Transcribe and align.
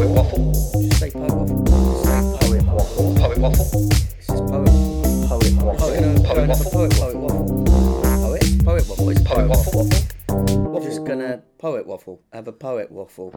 Poet 0.00 0.16
waffle. 0.16 0.52
Just 0.80 0.98
say 0.98 1.10
poet 1.10 1.30
waffle. 1.30 1.66
Say 2.06 2.62
poet 2.62 2.64
waffle. 2.64 3.14
Poet 3.16 3.38
waffle. 3.38 3.88
It's 3.92 4.26
just 4.28 4.46
poet. 4.46 4.70
Waffle. 5.60 5.76
Poet- 5.76 5.98
uh, 5.98 6.00
Going 6.00 6.24
poet 6.24 6.48
waffle. 6.48 6.70
poet, 6.70 6.92
poet 6.94 7.16
waffle. 7.18 7.64
Poet, 8.24 8.64
poet 8.64 8.88
waffle. 8.88 9.10
It's 9.10 9.20
Poet 9.20 9.48
waffle. 9.50 9.90
We're 10.72 10.80
just 10.80 11.04
gonna 11.04 11.42
poet 11.58 11.86
waffle. 11.86 12.22
Have 12.32 12.48
a 12.48 12.52
poet 12.52 12.90
waffle. 12.90 13.30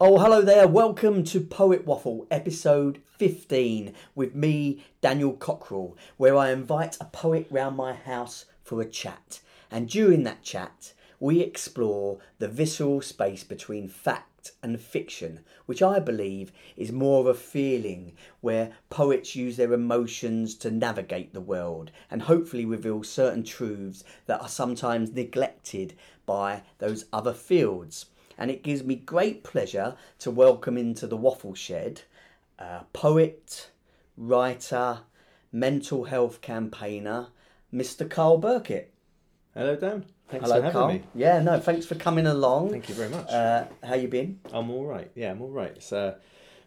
Oh, 0.00 0.18
hello 0.18 0.42
there. 0.42 0.66
Welcome 0.66 1.22
to 1.22 1.40
Poet 1.40 1.86
Waffle, 1.86 2.26
episode 2.32 3.00
15, 3.18 3.94
with 4.16 4.34
me, 4.34 4.82
Daniel 5.02 5.34
Cockrill, 5.34 5.96
where 6.16 6.36
I 6.36 6.50
invite 6.50 6.96
a 7.00 7.04
poet 7.04 7.46
round 7.48 7.76
my 7.76 7.92
house 7.92 8.46
for 8.64 8.80
a 8.80 8.86
chat. 8.86 9.38
And 9.70 9.88
during 9.88 10.24
that 10.24 10.42
chat, 10.42 10.94
we 11.22 11.40
explore 11.40 12.18
the 12.40 12.48
visceral 12.48 13.00
space 13.00 13.44
between 13.44 13.86
fact 13.86 14.50
and 14.60 14.80
fiction, 14.80 15.38
which 15.66 15.80
I 15.80 16.00
believe 16.00 16.50
is 16.76 16.90
more 16.90 17.20
of 17.20 17.28
a 17.28 17.34
feeling 17.34 18.14
where 18.40 18.72
poets 18.90 19.36
use 19.36 19.56
their 19.56 19.72
emotions 19.72 20.56
to 20.56 20.70
navigate 20.72 21.32
the 21.32 21.40
world 21.40 21.92
and 22.10 22.22
hopefully 22.22 22.64
reveal 22.64 23.04
certain 23.04 23.44
truths 23.44 24.02
that 24.26 24.42
are 24.42 24.48
sometimes 24.48 25.12
neglected 25.12 25.94
by 26.26 26.62
those 26.78 27.04
other 27.12 27.32
fields. 27.32 28.06
And 28.36 28.50
it 28.50 28.64
gives 28.64 28.82
me 28.82 28.96
great 28.96 29.44
pleasure 29.44 29.94
to 30.18 30.30
welcome 30.32 30.76
into 30.76 31.06
the 31.06 31.16
Waffle 31.16 31.54
Shed 31.54 32.02
poet, 32.92 33.70
writer, 34.16 35.02
mental 35.52 36.02
health 36.02 36.40
campaigner, 36.40 37.28
Mr. 37.72 38.10
Carl 38.10 38.40
Burkitt. 38.40 38.86
Hello, 39.54 39.76
Dan. 39.76 40.04
Thanks 40.32 40.48
Hello, 40.50 40.62
for 40.62 40.70
Carl. 40.70 40.88
me. 40.88 41.02
Yeah, 41.14 41.40
no, 41.42 41.60
thanks 41.60 41.84
for 41.84 41.94
coming 41.94 42.26
along. 42.26 42.70
Thank 42.70 42.88
you 42.88 42.94
very 42.94 43.10
much. 43.10 43.28
Uh, 43.28 43.66
how 43.84 43.96
you 43.96 44.08
been? 44.08 44.40
I'm 44.50 44.70
all 44.70 44.86
right. 44.86 45.10
Yeah, 45.14 45.30
I'm 45.30 45.42
all 45.42 45.50
right. 45.50 45.72
It's 45.76 45.92
uh, 45.92 46.14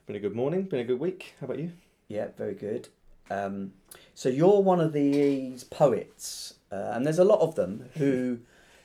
been 0.05 0.15
a 0.15 0.19
good 0.19 0.35
morning. 0.35 0.63
Been 0.63 0.81
a 0.81 0.83
good 0.83 0.99
week. 0.99 1.33
How 1.41 1.45
about 1.45 1.57
you? 1.57 1.71
Yeah, 2.07 2.27
very 2.37 2.53
good. 2.53 2.89
Um, 3.31 3.73
so 4.13 4.29
you're 4.29 4.61
one 4.61 4.79
of 4.79 4.93
these 4.93 5.63
poets, 5.63 6.53
uh, 6.71 6.91
and 6.93 7.07
there's 7.07 7.17
a 7.17 7.23
lot 7.23 7.39
of 7.39 7.55
them 7.55 7.89
who 7.95 8.37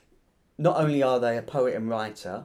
not 0.57 0.79
only 0.79 1.03
are 1.03 1.21
they 1.21 1.37
a 1.37 1.43
poet 1.43 1.75
and 1.75 1.91
writer, 1.91 2.45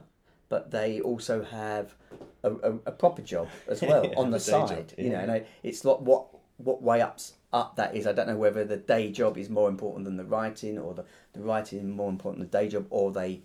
but 0.50 0.70
they 0.72 1.00
also 1.00 1.42
have 1.42 1.94
a, 2.42 2.50
a, 2.52 2.72
a 2.84 2.92
proper 2.92 3.22
job 3.22 3.48
as 3.66 3.80
well 3.80 4.04
Yeah, 4.10 4.18
on 4.18 4.30
the 4.30 4.38
day 4.38 4.44
job, 4.50 4.68
side. 4.68 4.92
You 4.98 5.08
know, 5.08 5.20
and 5.20 5.32
I- 5.32 5.46
it's 5.62 5.86
like 5.86 6.00
what 6.00 6.26
what 6.58 6.82
way 6.82 7.00
ups 7.00 7.34
up 7.52 7.76
that 7.76 7.94
is. 7.94 8.06
I 8.06 8.12
don't 8.12 8.28
know 8.28 8.36
whether 8.36 8.64
the 8.64 8.76
day 8.76 9.10
job 9.10 9.38
is 9.38 9.48
more 9.48 9.68
important 9.68 10.04
than 10.04 10.16
the 10.16 10.24
writing, 10.24 10.78
or 10.78 10.94
the 10.94 11.04
the 11.32 11.40
writing 11.40 11.90
more 11.90 12.08
important 12.10 12.40
than 12.40 12.50
the 12.50 12.64
day 12.64 12.70
job, 12.70 12.86
or 12.90 13.12
they 13.12 13.40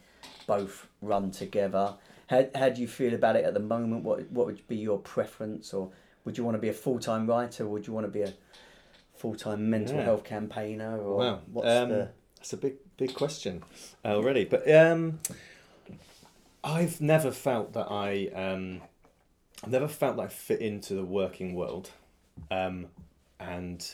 both 0.48 0.88
run 1.02 1.32
together. 1.32 1.96
How, 2.28 2.46
how 2.56 2.70
do 2.70 2.82
you 2.82 2.88
feel 2.88 3.14
about 3.14 3.36
it 3.36 3.44
at 3.46 3.54
the 3.54 3.60
moment? 3.60 4.04
What 4.04 4.32
what 4.32 4.46
would 4.46 4.68
be 4.68 4.78
your 4.78 5.00
preference, 5.00 5.74
or 5.74 5.92
would 6.26 6.38
you 6.38 6.44
want 6.44 6.56
to 6.56 6.62
be 6.62 6.70
a 6.70 6.74
full 6.74 7.00
time 7.00 7.28
writer, 7.28 7.66
or 7.66 7.68
would 7.70 7.88
you 7.88 7.94
want 7.94 8.06
to 8.06 8.12
be 8.12 8.22
a 8.22 8.34
full 9.16 9.36
time 9.36 9.70
mental 9.70 9.98
Yeah. 9.98 10.04
health 10.04 10.24
campaigner, 10.24 10.98
or 10.98 11.18
wow. 11.18 11.40
what's 11.52 11.68
um, 11.68 11.90
the 11.90 12.10
That's 12.38 12.54
a 12.54 12.58
big, 12.58 12.76
big 12.98 13.14
question 13.14 13.64
already. 14.06 14.46
But 14.46 14.70
um, 14.74 15.20
I've 16.64 17.02
never 17.02 17.32
felt 17.32 17.74
that 17.74 17.88
I, 17.92 18.28
um, 18.34 18.82
I've 19.64 19.72
never 19.72 19.88
felt 19.88 20.18
that 20.18 20.24
I 20.24 20.28
fit 20.28 20.60
into 20.62 20.94
the 20.96 21.04
working 21.04 21.54
world, 21.54 21.92
um, 22.50 22.88
and 23.40 23.86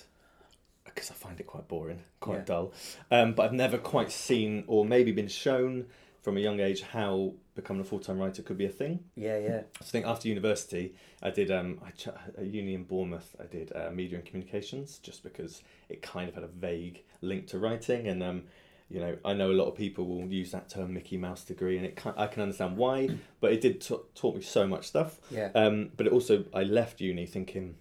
because 0.85 1.11
I 1.11 1.13
find 1.13 1.39
it 1.39 1.47
quite 1.47 1.67
boring, 1.67 2.03
quite 2.19 2.39
Yeah. 2.39 2.43
dull. 2.45 2.73
Um, 3.11 3.33
but 3.33 3.43
I've 3.43 3.53
never 3.53 3.77
quite 3.77 4.11
seen, 4.11 4.63
or 4.67 4.85
maybe 4.85 5.11
been 5.11 5.27
shown 5.27 5.87
from 6.21 6.37
a 6.37 6.39
young 6.39 6.59
age, 6.59 6.81
how 6.81 7.33
becoming 7.55 7.81
a 7.81 7.85
full 7.85 7.99
time 7.99 8.17
writer 8.19 8.41
could 8.41 8.57
be 8.57 8.65
a 8.65 8.69
thing. 8.69 8.99
yeah 9.15 9.37
yeah 9.37 9.61
I 9.79 9.83
think 9.83 10.05
after 10.05 10.27
university, 10.27 10.93
I 11.21 11.29
did 11.29 11.51
um, 11.51 11.79
I 11.85 11.91
ch- 11.91 12.07
at 12.07 12.45
uni 12.45 12.73
in 12.73 12.83
Bournemouth. 12.83 13.35
I 13.39 13.45
did 13.45 13.71
uh, 13.75 13.89
media 13.91 14.17
and 14.17 14.25
communications 14.25 14.99
just 14.99 15.23
because 15.23 15.61
it 15.89 16.01
kind 16.01 16.27
of 16.29 16.35
had 16.35 16.43
a 16.43 16.47
vague 16.47 17.03
link 17.21 17.47
to 17.47 17.59
writing, 17.59 18.07
and 18.07 18.21
um, 18.23 18.43
you 18.89 18.99
know 18.99 19.17
I 19.23 19.33
know 19.33 19.51
a 19.51 19.53
lot 19.61 19.67
of 19.67 19.75
people 19.75 20.05
will 20.07 20.25
use 20.27 20.51
that 20.51 20.69
term 20.69 20.93
Mickey 20.93 21.17
Mouse 21.17 21.43
degree, 21.43 21.77
and 21.77 21.85
it 21.85 21.95
can, 21.95 22.13
I 22.17 22.27
can 22.27 22.41
understand 22.43 22.75
why, 22.77 23.09
but 23.39 23.53
it 23.53 23.61
did 23.61 23.81
t- 23.81 23.95
taught 24.15 24.35
me 24.35 24.41
so 24.41 24.67
much 24.67 24.87
stuff. 24.87 25.19
yeah 25.31 25.49
Um, 25.55 25.91
but 25.95 26.07
it 26.07 26.13
also 26.13 26.45
I 26.53 26.63
left 26.63 26.99
uni 27.01 27.25
thinking 27.25 27.75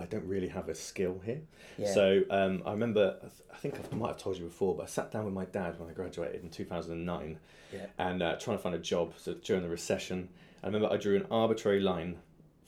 I 0.00 0.06
don't 0.06 0.24
really 0.26 0.48
have 0.48 0.68
a 0.68 0.74
skill 0.74 1.20
here. 1.24 1.42
yeah 1.78 1.92
So 1.92 2.22
um, 2.30 2.62
I 2.64 2.72
remember, 2.72 3.16
I 3.18 3.26
th- 3.26 3.32
I 3.52 3.56
think 3.56 3.74
I 3.92 3.94
might 3.94 4.08
have 4.08 4.18
told 4.18 4.38
you 4.38 4.44
before, 4.44 4.74
but 4.74 4.84
I 4.84 4.86
sat 4.86 5.12
down 5.12 5.24
with 5.26 5.34
my 5.34 5.44
dad 5.44 5.78
when 5.78 5.88
I 5.90 5.92
graduated 5.92 6.42
in 6.42 6.50
2009 6.50 7.38
yeah 7.72 7.86
and 7.98 8.22
uh, 8.22 8.36
trying 8.36 8.56
to 8.56 8.62
find 8.62 8.74
a 8.74 8.78
job. 8.78 9.12
So 9.18 9.34
during 9.34 9.62
the 9.62 9.68
recession, 9.68 10.28
I 10.62 10.66
remember 10.66 10.88
I 10.90 10.96
drew 10.96 11.16
an 11.16 11.26
arbitrary 11.30 11.80
line 11.80 12.16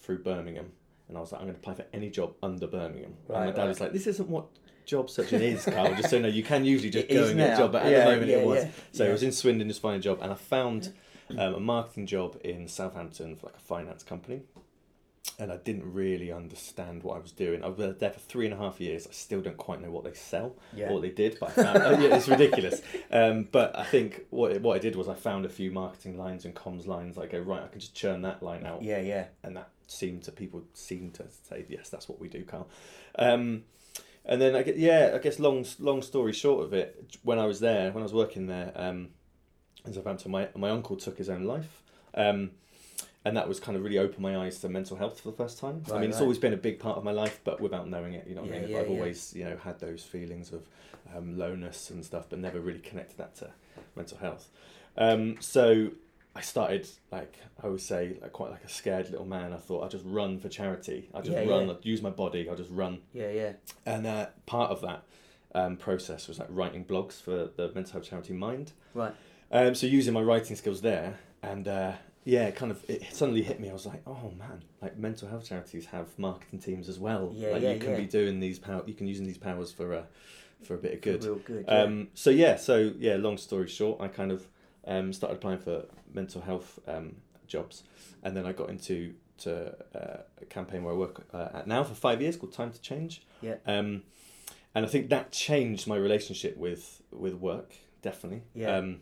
through 0.01 0.19
Birmingham, 0.23 0.73
and 1.09 1.17
I 1.17 1.21
was 1.21 1.33
like, 1.33 1.41
I'm 1.41 1.47
going 1.47 1.55
to 1.55 1.61
apply 1.61 1.75
for 1.75 1.87
any 1.93 2.11
job 2.11 2.35
under 2.43 2.67
Birmingham. 2.67 3.15
and 3.29 3.37
my 3.37 3.47
dad 3.47 3.59
right. 3.59 3.69
was 3.69 3.81
like, 3.81 3.93
This 3.93 4.07
isn't 4.07 4.29
what 4.29 4.47
job 4.85 5.09
searching 5.09 5.41
is, 5.41 5.65
Carl. 5.65 5.95
Just 5.95 6.11
so 6.11 6.17
you 6.17 6.23
know, 6.23 6.29
you 6.29 6.43
can 6.43 6.65
usually 6.65 6.91
just 6.91 7.07
It 7.09 7.15
go 7.15 7.27
and 7.27 7.37
get 7.37 7.55
a 7.55 7.57
job, 7.57 7.73
but 7.73 7.83
at 7.85 7.93
Yeah, 7.93 8.05
the 8.05 8.11
moment 8.13 8.31
it 8.31 8.47
was. 8.47 8.67
So. 8.93 9.07
I 9.07 9.13
was 9.13 9.23
in 9.23 9.33
Swindon 9.33 9.69
just 9.69 9.81
finding 9.81 10.01
a 10.01 10.03
job, 10.03 10.19
and 10.23 10.33
I 10.33 10.35
found 10.35 10.93
um, 11.31 11.55
a 11.55 11.61
marketing 11.61 12.07
job 12.07 12.39
in 12.45 12.69
Southampton 12.69 13.37
for 13.37 13.47
like 13.47 13.57
a 13.57 13.61
finance 13.61 14.03
company. 14.03 14.43
And 15.43 15.51
I 15.51 15.57
didn't 15.57 15.93
really 15.93 16.31
understand 16.31 17.03
what 17.03 17.17
I 17.17 17.19
was 17.19 17.33
doing. 17.33 17.65
I 17.65 17.69
was 17.69 17.97
there 17.99 18.11
for 18.11 18.21
three 18.21 18.45
and 18.45 18.55
a 18.55 18.57
half 18.57 18.81
years. 18.81 19.09
I 19.09 19.13
still 19.13 19.41
don't 19.41 19.57
quite 19.57 19.81
know 19.83 19.91
what 19.91 20.05
they 20.05 20.13
sell 20.15 20.55
Yeah. 20.73 20.89
or 20.89 20.93
what 20.95 21.03
they 21.03 21.11
did, 21.11 21.37
but 21.41 21.49
I 21.51 21.63
found 21.65 21.79
oh, 21.83 21.99
yeah, 21.99 22.17
it's 22.17 22.29
ridiculous. 22.29 22.81
Um, 23.11 23.49
but 23.51 23.77
I 23.77 23.85
think 23.85 24.23
what 24.31 24.61
what 24.61 24.77
I 24.77 24.79
did 24.79 24.95
was 24.95 25.09
I 25.09 25.15
found 25.15 25.45
a 25.45 25.49
few 25.49 25.71
marketing 25.73 26.17
lines 26.17 26.45
and 26.45 26.55
comms 26.55 26.87
lines. 26.87 27.19
I 27.19 27.27
go 27.27 27.41
right, 27.41 27.63
I 27.63 27.67
can 27.67 27.81
just 27.81 27.95
churn 27.95 28.23
that 28.23 28.43
line 28.43 28.65
out, 28.65 28.83
yeah 28.83 29.01
yeah 29.01 29.27
and 29.43 29.57
that 29.57 29.69
seemed 29.89 30.23
to 30.25 30.33
people 30.33 30.63
seemed 30.75 31.15
to 31.15 31.25
say 31.49 31.65
yes, 31.69 31.89
that's 31.91 32.09
what 32.09 32.21
we 32.21 32.29
do, 32.29 32.45
Carl. 32.45 32.69
Um, 33.19 33.65
and 34.25 34.41
then 34.41 34.55
I 34.55 34.63
get 34.63 34.79
yeah, 34.79 35.13
I 35.15 35.19
guess 35.19 35.39
long 35.41 35.67
long 35.81 36.01
story 36.03 36.33
short 36.33 36.65
of 36.65 36.73
it, 36.73 37.19
when 37.25 37.39
I 37.41 37.47
was 37.47 37.59
there, 37.59 37.91
when 37.91 38.03
I 38.03 38.09
was 38.11 38.15
working 38.15 38.47
there, 38.47 38.73
um, 38.77 39.09
in 39.85 39.93
Southampton, 39.93 40.31
my 40.31 40.49
my 40.55 40.71
uncle 40.71 40.97
took 40.97 41.19
his 41.19 41.29
own 41.29 41.43
life. 41.45 41.83
Um, 42.15 42.53
and 43.25 43.37
that 43.37 43.49
was 43.49 43.61
kind 43.61 43.77
of 43.77 43.85
really 43.85 43.99
opened 43.99 44.21
my 44.21 44.37
eyes 44.37 44.59
to 44.61 44.69
mental 44.69 44.97
health 44.97 45.21
for 45.21 45.31
the 45.31 45.37
first 45.37 45.59
time. 45.59 45.83
I 45.87 45.93
Right, 45.93 46.01
mean, 46.01 46.11
it's 46.11 46.17
right. 46.19 46.23
always 46.23 46.39
been 46.39 46.53
a 46.53 46.57
big 46.59 46.79
part 46.81 46.99
of 46.99 47.05
my 47.05 47.13
life, 47.13 47.41
but 47.45 47.61
without 47.61 47.89
knowing 47.89 48.15
it, 48.15 48.27
you 48.27 48.35
know 48.35 48.43
what 48.43 48.51
Yeah, 48.51 48.57
I 48.57 48.61
mean? 48.61 48.71
yeah, 48.71 48.79
I've 48.81 48.89
yeah. 48.89 48.95
always, 48.95 49.33
you 49.35 49.45
know, 49.45 49.57
had 49.57 49.79
those 49.81 50.03
feelings 50.03 50.53
of 50.53 50.69
um, 51.17 51.39
lowness 51.39 51.91
and 51.91 52.05
stuff, 52.05 52.27
but 52.29 52.39
never 52.39 52.61
really 52.61 52.81
connected 52.81 53.19
that 53.19 53.35
to 53.37 53.51
mental 53.97 54.19
health. 54.19 54.49
Um, 54.97 55.37
so 55.41 55.91
I 56.35 56.41
started, 56.41 56.89
like 57.11 57.37
I 57.63 57.69
would 57.69 57.81
say, 57.81 58.17
like 58.21 58.33
quite 58.33 58.51
like 58.51 58.65
a 58.65 58.69
scared 58.69 59.11
little 59.11 59.27
man. 59.27 59.53
I 59.53 59.59
thought 59.59 59.85
I'd 59.85 59.91
just 59.91 60.05
run 60.07 60.39
for 60.39 60.49
charity. 60.49 61.09
I'd 61.15 61.25
just 61.25 61.37
run. 61.49 61.71
I'd 61.71 61.85
use 61.85 62.03
my 62.03 62.11
body, 62.11 62.49
I'll 62.49 62.57
just 62.57 62.71
run. 62.71 63.01
yeah 63.13 63.31
yeah 63.31 63.53
And 63.87 64.07
uh, 64.07 64.27
part 64.47 64.71
of 64.71 64.81
that 64.83 65.03
um, 65.55 65.77
process 65.77 66.29
was 66.29 66.39
like 66.39 66.49
writing 66.51 66.85
blogs 66.85 67.21
for 67.21 67.51
the 67.57 67.71
mental 67.75 67.93
health 67.93 68.09
charity 68.09 68.33
Mind. 68.33 68.73
right 68.95 69.15
Um, 69.51 69.75
so 69.75 69.87
using 69.87 70.15
my 70.15 70.23
writing 70.23 70.57
skills 70.57 70.81
there, 70.81 71.19
and 71.43 71.69
uh, 71.69 71.93
yeah, 72.25 72.47
it 72.47 72.55
kind 72.55 72.71
of 72.71 72.85
it 72.89 73.05
suddenly 73.13 73.43
hit 73.43 73.61
me. 73.61 73.69
I 73.69 73.73
was 73.73 73.87
like, 73.87 74.03
oh 74.07 74.33
man, 74.39 74.63
like 74.81 74.97
mental 74.97 75.29
health 75.29 75.49
charities 75.49 75.87
have 75.87 76.07
marketing 76.19 76.61
teams 76.61 76.89
as 76.89 76.99
well. 76.99 77.33
Yeah, 77.35 77.51
like 77.51 77.63
yeah, 77.63 77.73
you 77.73 77.81
can 77.81 77.91
yeah. 77.91 77.97
be 77.97 78.07
doing 78.07 78.41
these 78.41 78.59
power, 78.59 78.83
you 78.87 78.95
can 78.95 79.07
using 79.07 79.27
these 79.27 79.39
powers 79.39 79.73
for 79.73 79.95
uh, 79.95 80.03
for 80.63 80.75
a 80.75 80.79
bit 80.79 80.95
of 80.95 81.01
good. 81.01 81.25
real 81.25 81.37
good 81.37 81.65
yeah. 81.67 81.83
Um, 81.83 82.09
so 82.15 82.31
yeah, 82.31 82.57
so 82.57 82.93
yeah, 82.99 83.17
long 83.17 83.39
story 83.39 83.69
short, 83.69 84.01
I 84.01 84.09
kind 84.09 84.31
of 84.31 84.47
um, 84.87 85.13
started 85.13 85.37
applying 85.37 85.59
for 85.59 85.85
mental 86.13 86.41
health 86.41 86.79
um, 86.87 87.17
jobs, 87.47 87.83
and 88.23 88.37
then 88.37 88.47
I 88.47 88.53
got 88.53 88.71
into 88.71 89.15
to 89.39 89.75
uh, 89.95 90.23
a 90.41 90.45
campaign 90.49 90.85
where 90.85 90.95
I 90.95 90.97
work 90.97 91.25
uh, 91.33 91.49
at 91.55 91.67
now 91.67 91.83
for 91.83 91.95
five 91.95 92.23
years 92.23 92.37
called 92.37 92.53
Time 92.53 92.71
to 92.71 92.81
Change. 92.81 93.23
Yeah. 93.41 93.57
Um, 93.67 94.03
and 94.75 94.87
I 94.87 94.89
think 94.89 95.11
that 95.11 95.33
changed 95.33 95.87
my 95.87 95.97
relationship 95.97 96.57
with 96.57 97.03
with 97.11 97.35
work 97.35 97.75
definitely. 98.03 98.43
Yeah. 98.55 98.77
Um, 98.77 99.01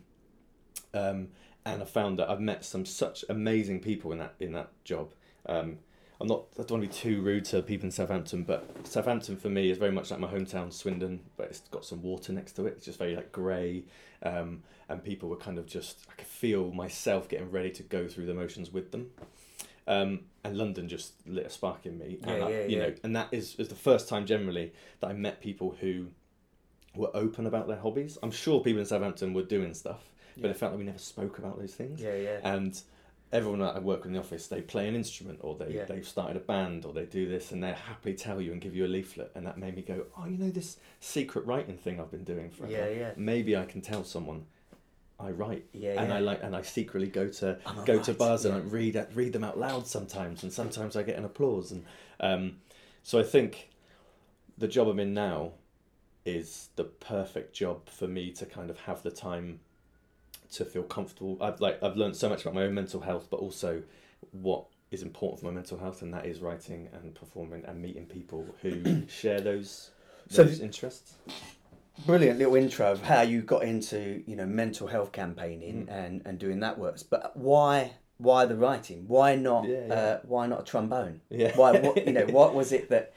um, 0.93 1.27
and 1.65 1.81
I 1.81 1.85
found 1.85 2.19
that 2.19 2.29
I've 2.29 2.41
met 2.41 2.65
some 2.65 2.85
such 2.85 3.23
amazing 3.29 3.79
people 3.79 4.11
in 4.11 4.19
that 4.19 4.35
in 4.39 4.53
that 4.53 4.69
job. 4.83 5.13
Um, 5.45 5.79
I'm 6.19 6.27
not. 6.27 6.43
I 6.53 6.63
don't 6.63 6.79
want 6.79 6.83
to 6.83 6.87
be 6.89 6.93
too 6.93 7.21
rude 7.21 7.45
to 7.45 7.61
people 7.63 7.85
in 7.85 7.91
Southampton, 7.91 8.43
but 8.43 8.69
Southampton 8.87 9.37
for 9.37 9.49
me 9.49 9.71
is 9.71 9.77
very 9.79 9.91
much 9.91 10.11
like 10.11 10.19
my 10.19 10.27
hometown, 10.27 10.71
Swindon. 10.71 11.21
But 11.35 11.47
it's 11.47 11.61
got 11.71 11.83
some 11.83 12.03
water 12.03 12.31
next 12.31 12.53
to 12.53 12.67
it. 12.67 12.73
It's 12.77 12.85
just 12.85 12.99
very 12.99 13.15
like 13.15 13.31
grey, 13.31 13.85
um, 14.21 14.61
and 14.87 15.03
people 15.03 15.29
were 15.29 15.37
kind 15.37 15.57
of 15.57 15.65
just. 15.65 16.05
I 16.09 16.13
could 16.13 16.27
feel 16.27 16.71
myself 16.71 17.27
getting 17.27 17.49
ready 17.49 17.71
to 17.71 17.83
go 17.83 18.07
through 18.07 18.27
the 18.27 18.35
motions 18.35 18.71
with 18.71 18.91
them. 18.91 19.09
Um, 19.87 20.21
and 20.43 20.55
London 20.57 20.87
just 20.87 21.13
lit 21.25 21.47
a 21.47 21.49
spark 21.49 21.87
in 21.87 21.97
me, 21.97 22.19
and 22.21 22.37
Yeah, 22.37 22.45
I, 22.45 22.49
yeah, 22.51 22.65
you 22.65 22.77
yeah. 22.77 22.83
know, 22.87 22.93
and 23.03 23.15
that 23.15 23.29
is 23.31 23.55
is 23.55 23.67
the 23.69 23.75
first 23.75 24.07
time 24.07 24.27
generally 24.27 24.73
that 24.99 25.07
I 25.07 25.13
met 25.13 25.41
people 25.41 25.75
who 25.81 26.07
were 26.95 27.09
open 27.15 27.47
about 27.47 27.67
their 27.67 27.77
hobbies. 27.79 28.19
I'm 28.21 28.31
sure 28.31 28.59
people 28.61 28.79
in 28.79 28.85
Southampton 28.85 29.33
were 29.33 29.41
doing 29.43 29.73
stuff, 29.73 30.03
but 30.35 30.45
Yeah. 30.45 30.49
it 30.51 30.57
felt 30.57 30.71
like 30.73 30.79
we 30.79 30.85
never 30.85 30.97
spoke 30.97 31.37
about 31.39 31.59
those 31.59 31.73
things 31.73 32.01
yeah 32.01 32.15
yeah 32.15 32.39
and 32.43 32.81
everyone 33.33 33.59
that 33.59 33.75
I 33.77 33.79
work 33.79 33.99
with 33.99 34.07
in 34.07 34.13
the 34.13 34.19
office, 34.19 34.47
they 34.47 34.61
play 34.61 34.89
an 34.89 34.95
instrument 34.95 35.39
or 35.41 35.55
they, 35.55 35.73
Yeah. 35.73 35.85
they've 35.85 36.05
started 36.05 36.35
a 36.35 36.41
band 36.41 36.83
or 36.85 36.91
they 36.91 37.05
do 37.05 37.29
this 37.29 37.51
and 37.53 37.63
they 37.63 37.71
happily 37.71 38.13
tell 38.13 38.41
you 38.41 38.51
and 38.51 38.59
give 38.59 38.75
you 38.75 38.85
a 38.85 38.89
leaflet. 38.89 39.31
And 39.35 39.45
that 39.47 39.57
made 39.57 39.73
me 39.73 39.83
go, 39.83 40.05
oh, 40.17 40.25
you 40.25 40.37
know, 40.37 40.49
this 40.49 40.75
secret 40.99 41.45
writing 41.45 41.77
thing 41.77 42.01
I've 42.01 42.11
been 42.11 42.25
doing 42.25 42.49
forever. 42.49 42.73
Yeah, 42.73 42.89
yeah. 42.89 43.11
Maybe 43.15 43.55
I 43.55 43.63
can 43.63 43.79
tell 43.79 44.03
someone 44.03 44.47
I 45.17 45.31
write, 45.31 45.65
Yeah, 45.71 46.01
and 46.01 46.09
yeah. 46.09 46.15
I 46.15 46.19
like, 46.19 46.43
and 46.43 46.53
I 46.55 46.61
secretly 46.63 47.07
go 47.07 47.29
to 47.29 47.57
I'm 47.65 47.85
go 47.85 48.01
to 48.01 48.13
bars 48.13 48.43
yeah. 48.43 48.51
and 48.55 48.63
I 48.63 48.65
read 48.65 49.07
read 49.13 49.31
them 49.31 49.43
out 49.45 49.57
loud 49.57 49.87
sometimes, 49.87 50.43
and 50.43 50.51
sometimes 50.51 50.95
I 50.97 51.03
get 51.03 51.15
an 51.17 51.23
applause, 51.23 51.71
and 51.71 51.85
um, 52.19 52.57
so 53.03 53.19
I 53.19 53.23
think 53.23 53.69
the 54.57 54.67
job 54.67 54.87
I'm 54.87 54.99
in 54.99 55.13
now 55.13 55.51
is 56.25 56.69
the 56.75 56.83
perfect 56.83 57.53
job 57.53 57.87
for 57.87 58.07
me 58.07 58.31
to 58.31 58.45
kind 58.45 58.69
of 58.69 58.79
have 58.81 59.03
the 59.03 59.11
time 59.11 59.59
to 60.51 60.65
feel 60.65 60.83
comfortable. 60.83 61.37
I've 61.41 61.59
like 61.61 61.81
I've 61.83 61.95
learned 61.97 62.15
so 62.15 62.29
much 62.29 62.41
about 62.41 62.53
my 62.55 62.63
own 62.63 62.73
mental 62.73 63.01
health, 63.01 63.27
but 63.29 63.37
also 63.37 63.83
what 64.31 64.65
is 64.91 65.01
important 65.03 65.39
for 65.39 65.45
my 65.47 65.51
mental 65.51 65.77
health, 65.77 66.01
and 66.01 66.13
that 66.13 66.25
is 66.25 66.39
writing 66.41 66.89
and 66.93 67.15
performing 67.15 67.63
and 67.65 67.81
meeting 67.81 68.05
people 68.05 68.45
who 68.61 69.05
share 69.07 69.39
those 69.41 69.91
So- 70.29 70.43
those 70.43 70.59
interests. 70.59 71.15
brilliant 72.05 72.39
little 72.39 72.55
intro 72.55 72.91
of 72.91 73.01
how 73.01 73.21
you 73.21 73.41
got 73.41 73.63
into 73.63 74.23
you 74.25 74.35
know 74.35 74.45
mental 74.45 74.87
health 74.87 75.11
campaigning 75.11 75.85
Mm. 75.85 75.91
and 76.05 76.21
and 76.25 76.39
doing 76.39 76.59
that 76.61 76.77
works 76.79 77.03
but 77.03 77.35
why 77.37 77.91
why 78.17 78.45
the 78.45 78.55
writing 78.55 79.05
why 79.07 79.35
not 79.35 79.67
Yeah, 79.67 79.85
yeah. 79.87 79.93
Uh, 79.93 80.19
why 80.23 80.47
not 80.47 80.61
a 80.61 80.63
trombone 80.63 81.21
Yeah. 81.29 81.55
why 81.57 81.79
what 81.79 82.07
you 82.07 82.13
know 82.13 82.25
what 82.27 82.55
was 82.55 82.71
it 82.71 82.89
that 82.89 83.13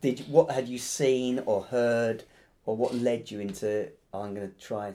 did 0.00 0.20
you, 0.20 0.24
what 0.26 0.50
had 0.50 0.68
you 0.68 0.78
seen 0.78 1.40
or 1.46 1.62
heard 1.64 2.24
or 2.66 2.74
what 2.76 2.94
led 2.94 3.30
you 3.30 3.40
into 3.40 3.88
oh, 4.12 4.22
i'm 4.22 4.34
going 4.34 4.48
to 4.50 4.58
try 4.58 4.94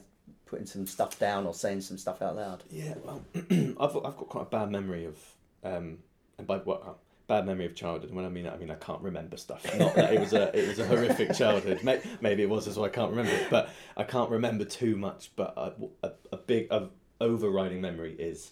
putting 0.53 0.67
some 0.67 0.85
stuff 0.85 1.17
down 1.17 1.47
or 1.47 1.53
saying 1.53 1.81
some 1.81 1.97
stuff 1.97 2.21
out 2.21 2.35
loud 2.35 2.63
Yeah, 2.69 2.93
well, 3.03 3.23
I've 3.35 3.95
I've 3.97 4.17
got 4.17 4.29
quite 4.29 4.43
a 4.43 4.49
bad 4.49 4.69
memory 4.69 5.05
of, 5.05 5.17
um, 5.63 5.97
and 6.37 6.45
by 6.45 6.57
what 6.57 6.83
uh, 6.85 6.93
bad 7.25 7.45
memory 7.47 7.65
of 7.65 7.73
childhood. 7.75 8.09
And 8.09 8.15
when 8.15 8.25
I 8.25 8.29
mean 8.29 8.43
that, 8.43 8.53
I 8.53 8.57
mean 8.57 8.69
I 8.69 8.75
can't 8.75 9.01
remember 9.01 9.35
stuff. 9.37 9.65
Not 9.79 9.95
that 9.95 10.13
it 10.13 10.19
was 10.19 10.33
a 10.33 10.55
it 10.55 10.67
was 10.67 10.77
a 10.77 10.85
horrific 10.85 11.33
childhood. 11.41 11.79
Maybe 12.21 12.43
it 12.43 12.49
was 12.49 12.67
as 12.67 12.75
well. 12.77 12.85
I 12.85 12.89
can't 12.89 13.09
remember 13.09 13.31
it, 13.31 13.47
but 13.49 13.69
I 13.97 14.03
can't 14.03 14.29
remember 14.29 14.63
too 14.65 14.95
much. 14.95 15.31
But 15.35 15.53
a, 15.57 15.73
a, 16.03 16.11
a 16.33 16.37
big 16.37 16.67
a 16.71 16.89
overriding 17.19 17.81
memory 17.81 18.13
is 18.19 18.51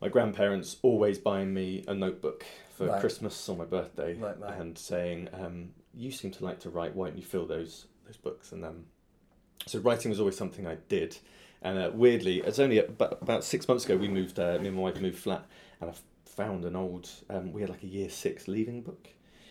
my 0.00 0.08
grandparents 0.08 0.76
always 0.82 1.18
buying 1.18 1.54
me 1.54 1.84
a 1.86 1.94
notebook 1.94 2.44
for 2.76 2.86
Right. 2.88 3.00
Christmas 3.00 3.48
or 3.48 3.56
my 3.56 3.64
birthday, 3.66 4.14
Right, 4.14 4.38
right. 4.40 4.58
and 4.60 4.76
saying, 4.76 5.28
um, 5.32 5.70
"You 5.94 6.10
seem 6.10 6.32
to 6.32 6.44
like 6.44 6.58
to 6.60 6.70
write. 6.70 6.96
Why 6.96 7.06
don't 7.08 7.16
you 7.16 7.22
fill 7.24 7.46
those 7.46 7.86
those 8.06 8.16
books?" 8.16 8.50
And 8.50 8.64
um, 8.64 8.86
so 9.66 9.78
writing 9.80 10.10
was 10.10 10.20
always 10.20 10.36
something 10.36 10.66
I 10.66 10.76
did. 10.88 11.16
And 11.62 11.78
uh, 11.78 11.90
weirdly, 11.94 12.40
it's 12.40 12.58
only 12.58 12.78
about, 12.78 13.18
about 13.22 13.42
six 13.42 13.66
months 13.66 13.86
ago 13.86 13.96
we 13.96 14.08
moved. 14.08 14.38
Uh, 14.38 14.58
me 14.60 14.68
and 14.68 14.76
my 14.76 14.82
wife 14.82 15.00
moved 15.00 15.18
flat, 15.18 15.46
and 15.80 15.90
I 15.90 15.94
found 16.26 16.64
an 16.64 16.76
old. 16.76 17.08
Um, 17.30 17.52
we 17.52 17.62
had 17.62 17.70
like 17.70 17.82
a 17.82 17.86
year 17.86 18.10
six 18.10 18.46
leaving 18.46 18.82
book, 18.82 19.08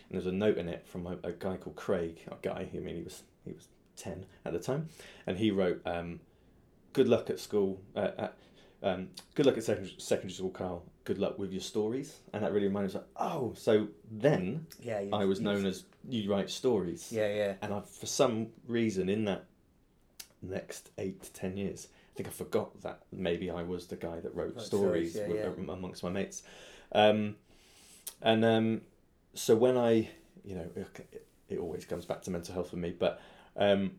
and 0.08 0.16
there's 0.16 0.26
a 0.26 0.32
note 0.32 0.56
in 0.56 0.68
it 0.68 0.86
from 0.86 1.06
a, 1.06 1.16
a 1.24 1.32
guy 1.32 1.56
called 1.56 1.74
Craig. 1.74 2.20
A 2.30 2.36
guy. 2.40 2.68
I 2.72 2.78
mean, 2.78 2.96
he 2.96 3.02
was 3.02 3.22
he 3.44 3.52
was 3.52 3.66
ten 3.96 4.26
at 4.44 4.52
the 4.52 4.60
time, 4.60 4.88
and 5.26 5.38
he 5.38 5.50
wrote, 5.50 5.82
um, 5.86 6.20
"Good 6.92 7.08
luck 7.08 7.30
at 7.30 7.40
school. 7.40 7.80
Uh, 7.96 8.10
at, 8.16 8.36
um, 8.80 9.08
good 9.34 9.46
luck 9.46 9.56
at 9.56 9.64
secondary, 9.64 9.96
secondary 9.98 10.34
school, 10.34 10.50
Carl. 10.50 10.84
Good 11.02 11.18
luck 11.18 11.36
with 11.36 11.50
your 11.50 11.62
stories." 11.62 12.20
And 12.32 12.44
that 12.44 12.52
really 12.52 12.68
reminded 12.68 12.94
me. 12.94 13.00
Like, 13.00 13.08
oh, 13.16 13.54
so 13.56 13.88
then 14.08 14.68
yeah 14.80 15.02
I 15.12 15.24
was 15.24 15.40
known 15.40 15.66
as 15.66 15.82
you 16.06 16.30
write 16.30 16.50
stories 16.50 17.10
yeah 17.10 17.28
yeah 17.34 17.54
and 17.62 17.72
I, 17.72 17.80
for 17.80 18.04
some 18.06 18.48
reason, 18.68 19.08
in 19.08 19.24
that 19.24 19.46
next 20.44 20.90
eight 20.98 21.22
to 21.22 21.32
ten 21.32 21.56
years, 21.56 21.88
I 22.12 22.16
think 22.16 22.28
I 22.28 22.32
forgot 22.32 22.80
that 22.82 23.02
maybe 23.12 23.50
I 23.50 23.62
was 23.62 23.86
the 23.86 23.96
guy 23.96 24.20
that 24.20 24.34
wrote 24.34 24.56
Wrote 24.56 24.64
stories, 24.64 25.14
stories, 25.14 25.36
yeah, 25.36 25.44
wi- 25.44 25.72
amongst 25.72 26.02
my 26.02 26.10
mates. 26.10 26.42
Um, 26.92 27.36
and 28.22 28.44
um, 28.44 28.80
so 29.34 29.56
when 29.56 29.76
I, 29.76 30.08
you 30.44 30.54
know, 30.54 30.68
it, 30.76 31.26
it 31.48 31.58
always 31.58 31.84
comes 31.84 32.04
back 32.04 32.22
to 32.22 32.30
mental 32.30 32.54
health 32.54 32.70
for 32.70 32.76
me, 32.76 32.94
but 32.96 33.20
um, 33.56 33.92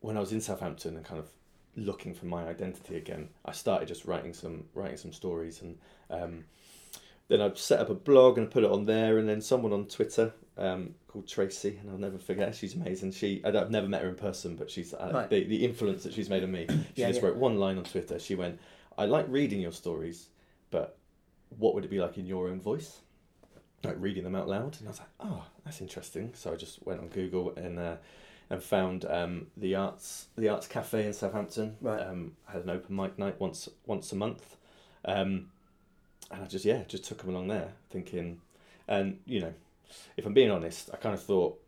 when 0.00 0.16
I 0.16 0.20
was 0.20 0.32
in 0.32 0.40
Southampton 0.40 0.96
and 0.96 1.04
kind 1.04 1.18
of 1.18 1.28
looking 1.76 2.14
for 2.14 2.26
my 2.26 2.46
identity 2.46 2.96
again, 2.96 3.28
I 3.44 3.52
started 3.52 3.88
just 3.88 4.04
writing 4.04 4.34
some 4.34 4.64
writing 4.74 4.96
some 4.96 5.12
stories 5.12 5.62
and. 5.62 5.78
Um, 6.10 6.44
then 7.28 7.42
I 7.42 7.52
set 7.54 7.78
up 7.78 7.90
a 7.90 7.94
blog 7.94 8.38
and 8.38 8.50
put 8.50 8.64
it 8.64 8.70
on 8.70 8.86
there, 8.86 9.18
and 9.18 9.28
then 9.28 9.42
someone 9.42 9.74
on 9.74 9.84
Twitter 9.84 10.32
um, 10.58 10.94
called 11.06 11.26
Tracy, 11.28 11.78
and 11.80 11.90
I'll 11.90 11.98
never 11.98 12.18
forget. 12.18 12.54
She's 12.54 12.74
amazing. 12.74 13.12
She 13.12 13.42
I- 13.44 13.48
I've 13.48 13.70
never 13.70 13.88
met 13.88 14.02
her 14.02 14.08
in 14.08 14.14
person, 14.16 14.56
but 14.56 14.70
she's 14.70 14.92
uh, 14.94 15.10
Right. 15.14 15.30
the, 15.30 15.44
the 15.44 15.64
influence 15.64 16.02
that 16.04 16.12
she's 16.12 16.28
made 16.28 16.42
on 16.42 16.52
me. 16.52 16.66
She 16.68 16.74
Yeah, 17.02 17.08
just 17.08 17.20
yeah. 17.22 17.28
wrote 17.28 17.36
one 17.36 17.58
line 17.58 17.78
on 17.78 17.84
Twitter. 17.84 18.18
She 18.18 18.34
went, 18.34 18.58
"I 18.96 19.06
like 19.06 19.26
reading 19.28 19.60
your 19.60 19.72
stories, 19.72 20.28
but 20.70 20.96
what 21.58 21.74
would 21.74 21.84
it 21.84 21.90
be 21.90 22.00
like 22.00 22.18
in 22.18 22.26
your 22.26 22.48
own 22.48 22.60
voice?" 22.60 23.00
Like 23.84 23.96
reading 24.00 24.24
them 24.24 24.34
out 24.34 24.48
loud, 24.48 24.76
and 24.78 24.88
I 24.88 24.90
was 24.90 24.98
like, 24.98 25.08
"Oh, 25.20 25.44
that's 25.64 25.80
interesting." 25.80 26.32
So 26.34 26.52
I 26.52 26.56
just 26.56 26.84
went 26.84 27.00
on 27.00 27.08
Google 27.08 27.52
and 27.56 27.78
uh, 27.78 27.96
and 28.50 28.62
found 28.62 29.04
um, 29.04 29.46
the 29.56 29.74
arts 29.76 30.26
the 30.36 30.48
arts 30.48 30.66
cafe 30.66 31.06
in 31.06 31.12
Southampton. 31.12 31.76
Right. 31.80 32.00
Um, 32.02 32.32
had 32.46 32.62
an 32.64 32.70
open 32.70 32.96
mic 32.96 33.18
night 33.18 33.38
once 33.40 33.68
once 33.86 34.10
a 34.12 34.16
month. 34.16 34.56
Um, 35.04 35.50
and 36.30 36.42
I 36.42 36.46
just 36.46 36.64
yeah 36.64 36.82
just 36.88 37.04
took 37.04 37.18
them 37.18 37.30
along 37.30 37.48
there 37.48 37.72
thinking 37.88 38.40
and 38.86 39.18
you 39.24 39.40
know 39.40 39.54
if 40.16 40.26
I'm 40.26 40.34
being 40.34 40.50
honest 40.50 40.90
I 40.92 40.96
kind 40.96 41.14
of 41.14 41.22
thought 41.22 41.60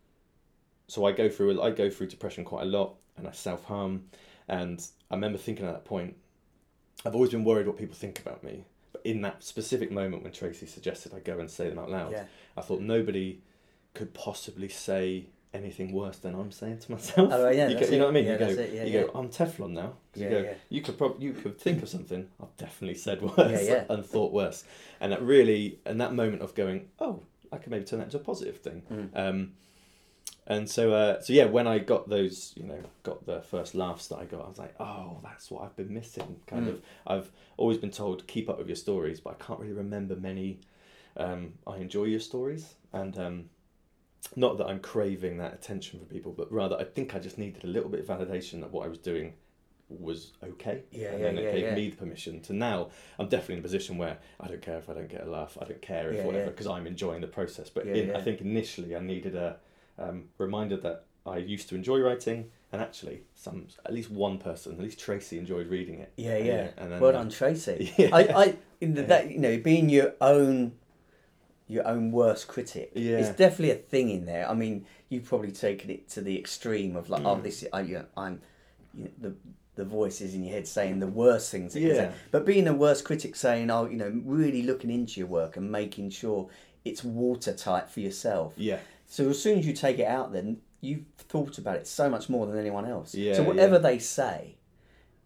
so 0.86 1.04
I 1.04 1.12
go 1.12 1.28
through 1.28 1.60
I 1.60 1.70
go 1.70 1.90
through 1.90 2.08
depression 2.08 2.44
quite 2.44 2.62
a 2.62 2.66
lot 2.66 2.94
and 3.16 3.26
I 3.26 3.32
self 3.32 3.64
harm 3.64 4.04
and 4.48 4.84
I 5.10 5.14
remember 5.14 5.38
thinking 5.38 5.66
at 5.66 5.72
that 5.72 5.84
point 5.84 6.16
I've 7.04 7.14
always 7.14 7.30
been 7.30 7.44
worried 7.44 7.66
what 7.66 7.78
people 7.78 7.94
think 7.94 8.18
about 8.20 8.42
me 8.42 8.64
but 8.92 9.02
in 9.04 9.22
that 9.22 9.42
specific 9.42 9.90
moment 9.90 10.22
when 10.22 10.32
Tracy 10.32 10.66
suggested 10.66 11.12
I 11.14 11.20
go 11.20 11.38
and 11.38 11.50
say 11.50 11.68
them 11.68 11.78
out 11.78 11.90
loud 11.90 12.12
yeah 12.12 12.24
I 12.56 12.62
thought 12.62 12.80
nobody 12.80 13.40
could 13.94 14.14
possibly 14.14 14.68
say 14.68 15.26
anything 15.52 15.92
worse 15.92 16.18
than 16.18 16.34
I'm 16.34 16.52
saying 16.52 16.78
to 16.78 16.92
myself. 16.92 17.30
Oh, 17.32 17.48
yeah, 17.50 17.68
you, 17.70 17.78
go, 17.78 17.86
you 17.86 17.98
know 17.98 18.04
what 18.04 18.10
I 18.10 18.14
mean? 18.14 18.24
Yeah, 18.26 18.32
you 18.32 18.38
go, 18.38 18.46
it. 18.46 18.72
Yeah, 18.72 18.84
you 18.84 18.92
go. 19.00 19.10
I'm 19.14 19.28
Teflon 19.28 19.72
now. 19.72 19.94
Yeah, 20.14 20.24
you 20.24 20.30
go, 20.30 20.42
yeah. 20.42 20.54
you 20.68 20.80
could 20.80 20.98
probably 20.98 21.26
you 21.26 21.32
could 21.32 21.58
think 21.58 21.82
of 21.82 21.88
something. 21.88 22.28
I've 22.40 22.56
definitely 22.56 22.96
said 22.96 23.22
worse 23.36 23.68
and 23.88 24.04
thought 24.04 24.32
worse, 24.32 24.64
and 25.00 25.12
that 25.12 25.22
really 25.22 25.78
and 25.84 26.00
that 26.00 26.14
moment 26.14 26.42
of 26.42 26.54
going, 26.54 26.88
oh, 26.98 27.20
I 27.52 27.58
could 27.58 27.70
maybe 27.70 27.84
turn 27.84 27.98
that 27.98 28.06
into 28.06 28.16
a 28.18 28.20
positive 28.20 28.58
thing. 28.58 28.82
Mm. 28.90 29.08
Um, 29.14 29.52
and 30.46 30.68
so, 30.68 30.92
uh, 30.92 31.20
so 31.20 31.32
yeah, 31.32 31.44
when 31.44 31.66
I 31.66 31.78
got 31.78 32.08
those, 32.08 32.52
you 32.56 32.64
know, 32.64 32.80
got 33.02 33.24
the 33.26 33.40
first 33.42 33.74
laughs 33.74 34.08
that 34.08 34.16
I 34.18 34.24
got, 34.24 34.44
I 34.44 34.48
was 34.48 34.58
like, 34.58 34.74
oh, 34.80 35.18
that's 35.22 35.50
what 35.50 35.62
I've 35.62 35.76
been 35.76 35.92
missing. 35.92 36.40
Kind 36.46 36.66
Mm. 36.66 36.70
of, 36.70 36.82
I've 37.06 37.30
always 37.56 37.78
been 37.78 37.90
told 37.90 38.26
keep 38.26 38.48
up 38.48 38.58
with 38.58 38.68
your 38.68 38.76
stories, 38.76 39.20
but 39.20 39.36
I 39.38 39.44
can't 39.44 39.60
really 39.60 39.72
remember 39.74 40.16
many. 40.16 40.60
Um, 41.16 41.54
I 41.66 41.76
enjoy 41.76 42.04
your 42.04 42.20
stories, 42.20 42.74
and 42.92 43.18
um, 43.18 43.50
not 44.36 44.58
that 44.58 44.66
I'm 44.66 44.80
craving 44.80 45.38
that 45.38 45.54
attention 45.54 45.98
from 45.98 46.08
people, 46.08 46.32
but 46.32 46.50
rather 46.52 46.76
I 46.78 46.84
think 46.84 47.14
I 47.14 47.18
just 47.18 47.38
needed 47.38 47.64
a 47.64 47.68
little 47.68 47.88
bit 47.90 48.00
of 48.00 48.06
validation 48.06 48.60
that 48.60 48.70
what 48.70 48.86
I 48.86 48.88
was 48.88 48.98
doing 48.98 49.34
was 49.90 50.32
okay. 50.42 50.82
Yeah, 50.92 51.08
and 51.08 51.20
yeah, 51.20 51.26
then 51.26 51.38
it 51.38 51.44
yeah, 51.44 51.52
gave 51.52 51.62
yeah. 51.64 51.74
me 51.74 51.90
the 51.90 51.96
permission 51.96 52.40
to 52.42 52.52
now. 52.52 52.90
I'm 53.18 53.28
definitely 53.28 53.54
in 53.54 53.60
a 53.60 53.62
position 53.62 53.98
where 53.98 54.18
I 54.38 54.46
don't 54.48 54.62
care 54.62 54.78
if 54.78 54.88
I 54.88 54.94
don't 54.94 55.08
get 55.08 55.26
a 55.26 55.30
laugh. 55.30 55.58
I 55.60 55.64
don't 55.64 55.82
care 55.82 56.10
if 56.10 56.18
Yeah, 56.18 56.24
whatever 56.24 56.50
because 56.50 56.66
I'm 56.66 56.86
enjoying 56.86 57.20
the 57.20 57.26
process. 57.26 57.68
But 57.70 57.86
in. 57.86 58.14
I 58.14 58.20
think 58.20 58.40
initially 58.40 58.94
I 58.96 59.00
needed 59.00 59.34
a 59.34 59.56
um, 59.98 60.24
reminder 60.38 60.76
that 60.78 61.04
I 61.26 61.38
used 61.38 61.68
to 61.70 61.74
enjoy 61.74 62.00
writing, 62.00 62.50
and 62.72 62.80
actually 62.80 63.22
some 63.34 63.66
at 63.84 63.92
least 63.92 64.10
one 64.10 64.38
person, 64.38 64.72
at 64.72 64.80
least 64.80 64.98
Tracy, 64.98 65.38
enjoyed 65.38 65.68
reading 65.68 65.98
it. 66.00 66.12
Yeah, 66.16 66.38
yeah. 66.38 66.68
and 66.78 66.92
then, 66.92 67.00
well 67.00 67.10
uh, 67.10 67.14
done, 67.14 67.30
Tracy. 67.30 67.92
Yeah. 67.98 68.08
I, 68.12 68.20
I, 68.42 68.56
the, 68.80 69.02
that 69.02 69.30
you 69.30 69.38
know, 69.38 69.58
being 69.58 69.88
your 69.88 70.14
own, 70.20 70.72
your 71.68 71.86
own 71.86 72.10
worst 72.10 72.48
critic. 72.48 72.92
Yeah. 72.94 73.18
It's 73.18 73.36
definitely 73.36 73.72
a 73.72 73.74
thing 73.76 74.10
in 74.10 74.24
there. 74.24 74.48
I 74.48 74.54
mean, 74.54 74.86
you've 75.10 75.24
probably 75.24 75.52
taken 75.52 75.90
it 75.90 76.08
to 76.10 76.20
the 76.22 76.38
extreme 76.38 76.96
of 76.96 77.10
like, 77.10 77.24
oh, 77.24 77.36
Mm. 77.36 77.42
this, 77.42 77.64
I, 77.72 77.80
you 77.82 77.94
know, 77.98 78.06
I'm, 78.16 78.40
you 78.94 79.04
know, 79.04 79.10
the 79.18 79.34
the 79.80 79.84
voices 79.86 80.34
in 80.34 80.44
your 80.44 80.52
head 80.54 80.66
saying 80.68 81.00
the 81.00 81.06
worst 81.06 81.50
things. 81.50 81.72
That 81.72 81.80
you 81.80 81.88
can 81.88 81.96
Yeah. 81.96 82.10
say. 82.10 82.16
But 82.30 82.44
being 82.44 82.68
a 82.68 82.74
worst 82.74 83.04
critic, 83.04 83.34
saying, 83.34 83.70
oh, 83.70 83.86
you 83.86 83.96
know, 83.96 84.12
really 84.24 84.62
looking 84.62 84.90
into 84.90 85.18
your 85.20 85.28
work 85.28 85.56
and 85.56 85.72
making 85.72 86.10
sure 86.10 86.48
it's 86.84 87.02
watertight 87.02 87.88
for 87.90 88.00
yourself. 88.00 88.54
Yeah, 88.56 88.78
So 89.06 89.28
as 89.30 89.42
soon 89.42 89.58
as 89.58 89.66
you 89.66 89.72
take 89.72 89.98
it 89.98 90.06
out, 90.06 90.32
then 90.32 90.58
you've 90.80 91.04
thought 91.18 91.58
about 91.58 91.76
it 91.76 91.86
so 91.86 92.08
much 92.08 92.28
more 92.28 92.46
than 92.46 92.56
anyone 92.58 92.86
else. 92.86 93.14
Yeah, 93.14 93.34
so 93.34 93.42
whatever 93.42 93.74
yeah. 93.74 93.78
they 93.88 93.98
say, 93.98 94.56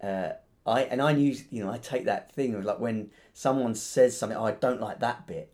uh, 0.03 0.31
I 0.67 0.83
and 0.85 1.01
I 1.03 1.11
use 1.13 1.45
you 1.51 1.63
know 1.63 1.71
I 1.71 1.79
take 1.79 2.05
that 2.07 2.33
thing 2.33 2.55
of 2.55 2.65
like 2.65 2.81
when 2.81 3.11
someone 3.35 3.75
says 3.75 4.17
something, 4.17 4.37
oh, 4.39 4.45
I 4.45 4.53
don't 4.53 4.81
like 4.81 5.01
that 5.01 5.27
bit. 5.27 5.53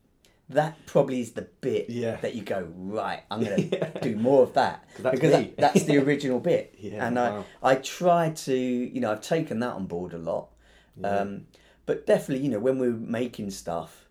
That 0.51 0.85
probably 0.87 1.21
is 1.21 1.33
the 1.33 1.43
bit 1.61 1.89
Yeah. 1.91 2.17
that 2.23 2.35
you 2.35 2.43
go 2.43 2.69
right. 2.77 3.23
I'm 3.31 3.43
gonna 3.43 3.57
Yeah. 3.73 3.91
do 4.03 4.17
more 4.17 4.43
of 4.43 4.55
that 4.55 4.85
that's 4.99 5.15
because 5.15 5.33
that, 5.33 5.57
that's 5.57 5.85
the 5.85 5.99
original 6.05 6.41
bit. 6.41 6.75
Yeah, 6.79 7.07
and 7.07 7.17
wow. 7.17 7.45
I 7.63 7.73
I 7.73 7.75
try 7.77 8.31
to 8.31 8.55
you 8.55 9.01
know 9.01 9.11
I've 9.13 9.21
taken 9.23 9.61
that 9.61 9.73
on 9.75 9.87
board 9.87 10.13
a 10.13 10.19
lot. 10.19 10.49
Um, 11.03 11.47
but 11.87 12.05
definitely, 12.07 12.45
you 12.45 12.51
know, 12.51 12.59
when 12.59 12.79
we're 12.79 12.93
making 12.93 13.51
stuff, 13.51 14.07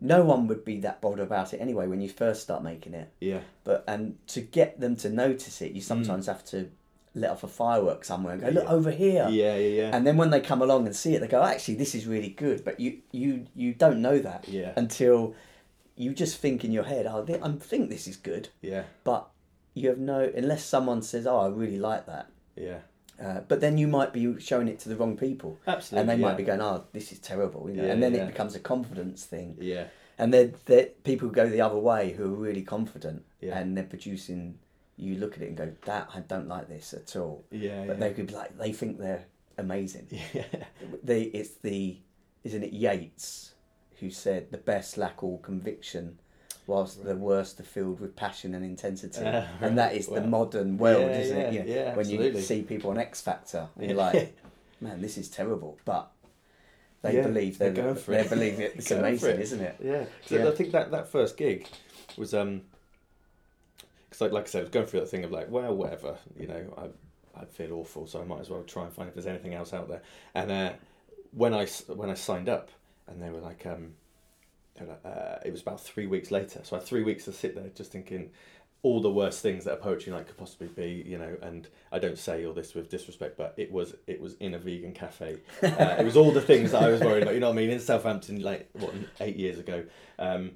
no 0.00 0.24
one 0.24 0.46
would 0.48 0.64
be 0.64 0.80
that 0.80 1.00
bothered 1.00 1.20
about 1.20 1.52
it 1.52 1.58
anyway 1.60 1.86
when 1.86 2.00
you 2.00 2.08
first 2.08 2.42
start 2.42 2.62
making 2.62 2.94
it. 2.94 3.12
yeah, 3.20 3.40
But 3.64 3.84
and 3.86 4.16
to 4.28 4.40
get 4.40 4.80
them 4.80 4.96
to 4.96 5.10
notice 5.10 5.60
it, 5.62 5.72
you 5.72 5.80
sometimes 5.82 6.26
have 6.26 6.44
to 6.46 6.70
let 7.14 7.30
off 7.30 7.44
a 7.44 7.48
firework 7.48 8.04
somewhere 8.04 8.32
and 8.34 8.42
go, 8.42 8.48
look 8.48 8.64
Yeah. 8.64 8.70
over 8.72 8.90
here. 8.90 9.28
yeah, 9.30 9.56
yeah, 9.56 9.82
yeah. 9.82 9.96
And 9.96 10.06
then 10.06 10.16
when 10.16 10.30
they 10.30 10.40
come 10.40 10.62
along 10.62 10.86
and 10.86 10.94
see 10.96 11.14
it, 11.14 11.20
they 11.20 11.28
go, 11.28 11.42
actually, 11.42 11.74
this 11.76 11.94
is 11.94 12.06
really 12.06 12.30
good. 12.30 12.64
But 12.64 12.80
you 12.80 12.98
you 13.12 13.46
you 13.54 13.72
don't 13.74 14.00
know 14.02 14.18
that 14.18 14.48
Yeah. 14.48 14.72
until 14.76 15.34
you 15.96 16.12
just 16.12 16.38
think 16.38 16.64
in 16.64 16.72
your 16.72 16.84
head, 16.84 17.06
oh, 17.06 17.24
I 17.42 17.52
think 17.52 17.88
this 17.88 18.08
is 18.08 18.16
good. 18.16 18.48
yeah, 18.60 18.82
But 19.04 19.28
you 19.74 19.88
have 19.90 19.98
no, 19.98 20.30
unless 20.36 20.64
someone 20.64 21.02
says, 21.02 21.24
oh, 21.26 21.38
I 21.38 21.48
really 21.48 21.78
like 21.78 22.06
that. 22.06 22.26
yeah. 22.56 22.78
Uh, 23.22 23.40
but 23.46 23.60
then 23.60 23.78
you 23.78 23.86
might 23.86 24.12
be 24.12 24.40
showing 24.40 24.66
it 24.66 24.80
to 24.80 24.88
the 24.88 24.96
wrong 24.96 25.16
people, 25.16 25.56
Absolutely. 25.68 26.00
and 26.00 26.10
they 26.10 26.16
yeah. 26.20 26.28
might 26.28 26.36
be 26.36 26.42
going, 26.42 26.60
"Oh, 26.60 26.82
this 26.92 27.12
is 27.12 27.20
terrible," 27.20 27.70
you 27.70 27.76
know. 27.76 27.84
Yeah, 27.84 27.92
and 27.92 28.02
then 28.02 28.12
it 28.16 28.26
becomes 28.26 28.56
a 28.56 28.58
confidence 28.58 29.24
thing. 29.24 29.56
Yeah. 29.60 29.84
And 30.18 30.34
then 30.34 30.54
people 31.04 31.28
go 31.28 31.48
the 31.48 31.60
other 31.60 31.78
way 31.78 32.10
who 32.14 32.24
are 32.24 32.36
really 32.48 32.62
confident, 32.62 33.22
Yeah. 33.40 33.56
and 33.56 33.76
they're 33.76 33.84
producing. 33.84 34.58
You 34.96 35.16
look 35.16 35.36
at 35.36 35.42
it 35.42 35.48
and 35.48 35.56
go, 35.56 35.72
"That 35.86 36.08
I 36.14 36.20
don't 36.20 36.48
like 36.48 36.68
this 36.68 36.94
at 36.94 37.16
all." 37.16 37.44
Yeah. 37.50 37.84
But 37.86 37.98
yeah. 37.98 38.08
they 38.08 38.14
could 38.14 38.26
be 38.28 38.34
like, 38.34 38.56
they 38.58 38.72
think 38.72 38.98
they're 38.98 39.24
amazing. 39.58 40.06
Yeah. 40.32 40.44
They, 41.02 41.22
it's 41.22 41.50
the, 41.62 41.96
isn't 42.44 42.62
it 42.62 42.72
Yeats, 42.72 43.54
who 44.00 44.10
said 44.10 44.50
the 44.50 44.58
best 44.58 44.96
lack 44.98 45.22
all 45.22 45.38
conviction, 45.38 46.18
whilst 46.66 47.04
the 47.04 47.16
worst 47.16 47.58
are 47.60 47.64
filled 47.64 48.00
with 48.00 48.14
passion 48.16 48.54
and 48.54 48.64
intensity. 48.64 49.22
Right. 49.24 49.46
And 49.60 49.76
that 49.78 49.94
is 49.94 50.06
the 50.06 50.20
modern 50.22 50.78
world, 50.78 51.02
Yeah, 51.10 51.18
isn't 51.20 51.38
it? 51.38 51.52
yeah, 51.52 51.60
You 51.64 51.68
know, 51.68 51.74
yeah, 51.74 51.94
when 51.96 52.08
you 52.10 52.40
see 52.40 52.62
people 52.62 52.90
on 52.90 52.98
X 52.98 53.20
Factor, 53.20 53.68
you're 53.80 53.94
like, 53.94 54.36
man, 54.80 55.00
this 55.02 55.18
is 55.18 55.28
terrible. 55.28 55.78
But 55.84 56.10
they 57.02 57.16
Yeah, 57.16 57.22
believe 57.22 57.58
they're 57.58 57.70
they're, 57.72 57.84
going 57.84 57.96
for 57.96 58.12
it. 58.12 58.22
they 58.22 58.28
believe 58.28 58.60
it. 58.60 58.74
It's 58.76 58.90
amazing, 58.90 59.30
it. 59.30 59.40
isn't 59.40 59.60
it? 59.60 59.76
Yeah, 59.82 60.04
so 60.26 60.36
Yeah. 60.36 60.48
I 60.48 60.50
think 60.52 60.72
that 60.72 60.90
that 60.92 61.08
first 61.08 61.36
gig 61.36 61.66
was 62.16 62.32
um, 62.34 62.62
because 64.14 64.32
like, 64.32 64.32
like 64.32 64.44
I 64.44 64.46
said, 64.50 64.58
I 64.58 64.62
was 64.62 64.70
going 64.70 64.86
through 64.86 65.00
that 65.00 65.08
thing 65.08 65.24
of 65.24 65.32
like, 65.32 65.50
well, 65.50 65.74
whatever, 65.74 66.16
you 66.38 66.46
know, 66.46 66.74
I 66.78 67.40
I 67.40 67.44
feel 67.46 67.72
awful, 67.72 68.06
so 68.06 68.20
I 68.20 68.24
might 68.24 68.40
as 68.40 68.48
well 68.48 68.62
try 68.62 68.84
and 68.84 68.92
find 68.92 69.08
if 69.08 69.14
there's 69.14 69.26
anything 69.26 69.54
else 69.54 69.72
out 69.72 69.88
there. 69.88 70.02
And 70.34 70.52
uh, 70.52 70.72
when 71.32 71.52
I 71.52 71.66
when 71.88 72.10
I 72.10 72.14
signed 72.14 72.48
up, 72.48 72.70
and 73.08 73.20
they 73.20 73.30
were 73.30 73.40
like, 73.40 73.66
um, 73.66 73.94
were 74.80 74.86
like, 74.86 75.00
uh, 75.04 75.38
it 75.44 75.50
was 75.50 75.62
about 75.62 75.80
three 75.80 76.06
weeks 76.06 76.30
later, 76.30 76.60
so 76.62 76.76
I 76.76 76.78
had 76.78 76.86
three 76.86 77.02
weeks 77.02 77.24
to 77.24 77.32
sit 77.32 77.54
there 77.56 77.68
just 77.74 77.90
thinking 77.90 78.30
all 78.82 79.00
the 79.00 79.10
worst 79.10 79.40
things 79.40 79.64
that 79.64 79.72
a 79.72 79.76
poetry 79.76 80.12
night 80.12 80.26
could 80.26 80.36
possibly 80.36 80.68
be, 80.68 81.02
you 81.06 81.16
know, 81.16 81.34
and 81.40 81.66
I 81.90 81.98
don't 81.98 82.18
say 82.18 82.44
all 82.44 82.52
this 82.52 82.74
with 82.74 82.90
disrespect, 82.90 83.36
but 83.36 83.54
it 83.56 83.72
was 83.72 83.96
it 84.06 84.20
was 84.20 84.34
in 84.34 84.54
a 84.54 84.58
vegan 84.58 84.92
cafe. 84.92 85.38
Uh, 85.62 85.96
it 85.98 86.04
was 86.04 86.16
all 86.16 86.30
the 86.30 86.40
things 86.40 86.70
that 86.70 86.82
I 86.82 86.88
was 86.88 87.00
worried 87.00 87.22
about, 87.22 87.34
you 87.34 87.40
know 87.40 87.48
what 87.48 87.54
I 87.54 87.62
mean, 87.62 87.70
in 87.70 87.80
Southampton, 87.80 88.42
like 88.42 88.68
what 88.74 88.92
eight 89.20 89.36
years 89.36 89.58
ago, 89.58 89.84
um, 90.18 90.52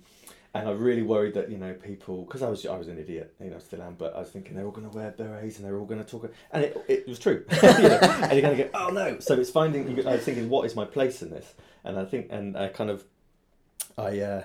and 0.54 0.68
I 0.68 0.72
really 0.72 1.02
worried 1.02 1.34
that 1.34 1.50
you 1.50 1.58
know 1.58 1.74
people 1.74 2.24
because 2.24 2.42
I 2.42 2.48
was 2.48 2.64
I 2.66 2.76
was 2.76 2.88
an 2.88 2.98
idiot, 2.98 3.34
you 3.42 3.50
know, 3.50 3.58
still 3.58 3.82
am, 3.82 3.94
but 3.94 4.14
I 4.16 4.20
was 4.20 4.30
thinking 4.30 4.54
they're 4.56 4.64
all 4.64 4.70
going 4.70 4.88
to 4.88 4.96
wear 4.96 5.10
berets 5.10 5.56
and 5.58 5.66
they're 5.66 5.76
all 5.78 5.84
going 5.86 6.02
to 6.02 6.10
talk, 6.10 6.30
and 6.52 6.64
it, 6.64 6.84
it 6.88 7.08
was 7.08 7.18
true, 7.18 7.44
you 7.62 7.62
know, 7.62 7.98
and 8.00 8.32
you're 8.32 8.42
going 8.42 8.56
to 8.56 8.64
go, 8.64 8.70
oh 8.74 8.88
no, 8.88 9.18
so 9.20 9.34
it's 9.34 9.50
finding. 9.50 9.88
I 10.06 10.12
was 10.12 10.22
thinking, 10.22 10.48
what 10.48 10.64
is 10.66 10.74
my 10.74 10.84
place 10.84 11.22
in 11.22 11.30
this, 11.30 11.54
and 11.84 11.98
I 11.98 12.04
think, 12.04 12.28
and 12.30 12.56
I 12.56 12.68
kind 12.68 12.90
of, 12.90 13.04
I. 13.96 14.20
Uh, 14.20 14.42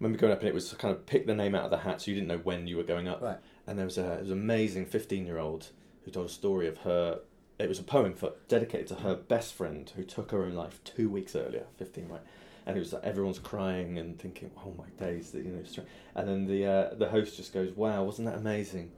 remember 0.00 0.18
going 0.18 0.32
up 0.32 0.40
and 0.40 0.48
it 0.48 0.54
was 0.54 0.72
kind 0.74 0.92
of 0.92 1.06
pick 1.06 1.24
the 1.24 1.34
name 1.34 1.54
out 1.54 1.64
of 1.64 1.70
the 1.70 1.78
hat 1.78 2.02
so 2.02 2.10
you 2.10 2.16
didn't 2.16 2.26
know 2.26 2.38
when 2.38 2.66
you 2.66 2.76
were 2.76 2.82
going 2.82 3.06
up 3.06 3.22
Right. 3.22 3.38
and 3.66 3.78
there 3.78 3.86
was 3.86 3.96
a 3.96 4.14
it 4.14 4.20
was 4.22 4.30
an 4.30 4.38
amazing 4.38 4.86
15 4.86 5.24
year 5.24 5.38
old 5.38 5.68
who 6.04 6.10
told 6.10 6.26
a 6.26 6.28
story 6.28 6.66
of 6.66 6.78
her 6.78 7.20
it 7.60 7.68
was 7.68 7.78
a 7.78 7.82
poem 7.84 8.12
for 8.12 8.32
dedicated 8.48 8.88
to 8.88 8.96
her 8.96 9.14
best 9.14 9.54
friend 9.54 9.90
who 9.94 10.02
took 10.02 10.32
her 10.32 10.42
own 10.44 10.54
life 10.54 10.82
two 10.82 11.08
weeks 11.08 11.36
earlier 11.36 11.64
15 11.78 12.08
right 12.08 12.20
and 12.66 12.76
it 12.76 12.80
was 12.80 12.92
like 12.92 13.04
everyone's 13.04 13.38
crying 13.38 13.98
and 13.98 14.18
thinking 14.18 14.50
oh 14.58 14.72
my 14.78 14.88
days 15.04 15.30
that 15.32 15.44
you 15.44 15.50
know 15.52 15.62
stra-" 15.64 15.84
and 16.14 16.28
then 16.28 16.46
the 16.46 16.66
uh, 16.66 16.94
the 16.94 17.08
host 17.08 17.36
just 17.36 17.52
goes 17.52 17.70
wow 17.76 18.02
wasn't 18.04 18.26
that 18.28 18.36
amazing? 18.38 18.90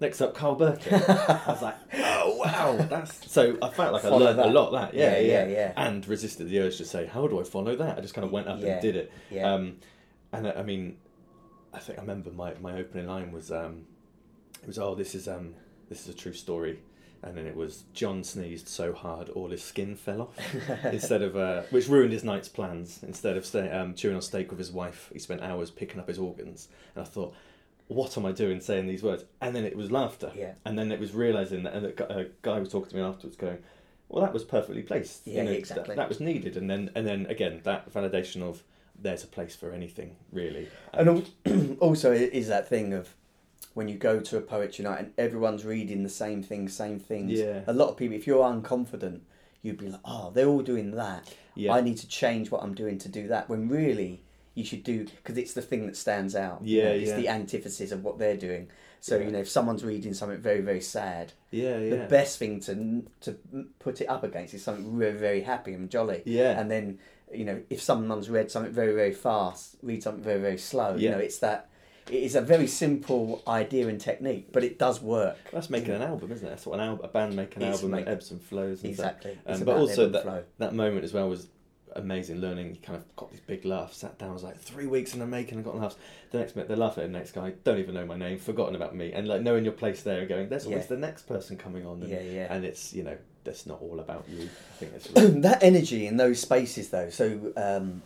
Next 0.00 0.20
up 0.20 0.34
Carl 0.34 0.54
Birkin. 0.54 0.94
I 1.08 1.42
was 1.48 1.62
like 1.62 1.74
oh 1.98 2.36
wow 2.36 2.86
that's 2.88 3.30
so 3.30 3.56
I 3.60 3.68
felt 3.70 3.92
like 3.94 4.04
I 4.04 4.08
Follow 4.10 4.26
learned 4.26 4.40
a 4.40 4.46
lot 4.46 4.70
that 4.72 4.94
yeah 4.94 5.16
Yeah, 5.16 5.18
yeah, 5.20 5.44
yeah, 5.46 5.48
yeah. 5.48 5.72
and 5.76 6.06
resisted 6.06 6.48
the 6.48 6.60
urge 6.60 6.76
to 6.78 6.84
say 6.84 7.06
how 7.06 7.26
do 7.26 7.40
I 7.40 7.44
follow 7.44 7.74
that? 7.76 7.98
I 7.98 8.00
just 8.00 8.14
kind 8.14 8.24
of 8.24 8.30
went 8.30 8.46
up 8.48 8.60
Yeah, 8.60 8.74
and 8.74 8.82
did 8.82 8.96
it. 8.96 9.12
yeah. 9.30 9.52
um, 9.52 9.76
and 10.32 10.46
I 10.48 10.52
I 10.52 10.62
mean, 10.62 10.98
I 11.74 11.78
think 11.80 11.98
I 11.98 12.02
remember 12.02 12.30
my, 12.30 12.54
my 12.60 12.78
opening 12.78 13.06
line 13.08 13.32
was 13.32 13.50
um, 13.50 13.86
it 14.62 14.68
was 14.68 14.78
oh 14.78 14.94
this 14.94 15.14
is 15.14 15.26
um 15.26 15.54
this 15.88 16.06
is 16.08 16.14
a 16.14 16.16
true 16.16 16.32
story, 16.32 16.78
and 17.22 17.36
then 17.36 17.46
it 17.46 17.56
was 17.56 17.84
John 17.94 18.24
sneezed 18.24 18.68
so 18.68 18.92
hard 18.92 19.28
all 19.30 19.50
his 19.50 19.62
skin 19.62 19.94
fell 19.96 20.22
off 20.22 20.84
instead 20.84 21.22
of 21.22 21.36
uh, 21.36 21.62
which 21.70 21.88
ruined 21.88 22.12
his 22.12 22.24
night's 22.24 22.48
plans. 22.48 23.00
Instead 23.02 23.36
of 23.36 23.46
stay, 23.46 23.70
um, 23.70 23.94
chewing 23.94 24.16
on 24.16 24.22
steak 24.22 24.50
with 24.50 24.58
his 24.58 24.72
wife, 24.72 25.10
he 25.12 25.18
spent 25.18 25.42
hours 25.42 25.70
picking 25.70 26.00
up 26.00 26.08
his 26.08 26.18
organs, 26.18 26.68
and 26.94 27.04
I 27.04 27.08
thought. 27.08 27.34
What 27.88 28.16
am 28.16 28.24
I 28.24 28.32
doing 28.32 28.60
saying 28.60 28.86
these 28.86 29.02
words? 29.02 29.24
And 29.42 29.54
then 29.54 29.64
it 29.64 29.76
was 29.76 29.90
laughter. 29.90 30.32
Yeah. 30.34 30.52
And 30.64 30.78
then 30.78 30.90
it 30.92 30.98
was 30.98 31.12
realizing 31.12 31.64
that, 31.64 31.74
and 31.74 31.86
a 31.86 32.26
guy 32.40 32.58
was 32.58 32.70
talking 32.70 32.88
to 32.88 32.96
me 32.96 33.02
afterwards, 33.02 33.36
going, 33.36 33.58
"Well, 34.08 34.22
that 34.24 34.32
was 34.32 34.44
perfectly 34.44 34.82
placed. 34.82 35.26
Yeah, 35.26 35.44
th- 35.44 35.58
exactly. 35.58 35.96
that 35.96 36.08
was 36.08 36.18
needed." 36.18 36.56
And 36.56 36.70
then, 36.70 36.90
and 36.94 37.06
then 37.06 37.26
again, 37.26 37.60
that 37.64 37.92
validation 37.92 38.40
of 38.40 38.62
there's 38.98 39.24
a 39.24 39.26
place 39.26 39.54
for 39.54 39.72
anything 39.72 40.16
really. 40.30 40.68
And 40.94 41.08
al- 41.08 41.76
also, 41.80 42.12
is 42.12 42.48
that 42.48 42.68
thing 42.68 42.94
of 42.94 43.14
when 43.74 43.88
you 43.88 43.96
go 43.96 44.20
to 44.20 44.36
a 44.36 44.40
poetry 44.40 44.84
night 44.84 44.98
and 45.00 45.12
everyone's 45.16 45.64
reading 45.64 46.02
the 46.02 46.08
same 46.08 46.42
things, 46.42 46.74
same 46.74 46.98
things. 46.98 47.32
Yeah. 47.32 47.60
A 47.66 47.72
lot 47.72 47.88
of 47.88 47.96
people, 47.96 48.16
if 48.16 48.26
you're 48.26 48.44
unconfident, 48.44 49.20
you'd 49.62 49.78
be 49.78 49.88
like, 49.88 50.00
oh, 50.04 50.30
they're 50.34 50.48
all 50.48 50.62
doing 50.62 50.90
that. 50.92 51.32
Yeah. 51.54 51.72
I 51.74 51.80
need 51.80 51.96
to 51.98 52.08
change 52.08 52.50
what 52.50 52.62
I'm 52.62 52.74
doing 52.74 52.98
to 52.98 53.08
do 53.08 53.28
that. 53.28 53.48
When 53.48 53.68
really, 53.68 54.22
you 54.54 54.64
should 54.64 54.82
do, 54.84 55.04
because 55.06 55.38
it's 55.38 55.54
the 55.54 55.62
thing 55.62 55.86
that 55.86 55.96
stands 55.96 56.34
out. 56.36 56.60
you 56.62 56.78
Yeah, 56.78 56.84
know, 56.84 56.94
It's 56.94 57.08
yeah. 57.10 57.16
the 57.16 57.28
antithesis 57.28 57.92
of 57.92 58.04
what 58.04 58.18
they're 58.18 58.36
doing. 58.36 58.68
So, 59.00 59.16
Yeah. 59.16 59.24
you 59.24 59.30
know, 59.32 59.38
if 59.40 59.48
someone's 59.48 59.84
reading 59.84 60.14
something 60.14 60.38
very, 60.38 60.60
very 60.60 60.80
sad, 60.80 61.32
yeah, 61.50 61.78
yeah. 61.78 61.90
the 61.90 62.06
best 62.08 62.38
thing 62.38 62.60
to 62.60 63.02
to 63.22 63.38
put 63.80 64.00
it 64.00 64.06
up 64.06 64.22
against 64.22 64.54
is 64.54 64.62
something 64.62 64.96
very, 64.98 65.12
very 65.12 65.40
happy 65.40 65.72
and 65.72 65.90
jolly. 65.90 66.22
Yeah. 66.24 66.58
And 66.60 66.70
then, 66.70 66.98
you 67.32 67.44
know, 67.44 67.62
if 67.68 67.80
someone's 67.82 68.28
read 68.30 68.50
something 68.50 68.72
very, 68.72 68.94
very 68.94 69.12
fast, 69.12 69.76
read 69.82 70.02
something 70.02 70.22
very, 70.22 70.40
very 70.40 70.58
slow. 70.58 70.90
Yeah. 70.90 70.96
You 70.96 71.10
know, 71.10 71.18
it's 71.18 71.38
that. 71.38 71.68
It 72.12 72.24
is 72.24 72.34
a 72.34 72.42
very 72.42 72.66
simple 72.66 73.42
idea 73.48 73.88
and 73.88 73.98
technique, 73.98 74.48
but 74.52 74.62
it 74.62 74.78
does 74.78 75.00
work. 75.00 75.38
That's 75.50 75.70
making 75.70 75.94
an 75.94 76.02
album, 76.02 76.30
isn't 76.30 76.46
it? 76.46 76.50
That's 76.50 76.66
what 76.66 76.78
an 76.78 76.86
album, 76.86 77.04
a 77.06 77.08
band 77.08 77.34
make 77.34 77.56
an 77.56 77.62
It's 77.62 77.76
album 77.78 77.92
make- 77.92 78.04
that 78.04 78.10
ebbs 78.12 78.30
and 78.30 78.40
flows. 78.42 78.82
And 78.82 78.90
Exactly. 78.90 79.38
Um, 79.46 79.64
but 79.64 79.76
also 79.78 80.10
that 80.10 80.22
flow. 80.22 80.42
that 80.58 80.74
moment 80.74 81.04
as 81.04 81.14
well 81.14 81.28
was 81.30 81.46
amazing. 81.96 82.38
Learning, 82.40 82.68
you 82.74 82.80
kind 82.82 82.96
of 82.98 83.16
got 83.16 83.30
these 83.30 83.40
big 83.40 83.64
laughs. 83.64 83.96
Sat 83.96 84.18
down, 84.18 84.34
was 84.34 84.42
like 84.42 84.58
three 84.58 84.86
weeks 84.86 85.14
in 85.14 85.20
the 85.20 85.26
making, 85.26 85.54
and 85.56 85.64
got 85.64 85.76
laughs. 85.78 85.96
The 86.32 86.38
next 86.38 86.54
minute, 86.54 86.68
they're 86.68 86.76
laughing 86.76 87.04
at 87.04 87.12
the 87.12 87.18
next 87.18 87.32
guy. 87.32 87.54
Don't 87.64 87.78
even 87.78 87.94
know 87.94 88.04
my 88.04 88.16
name, 88.18 88.38
forgotten 88.38 88.74
about 88.76 88.94
me, 88.94 89.12
and 89.14 89.26
like 89.26 89.40
knowing 89.40 89.64
your 89.64 89.72
place 89.72 90.02
there 90.02 90.20
and 90.20 90.28
going, 90.28 90.50
there's 90.50 90.66
always 90.66 90.82
Yeah. 90.82 90.88
the 90.88 90.96
next 90.98 91.22
person 91.22 91.56
coming 91.56 91.86
on. 91.86 92.02
And, 92.02 92.10
Yeah, 92.10 92.20
yeah. 92.20 92.54
And 92.54 92.66
it's 92.66 92.92
you 92.92 93.04
know 93.04 93.16
that's 93.44 93.64
not 93.66 93.80
all 93.80 94.00
about 94.00 94.26
you. 94.28 94.42
I 94.44 94.76
think 94.76 94.92
it's 94.96 95.10
really, 95.16 95.40
that 95.40 95.62
energy 95.62 96.06
in 96.06 96.18
those 96.18 96.40
spaces, 96.40 96.90
though. 96.90 97.08
So, 97.08 97.52
um, 97.56 98.02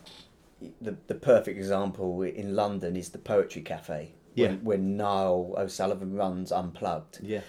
the 0.81 0.97
the 1.07 1.15
perfect 1.15 1.57
example 1.57 2.21
in 2.23 2.55
London 2.55 2.95
is 2.95 3.09
the 3.09 3.17
Poetry 3.19 3.61
Cafe. 3.61 4.13
Yeah. 4.35 4.47
When, 4.49 4.63
when 4.63 4.97
Niall 4.97 5.55
O'Sullivan 5.57 6.13
runs 6.15 6.51
Unplugged. 6.51 7.19
yeah, 7.23 7.41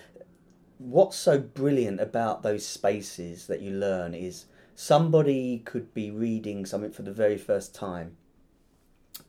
what's 0.79 1.17
so 1.17 1.38
brilliant 1.38 2.00
about 2.00 2.43
those 2.43 2.65
spaces 2.67 3.47
that 3.47 3.61
you 3.61 3.73
learn 3.73 4.15
is 4.15 4.47
somebody 4.75 5.59
could 5.59 5.93
be 5.93 6.11
reading 6.11 6.65
something 6.65 6.91
for 6.93 7.03
the 7.03 7.12
very 7.12 7.37
first 7.37 7.75
time. 7.75 8.17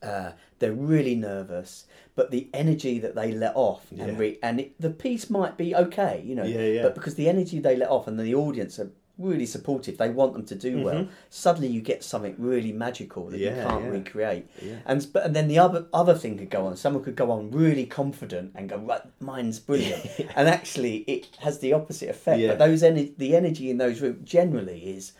Uh, 0.02 0.32
they're 0.60 0.72
really 0.72 1.14
nervous, 1.14 1.86
but 2.14 2.30
the 2.30 2.48
energy 2.54 2.98
that 3.00 3.14
they 3.14 3.32
let 3.32 3.52
off 3.56 3.86
Yeah. 3.90 4.04
and 4.04 4.18
re- 4.18 4.38
and 4.42 4.60
it, 4.60 4.80
the 4.80 4.88
piece 4.90 5.28
might 5.28 5.58
be 5.58 5.74
okay, 5.74 6.22
you 6.24 6.34
know. 6.34 6.44
Yeah, 6.44 6.60
yeah. 6.62 6.82
But 6.84 6.94
because 6.94 7.16
the 7.16 7.28
energy 7.28 7.58
they 7.58 7.76
let 7.76 7.90
off 7.90 8.06
and 8.06 8.18
the 8.18 8.34
audience 8.34 8.78
are 8.78 8.90
really 9.20 9.46
supportive, 9.46 9.98
they 9.98 10.10
want 10.10 10.32
them 10.32 10.44
to 10.46 10.54
do 10.54 10.82
well. 10.82 10.94
Mhm. 11.04 11.08
Suddenly, 11.28 11.68
you 11.68 11.80
get 11.80 12.02
something 12.02 12.34
really 12.38 12.72
magical 12.72 13.26
that 13.30 13.38
you 13.38 13.50
can't 13.50 13.84
yeah. 13.84 13.90
recreate. 13.90 14.46
yeah. 14.62 14.76
And 14.86 15.06
but 15.12 15.24
and 15.26 15.36
then 15.36 15.48
the 15.48 15.58
other 15.58 15.86
other 15.92 16.14
thing 16.14 16.38
could 16.38 16.50
go 16.50 16.66
on. 16.66 16.76
Someone 16.76 17.04
could 17.04 17.16
go 17.16 17.30
on 17.30 17.50
really 17.50 17.86
confident 17.86 18.52
and 18.54 18.68
go, 18.68 18.78
right, 18.78 19.02
mine's 19.20 19.58
brilliant, 19.60 20.04
and 20.36 20.48
actually 20.48 20.98
it 21.06 21.28
has 21.40 21.58
the 21.60 21.72
opposite 21.72 22.08
effect. 22.08 22.40
Yeah. 22.40 22.48
But 22.48 22.58
those 22.58 22.82
ener- 22.82 23.16
the 23.16 23.36
energy 23.36 23.70
in 23.70 23.78
those 23.78 24.00
rooms 24.00 24.28
generally 24.28 24.80
is, 24.96 25.12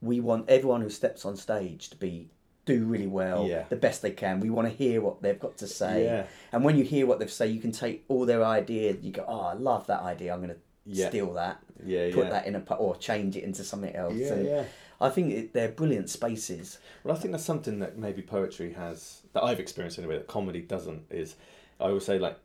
we 0.00 0.20
want 0.20 0.48
everyone 0.48 0.80
who 0.80 0.90
steps 0.90 1.24
on 1.24 1.36
stage 1.36 1.90
to 1.90 1.96
be 1.96 2.28
do 2.66 2.84
really 2.84 3.06
well, 3.06 3.46
Yeah. 3.48 3.64
the 3.70 3.74
best 3.76 4.02
they 4.02 4.10
can. 4.10 4.38
We 4.38 4.50
want 4.50 4.68
to 4.68 4.74
hear 4.74 5.00
what 5.00 5.22
they've 5.22 5.40
got 5.40 5.56
to 5.58 5.66
say, 5.66 6.04
Yeah. 6.04 6.24
and 6.52 6.62
when 6.62 6.76
you 6.76 6.84
hear 6.84 7.06
what 7.06 7.18
they've 7.18 7.32
say, 7.32 7.48
you 7.48 7.60
can 7.60 7.72
take 7.72 8.04
all 8.06 8.26
their 8.26 8.44
ideas. 8.44 8.98
You 9.02 9.12
go, 9.12 9.24
oh, 9.26 9.40
I 9.40 9.54
love 9.54 9.86
that 9.86 10.02
idea. 10.02 10.32
I'm 10.32 10.40
going 10.40 10.50
to 10.50 10.60
Yeah. 10.86 11.08
steal 11.08 11.32
that, 11.34 11.58
Yeah, 11.84 12.10
put 12.12 12.24
yeah. 12.24 12.30
that 12.30 12.46
in 12.46 12.54
a 12.56 12.74
or 12.74 12.96
change 12.96 13.36
it 13.36 13.44
into 13.44 13.62
something 13.64 13.94
else. 13.94 14.14
Yeah, 14.14 14.32
And 14.32 14.46
yeah. 14.46 14.64
I 15.00 15.08
think 15.10 15.32
it, 15.32 15.52
they're 15.52 15.68
brilliant 15.70 16.10
spaces. 16.10 16.78
Well, 17.04 17.16
I 17.16 17.18
think 17.18 17.32
that's 17.32 17.44
something 17.44 17.78
that 17.80 17.96
maybe 17.98 18.22
poetry 18.22 18.72
has 18.74 19.22
that 19.32 19.42
I've 19.44 19.60
experienced 19.60 19.98
anyway 19.98 20.16
that 20.16 20.26
comedy 20.26 20.60
doesn't. 20.60 21.04
Is 21.10 21.36
I 21.80 21.84
always 21.84 22.04
say 22.04 22.18
like 22.18 22.38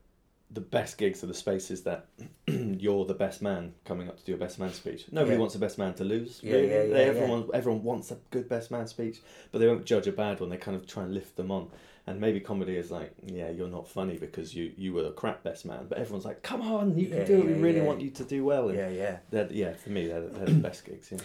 the 0.51 0.61
best 0.61 0.97
gigs 0.97 1.23
are 1.23 1.27
the 1.27 1.33
spaces 1.33 1.83
that 1.83 2.05
you're 2.47 3.03
the 3.05 3.13
best 3.15 3.41
man 3.41 3.73
coming 3.83 4.07
up 4.07 4.17
to 4.19 4.23
do 4.23 4.35
a 4.35 4.37
best 4.37 4.59
man 4.59 4.71
speech. 4.71 5.05
Nobody 5.11 5.33
Yeah. 5.35 5.39
wants 5.39 5.55
a 5.55 5.59
best 5.59 5.77
man 5.77 5.93
to 5.95 6.03
lose. 6.03 6.39
Yeah, 6.43 6.53
really. 6.53 6.67
yeah, 6.69 6.73
yeah, 6.83 6.93
They- 6.93 7.05
yeah. 7.05 7.11
everyone 7.11 7.49
everyone 7.53 7.83
wants 7.83 8.11
a 8.11 8.17
good 8.31 8.47
best 8.47 8.69
man 8.71 8.87
speech, 8.87 9.21
but 9.51 9.59
they 9.59 9.67
won't 9.67 9.85
judge 9.85 10.07
a 10.07 10.11
bad 10.11 10.39
one. 10.39 10.49
They 10.49 10.57
kind 10.57 10.77
of 10.77 10.85
try 10.87 11.03
and 11.03 11.13
lift 11.13 11.35
them 11.35 11.51
on. 11.51 11.69
And 12.07 12.21
maybe 12.21 12.39
comedy 12.39 12.75
is 12.77 12.91
like, 12.91 13.11
yeah, 13.25 13.49
you're 13.49 13.67
not 13.67 13.87
funny 13.87 14.17
because 14.17 14.53
you 14.53 14.71
you 14.77 14.93
were 14.93 15.05
a 15.07 15.11
crap 15.11 15.43
best 15.43 15.65
man, 15.65 15.87
but 15.89 15.97
everyone's 15.97 16.25
like, 16.25 16.43
come 16.43 16.61
on, 16.61 16.97
you 16.97 17.07
can 17.07 17.17
Yeah, 17.17 17.25
do 17.25 17.39
it. 17.39 17.45
We 17.45 17.51
yeah, 17.53 17.61
really 17.61 17.77
yeah. 17.79 17.83
want 17.85 18.01
you 18.01 18.11
to 18.11 18.23
do 18.23 18.45
well. 18.45 18.69
And 18.69 18.77
Yeah, 18.77 18.89
yeah. 18.89 19.17
they're, 19.31 19.51
yeah, 19.51 19.73
for 19.73 19.89
me, 19.89 20.07
they're, 20.07 20.21
they're 20.21 20.45
the 20.45 20.53
best 20.69 20.85
gigs. 20.85 21.11
Yeah. 21.11 21.17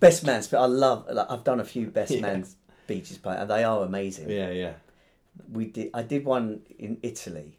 Best 0.00 0.24
man 0.24 0.42
speech. 0.42 0.58
I 0.58 0.66
love. 0.66 1.06
Like, 1.10 1.30
I've 1.30 1.44
done 1.44 1.60
a 1.60 1.64
few 1.64 1.86
best 1.86 2.10
Yeah. 2.16 2.20
man 2.22 2.44
speeches, 2.84 3.18
but 3.18 3.38
and 3.38 3.48
they 3.48 3.62
are 3.62 3.84
amazing. 3.84 4.28
Yeah, 4.28 4.50
yeah. 4.50 4.72
We 5.52 5.66
did. 5.66 5.90
I 5.94 6.02
did 6.02 6.24
one 6.24 6.62
in 6.78 6.98
Italy. 7.02 7.54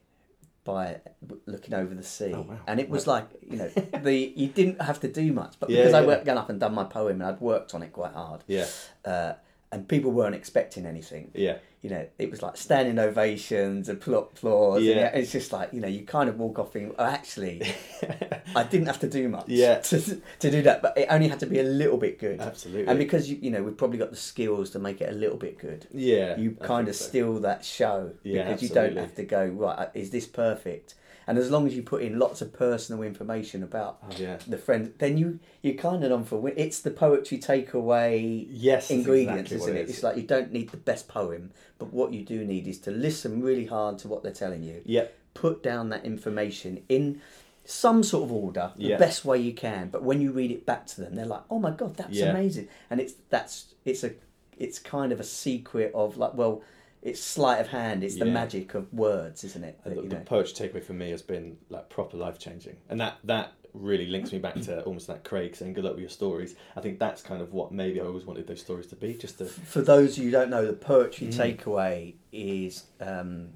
by 0.65 0.99
looking 1.47 1.73
over 1.73 1.95
the 1.95 2.03
sea, 2.03 2.33
Oh, 2.35 2.41
wow. 2.41 2.57
and 2.67 2.79
it 2.79 2.89
was 2.89 3.07
like 3.07 3.27
you 3.49 3.57
know 3.57 3.69
the 4.03 4.13
you 4.35 4.47
didn't 4.49 4.81
have 4.81 4.99
to 4.99 5.07
do 5.07 5.31
much, 5.33 5.53
but 5.59 5.69
because 5.73 5.93
I 5.93 6.05
worked 6.05 6.25
gone 6.25 6.37
up 6.37 6.49
and 6.49 6.59
done 6.59 6.75
my 6.75 6.83
poem 6.83 7.21
and 7.21 7.23
I'd 7.23 7.39
worked 7.41 7.73
on 7.73 7.81
it 7.81 7.91
quite 7.93 8.13
hard, 8.13 8.43
Yeah, 8.47 8.67
uh, 9.05 9.33
and 9.71 9.87
people 9.87 10.11
weren't 10.11 10.33
expecting 10.35 10.85
anything. 10.85 11.29
yeah, 11.35 11.57
You 11.83 11.91
know, 11.91 12.07
it 12.17 12.31
was 12.31 12.41
like 12.41 12.57
standing 12.57 12.97
ovations 12.97 13.87
and 13.87 14.01
pl- 14.01 14.15
applause. 14.17 14.81
Yeah. 14.83 15.09
and 15.13 15.21
it's 15.21 15.31
just 15.31 15.53
like 15.53 15.71
you 15.73 15.79
know, 15.79 15.87
you 15.87 16.03
kind 16.05 16.27
of 16.27 16.39
walk 16.39 16.57
off 16.59 16.73
thinking, 16.73 16.95
oh, 16.97 17.05
actually, 17.05 17.61
I 18.55 18.63
didn't 18.63 18.87
have 18.87 18.99
to 19.01 19.09
do 19.09 19.29
much. 19.29 19.45
Yeah. 19.47 19.81
To, 19.89 20.21
to 20.39 20.51
do 20.51 20.61
that, 20.63 20.81
but 20.81 20.97
it 20.97 21.07
only 21.09 21.27
had 21.27 21.39
to 21.41 21.45
be 21.45 21.59
a 21.59 21.63
little 21.63 21.97
bit 21.97 22.19
good. 22.19 22.39
absolutely. 22.41 22.87
And 22.87 22.97
because 22.97 23.29
you 23.29 23.37
you 23.41 23.51
know 23.51 23.61
we've 23.63 23.77
probably 23.77 23.97
got 23.97 24.09
the 24.11 24.17
skills 24.17 24.69
to 24.71 24.79
make 24.79 25.01
it 25.01 25.09
a 25.09 25.15
little 25.15 25.37
bit 25.37 25.57
good, 25.59 25.87
yeah, 25.93 26.37
you 26.37 26.55
I 26.61 26.65
kind 26.65 26.87
of 26.87 26.95
so. 26.95 27.05
steal 27.05 27.39
that 27.41 27.63
show 27.63 28.11
Yeah, 28.23 28.43
because 28.45 28.61
you 28.63 28.69
don't 28.69 28.97
have 28.97 29.15
to 29.15 29.23
go 29.23 29.45
right. 29.45 29.89
Is 29.93 30.09
this 30.09 30.25
perfect? 30.27 30.95
And 31.29 31.37
as 31.37 31.51
long 31.51 31.67
as 31.67 31.75
you 31.75 31.83
put 31.83 32.01
in 32.01 32.17
lots 32.17 32.41
of 32.41 32.51
personal 32.51 33.03
information 33.03 33.61
about 33.61 33.99
Oh, 34.03 34.15
yeah. 34.17 34.39
the 34.47 34.57
friend, 34.57 34.93
then 34.97 35.15
you 35.15 35.39
you're 35.61 35.75
kind 35.75 36.03
of 36.03 36.11
on 36.11 36.23
for 36.25 36.37
win. 36.37 36.55
It's 36.57 36.79
the 36.81 36.89
poetry 36.89 37.37
takeaway 37.37 38.47
Yes, 38.49 38.89
ingredients, 38.89 39.51
exactly 39.51 39.57
isn't 39.57 39.73
what 39.75 39.79
it? 39.79 39.89
It's 39.89 40.01
like 40.01 40.17
you 40.17 40.23
don't 40.23 40.51
need 40.51 40.69
the 40.71 40.77
best 40.77 41.07
poem, 41.07 41.51
but 41.77 41.93
what 41.93 42.13
you 42.13 42.23
do 42.25 42.43
need 42.43 42.65
is 42.67 42.79
to 42.79 42.91
listen 42.91 43.43
really 43.43 43.67
hard 43.67 43.99
to 43.99 44.07
what 44.07 44.23
they're 44.23 44.31
telling 44.31 44.63
you. 44.63 44.81
Yeah, 44.85 45.05
Put 45.35 45.61
down 45.61 45.89
that 45.89 46.03
information 46.03 46.83
in 46.89 47.21
some 47.63 48.01
sort 48.01 48.23
of 48.23 48.31
order, 48.31 48.71
the 48.75 48.89
Yeah. 48.89 48.97
best 48.97 49.23
way 49.23 49.37
you 49.37 49.53
can. 49.53 49.89
But 49.89 50.01
when 50.01 50.21
you 50.21 50.31
read 50.31 50.49
it 50.49 50.65
back 50.65 50.87
to 50.87 51.01
them, 51.01 51.13
they're 51.13 51.27
like, 51.27 51.43
"Oh 51.51 51.59
my 51.59 51.69
god, 51.69 51.95
that's 51.95 52.17
Yeah. 52.17 52.31
amazing!" 52.31 52.67
And 52.89 52.99
it's 52.99 53.13
that's 53.29 53.75
it's 53.85 54.03
a 54.03 54.13
it's 54.57 54.79
kind 54.79 55.11
of 55.11 55.19
a 55.19 55.23
secret 55.23 55.91
of 55.93 56.17
like 56.17 56.33
well. 56.33 56.63
It's 57.01 57.21
sleight 57.21 57.61
of 57.61 57.67
hand. 57.67 58.03
It's 58.03 58.15
the 58.15 58.25
Yeah. 58.25 58.33
magic 58.33 58.73
of 58.73 58.91
words, 58.93 59.43
isn't 59.43 59.63
it? 59.63 59.79
That, 59.83 59.95
the, 59.95 60.01
you 60.03 60.09
the 60.09 60.15
poetry 60.17 60.67
takeaway 60.69 60.83
for 60.83 60.93
me 60.93 61.11
has 61.11 61.21
been 61.21 61.57
like 61.69 61.89
proper 61.89 62.17
life 62.17 62.37
changing, 62.39 62.75
and 62.89 62.99
that 62.99 63.17
that 63.23 63.53
really 63.73 64.07
links 64.07 64.31
me 64.31 64.39
back 64.39 64.55
to 64.61 64.81
almost 64.85 65.07
like 65.07 65.23
Craig 65.23 65.55
saying 65.55 65.73
"good 65.73 65.85
luck 65.85 65.93
with 65.93 66.01
your 66.01 66.09
stories." 66.09 66.55
I 66.75 66.81
think 66.81 66.99
that's 66.99 67.21
kind 67.21 67.41
of 67.41 67.53
what 67.53 67.71
maybe 67.71 68.01
I 68.01 68.03
always 68.05 68.25
wanted 68.25 68.47
those 68.47 68.59
stories 68.61 68.87
to 68.87 68.95
be, 68.97 69.13
just 69.13 69.37
to 69.37 69.45
For 69.45 69.81
those 69.81 70.17
of 70.17 70.23
you 70.23 70.25
who 70.25 70.31
don't 70.31 70.49
know, 70.49 70.65
the 70.65 70.73
poetry 70.73 71.27
Mm. 71.27 71.57
takeaway 71.57 72.15
is 72.33 72.83
um, 72.99 73.51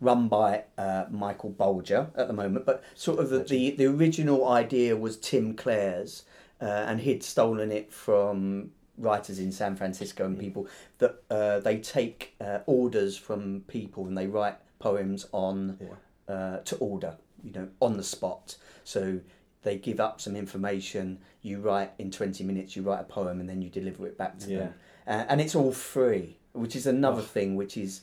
run 0.00 0.26
by 0.28 0.64
uh, 0.78 1.04
Michael 1.10 1.50
Bolger 1.52 2.08
at 2.16 2.26
the 2.26 2.32
moment, 2.32 2.64
but 2.66 2.82
sort 2.96 3.20
of 3.20 3.28
the, 3.30 3.40
the, 3.40 3.70
the 3.72 3.86
original 3.86 4.48
idea 4.48 4.96
was 4.96 5.16
Tim 5.16 5.54
Clare's, 5.54 6.24
uh, 6.60 6.64
and 6.64 7.00
he'd 7.02 7.22
stolen 7.22 7.70
it 7.70 7.92
from 7.92 8.70
writers 9.00 9.38
in 9.38 9.50
San 9.50 9.74
Francisco 9.76 10.24
and 10.26 10.38
people 10.38 10.66
that 10.98 11.22
uh, 11.30 11.58
they 11.60 11.78
take 11.78 12.34
uh, 12.40 12.58
orders 12.66 13.16
from 13.16 13.64
people 13.66 14.06
and 14.06 14.16
they 14.16 14.26
write 14.26 14.56
poems 14.78 15.26
on 15.32 15.78
yeah, 15.80 16.34
uh, 16.34 16.56
to 16.58 16.76
order, 16.76 17.16
you 17.42 17.52
know, 17.52 17.68
on 17.80 17.96
the 17.96 18.02
spot. 18.04 18.56
So 18.84 19.20
they 19.62 19.76
give 19.78 20.00
up 20.00 20.20
some 20.20 20.36
information. 20.36 21.18
You 21.42 21.60
write 21.60 21.90
in 21.98 22.10
twenty 22.10 22.44
minutes. 22.44 22.76
You 22.76 22.82
write 22.82 23.00
a 23.00 23.04
poem 23.04 23.40
and 23.40 23.48
then 23.48 23.60
you 23.62 23.70
deliver 23.70 24.06
it 24.06 24.16
back 24.18 24.38
to 24.40 24.50
Yeah. 24.50 24.58
them, 24.58 24.74
uh, 25.06 25.24
and 25.28 25.40
it's 25.40 25.54
all 25.54 25.72
free, 25.72 26.36
which 26.52 26.74
is 26.76 26.86
another 26.86 27.22
Oh. 27.22 27.34
thing, 27.36 27.56
which 27.56 27.76
is. 27.76 28.02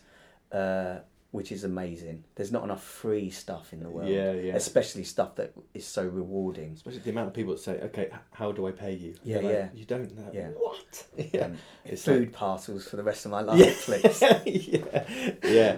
Which 1.38 1.51
is 1.51 1.63
amazing. 1.63 2.24
There's 2.36 2.51
not 2.51 2.63
enough 2.63 2.84
free 2.84 3.29
stuff 3.29 3.72
in 3.74 3.79
the 3.84 3.89
world, 3.89 4.10
Yeah, 4.10 4.32
yeah. 4.32 4.56
especially 4.56 5.03
stuff 5.03 5.36
that 5.36 5.53
is 5.74 5.86
so 5.86 6.03
rewarding. 6.03 6.70
especially 6.74 7.01
the 7.01 7.12
amount 7.12 7.27
of 7.27 7.34
people 7.36 7.53
that 7.53 7.62
say, 7.62 7.75
"Okay, 7.89 8.10
how 8.32 8.51
do 8.51 8.65
I 8.67 8.72
pay 8.72 8.94
you?" 8.94 9.13
Yeah, 9.24 9.36
like, 9.38 9.46
yeah. 9.56 9.67
You 9.79 9.86
don't 9.86 10.12
know. 10.17 10.29
Yeah. 10.34 10.50
What? 10.65 11.06
Yeah. 11.34 11.46
Um, 11.46 11.58
It's 11.86 12.03
food 12.03 12.29
like- 12.29 12.34
parcels 12.34 12.88
for 12.89 12.96
the 12.98 13.03
rest 13.03 13.25
of 13.25 13.32
my 13.32 13.41
life, 13.50 13.60
Yeah. 13.60 13.74
please. 13.86 14.22
yeah, 14.67 15.03
yeah. 15.44 15.74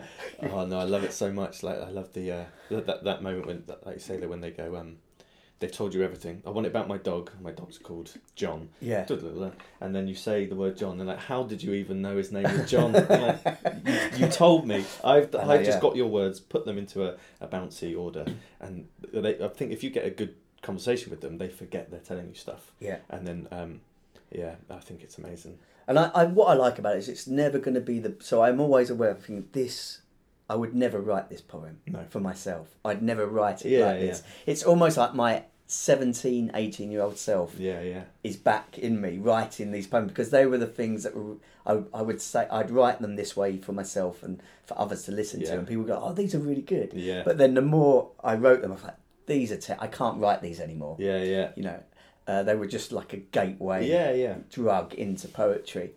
Oh 0.54 0.66
no, 0.66 0.80
I 0.80 0.84
love 0.86 1.04
it 1.04 1.14
so 1.14 1.32
much. 1.42 1.62
Like 1.62 1.80
I 1.82 1.90
love 1.90 2.14
the 2.14 2.26
uh, 2.32 2.46
that 2.70 3.04
that 3.04 3.22
moment 3.22 3.46
when, 3.48 3.64
like 3.86 3.96
you 3.96 4.00
say, 4.10 4.16
that 4.18 4.30
when 4.30 4.42
they 4.42 4.52
go, 4.52 4.76
um, 4.78 4.98
they've 5.60 5.72
told 5.72 5.94
you 5.94 6.04
everything. 6.04 6.42
I 6.46 6.50
want 6.50 6.66
it 6.66 6.70
about 6.70 6.88
my 6.88 6.98
dog. 6.98 7.32
My 7.42 7.52
dog's 7.52 7.78
called 7.78 8.14
John. 8.36 8.70
Yeah, 8.82 9.06
And 9.82 9.94
then 9.96 10.08
you 10.08 10.16
say 10.16 10.46
the 10.46 10.56
word 10.56 10.78
John, 10.78 11.00
and 11.00 11.08
like, 11.10 11.20
how 11.20 11.44
did 11.44 11.62
you 11.62 11.74
even 11.74 12.02
know 12.02 12.18
his 12.18 12.32
name 12.32 12.44
was 12.44 12.70
John? 12.70 12.94
like, 13.10 13.40
you, 13.86 14.00
you 14.18 14.28
told 14.28 14.66
me. 14.68 14.86
I've 15.04 15.34
I 15.36 15.44
know, 15.44 15.50
I've 15.52 15.66
just 15.66 15.78
yeah. 15.78 15.82
got 15.82 15.96
your 15.96 16.08
words, 16.08 16.40
put 16.40 16.66
them 16.66 16.78
into 16.78 17.06
a, 17.08 17.16
a 17.42 17.48
bouncy 17.48 17.98
order, 17.98 18.26
and 18.60 18.88
they, 19.14 19.44
I 19.44 19.48
think 19.50 19.72
if 19.72 19.84
you 19.84 19.90
get 19.90 20.06
a 20.06 20.10
good 20.10 20.36
conversation 20.62 21.10
with 21.10 21.22
them, 21.22 21.38
they 21.38 21.50
forget 21.50 21.92
they're 21.92 22.00
telling 22.00 22.28
you 22.30 22.36
stuff, 22.36 22.72
yeah. 22.80 22.98
and 23.10 23.28
then 23.28 23.48
um, 23.52 23.82
yeah, 24.32 24.56
I 24.70 24.78
think 24.78 25.04
it's 25.04 25.18
amazing. 25.18 25.58
And 25.88 25.98
I, 25.98 26.12
I 26.14 26.24
what 26.26 26.50
I 26.50 26.54
like 26.54 26.78
about 26.80 26.96
it 26.96 27.00
is 27.00 27.10
it's 27.10 27.28
never 27.28 27.58
going 27.58 27.74
to 27.76 27.82
be 27.82 28.00
the. 28.00 28.16
So 28.20 28.44
I'm 28.44 28.60
always 28.60 28.90
aware 28.90 29.10
of 29.12 29.24
thinking 29.26 29.48
this. 29.52 30.02
I 30.52 30.56
would 30.56 30.74
never 30.74 31.00
write 31.00 31.30
this 31.30 31.42
poem 31.42 31.78
No. 31.86 32.06
for 32.10 32.20
myself. 32.20 32.70
I'd 32.84 33.04
never 33.04 33.28
write 33.28 33.64
it 33.66 33.70
Yeah, 33.70 33.86
like 33.86 34.00
this. 34.00 34.24
It's 34.48 34.64
almost 34.64 34.98
like 34.98 35.14
my 35.14 35.44
17, 35.74 36.50
18 36.56 36.92
year 36.92 37.02
old 37.02 37.18
self 37.20 37.54
Yeah, 37.60 37.82
yeah, 37.82 38.02
is 38.24 38.38
back 38.38 38.80
in 38.80 39.00
me 39.00 39.20
writing 39.20 39.72
these 39.72 39.86
poems 39.86 40.10
because 40.10 40.32
they 40.32 40.48
were 40.48 40.58
the 40.58 40.66
things 40.66 41.04
that 41.04 41.16
were, 41.16 41.36
I, 41.64 41.84
I 41.94 42.02
would 42.02 42.20
say 42.22 42.48
I'd 42.50 42.72
write 42.72 43.00
them 43.02 43.16
this 43.16 43.38
way 43.38 43.58
for 43.58 43.72
myself 43.72 44.24
and 44.24 44.42
for 44.66 44.78
others 44.80 45.04
to 45.04 45.12
listen 45.12 45.42
to. 45.42 45.60
And 45.60 45.68
people 45.68 45.84
go, 45.84 46.02
oh, 46.04 46.12
these 46.14 46.34
are 46.34 46.40
really 46.40 46.64
good. 46.64 46.94
yeah, 46.94 47.22
But 47.24 47.38
then 47.38 47.54
the 47.54 47.62
more 47.62 48.10
I 48.24 48.34
wrote 48.34 48.62
them, 48.62 48.72
I 48.72 48.76
was 48.76 48.84
like, 48.84 48.96
these 49.28 49.52
are, 49.52 49.58
te- 49.58 49.74
I 49.80 49.86
can't 49.86 50.20
write 50.20 50.42
these 50.42 50.60
anymore. 50.60 50.96
yeah, 50.98 51.22
yeah, 51.22 51.52
You 51.56 51.64
know, 51.64 51.80
uh, 52.28 52.42
they 52.42 52.56
were 52.56 52.66
just 52.68 52.92
like 52.92 53.14
a 53.14 53.18
gateway 53.18 53.88
yeah, 53.88 54.12
yeah. 54.12 54.36
drug 54.50 54.96
into 54.96 55.28
poetry. 55.28 55.92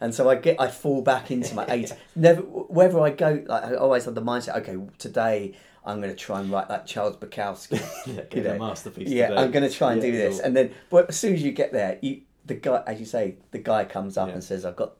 And 0.00 0.14
so 0.14 0.30
I 0.30 0.36
get, 0.36 0.58
I 0.58 0.68
fall 0.68 1.02
back 1.02 1.30
into 1.30 1.54
my 1.54 1.66
eight. 1.68 1.92
Never, 2.16 2.40
wherever 2.40 2.98
I 3.00 3.10
go, 3.10 3.42
like, 3.46 3.64
I 3.64 3.74
always 3.74 4.06
have 4.06 4.14
the 4.14 4.22
mindset. 4.22 4.56
Okay, 4.58 4.78
today 4.96 5.54
I'm 5.88 6.00
going 6.00 6.10
to 6.14 6.16
try 6.16 6.40
and 6.40 6.50
write 6.50 6.68
that 6.68 6.86
Charles 6.86 7.16
Bukowski. 7.16 7.80
Yeah, 8.06 8.22
You 8.32 8.42
know, 8.42 8.54
a 8.54 8.58
masterpiece. 8.58 9.08
yeah, 9.08 9.28
today. 9.28 9.40
I'm 9.40 9.50
going 9.50 9.68
to 9.68 9.74
try 9.74 9.92
and 9.92 10.02
Yeah, 10.02 10.10
do 10.10 10.16
this. 10.16 10.36
cool. 10.36 10.46
And 10.46 10.56
then, 10.56 10.70
but 10.90 11.08
as 11.08 11.18
soon 11.18 11.34
as 11.34 11.42
you 11.42 11.52
get 11.52 11.72
there, 11.72 11.98
you 12.02 12.22
the 12.46 12.54
guy, 12.54 12.82
as 12.86 12.98
you 13.00 13.06
say, 13.06 13.36
the 13.50 13.58
guy 13.58 13.84
comes 13.84 14.16
up 14.16 14.28
Yeah. 14.28 14.34
and 14.34 14.44
says, 14.44 14.64
"I've 14.64 14.76
got 14.76 14.92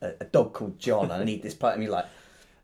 a, 0.00 0.12
a 0.20 0.24
dog 0.24 0.52
called 0.54 0.78
John. 0.78 1.04
and 1.04 1.12
I 1.12 1.24
need 1.24 1.42
this 1.42 1.54
part." 1.54 1.74
And 1.74 1.82
you're 1.82 1.92
like, 1.92 2.06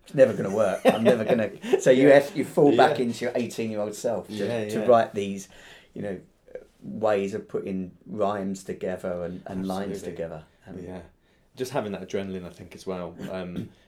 "It's 0.05 0.15
never 0.15 0.33
going 0.33 0.49
to 0.51 0.57
work. 0.57 0.81
I'm 0.85 1.05
never 1.05 1.25
going 1.25 1.39
to." 1.61 1.81
So 1.81 1.91
you 1.91 2.09
have, 2.11 2.31
you 2.37 2.45
fall 2.45 2.77
back 2.77 2.99
into 3.01 3.25
your 3.25 3.33
18 3.35 3.71
year 3.71 3.81
old 3.81 3.95
self 3.95 4.29
to, 4.29 4.71
to 4.71 4.87
write 4.87 5.15
these, 5.15 5.49
you 5.95 6.03
know, 6.03 6.19
ways 6.83 7.35
of 7.35 7.49
putting 7.49 7.93
rhymes 8.07 8.65
together 8.65 9.25
and, 9.25 9.43
and 9.47 9.67
lines 9.67 10.03
together. 10.03 10.45
And, 10.67 10.83
yeah, 10.83 11.01
just 11.57 11.73
having 11.73 11.93
that 11.93 12.03
adrenaline, 12.09 12.45
I 12.47 12.51
think, 12.51 12.75
as 12.75 12.87
well. 12.87 13.15
Um, 13.31 13.69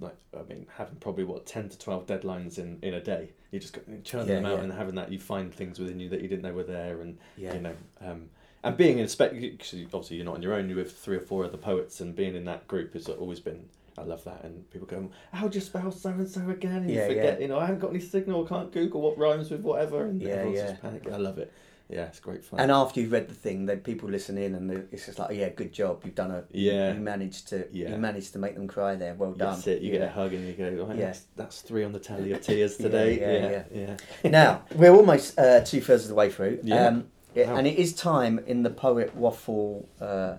like, 0.00 0.16
I 0.38 0.42
mean, 0.48 0.66
having 0.76 0.96
probably 0.96 1.24
what 1.24 1.46
ten 1.46 1.68
to 1.68 1.78
twelve 1.78 2.06
deadlines 2.06 2.58
in, 2.58 2.78
in 2.82 2.94
a 2.94 3.00
day. 3.00 3.30
You 3.50 3.60
just 3.60 3.74
churning 4.04 4.28
Yeah, 4.28 4.34
them 4.36 4.46
out, 4.46 4.56
yeah. 4.58 4.64
and 4.64 4.72
having 4.72 4.94
that, 4.96 5.12
you 5.12 5.18
find 5.18 5.54
things 5.54 5.78
within 5.78 6.00
you 6.00 6.08
that 6.10 6.20
you 6.20 6.28
didn't 6.28 6.42
know 6.42 6.52
were 6.52 6.64
there, 6.64 7.00
and 7.00 7.18
Yeah. 7.36 7.54
you 7.54 7.60
know, 7.60 7.74
um, 8.00 8.30
and 8.62 8.76
being 8.76 8.98
in 8.98 9.04
a 9.04 9.08
spec. 9.08 9.32
Obviously, 9.32 10.16
you're 10.16 10.24
not 10.24 10.34
on 10.36 10.42
your 10.42 10.54
own. 10.54 10.68
You're 10.68 10.78
with 10.78 10.96
three 10.96 11.16
or 11.16 11.20
four 11.20 11.44
other 11.44 11.58
poets, 11.58 12.00
and 12.00 12.14
being 12.16 12.34
in 12.34 12.44
that 12.46 12.66
group 12.66 12.94
has 12.94 13.08
always 13.08 13.40
been. 13.40 13.68
I 13.96 14.02
love 14.02 14.24
that, 14.24 14.42
and 14.42 14.68
people 14.72 14.88
go, 14.88 15.08
"How 15.32 15.46
do 15.46 15.54
you 15.54 15.60
spell 15.60 15.92
so 15.92 16.10
and 16.10 16.28
so 16.28 16.48
again?" 16.50 16.78
And 16.78 16.90
Yeah, 16.90 17.02
you 17.06 17.14
forget, 17.14 17.34
yeah. 17.38 17.42
you 17.42 17.48
know, 17.48 17.58
I 17.60 17.66
haven't 17.66 17.78
got 17.80 17.90
any 17.90 18.00
signal. 18.00 18.44
I 18.44 18.48
can't 18.48 18.72
Google 18.72 19.00
what 19.02 19.16
rhymes 19.16 19.50
with 19.50 19.60
whatever, 19.60 20.06
and 20.06 20.20
Yeah, 20.20 20.30
everyone's 20.30 20.58
yeah. 20.58 20.70
just 20.70 20.82
panicking. 20.82 21.12
I 21.12 21.16
love 21.18 21.38
it. 21.38 21.52
Yeah, 21.88 22.04
it's 22.06 22.18
great 22.18 22.42
fun. 22.42 22.60
And 22.60 22.70
after 22.72 23.00
you've 23.00 23.12
read 23.12 23.28
the 23.28 23.34
thing, 23.34 23.66
then 23.66 23.80
people 23.80 24.08
listen 24.08 24.38
in, 24.38 24.54
and 24.54 24.88
it's 24.90 25.04
just 25.06 25.18
like, 25.18 25.36
"Yeah, 25.36 25.50
good 25.50 25.72
job. 25.72 26.00
You've 26.04 26.14
done 26.14 26.30
a. 26.30 26.44
Yeah. 26.50 26.94
You 26.94 27.00
managed 27.00 27.48
to. 27.48 27.68
Yeah. 27.72 27.90
You 27.90 27.96
managed 27.98 28.32
to 28.32 28.38
make 28.38 28.54
them 28.54 28.66
cry 28.66 28.94
there. 28.94 29.14
Well 29.14 29.32
done." 29.32 29.54
That's 29.54 29.66
it. 29.66 29.82
You 29.82 29.92
Yeah. 29.92 29.98
get 29.98 30.08
a 30.08 30.12
hug 30.12 30.32
and 30.32 30.46
you 30.46 30.54
go, 30.54 30.86
oh, 30.88 30.94
Yeah. 30.94 31.06
that's, 31.06 31.22
that's 31.36 31.60
three 31.60 31.84
on 31.84 31.92
the 31.92 31.98
tally 31.98 32.32
of 32.32 32.40
tears 32.42 32.76
Yeah, 32.78 32.86
today. 32.86 33.20
yeah, 33.20 33.62
yeah, 33.78 33.96
yeah. 34.24 34.30
now 34.30 34.62
we're 34.74 34.94
almost 34.94 35.38
uh, 35.38 35.60
two 35.60 35.80
thirds 35.82 36.04
of 36.04 36.08
the 36.08 36.14
way 36.14 36.30
through. 36.30 36.60
Yeah. 36.62 36.86
Um, 36.88 37.06
Wow. 37.36 37.56
And 37.56 37.66
it 37.66 37.76
is 37.80 37.92
time 37.96 38.38
in 38.46 38.62
the 38.62 38.70
Poet 38.70 39.12
Waffle 39.16 39.88
uh, 40.00 40.36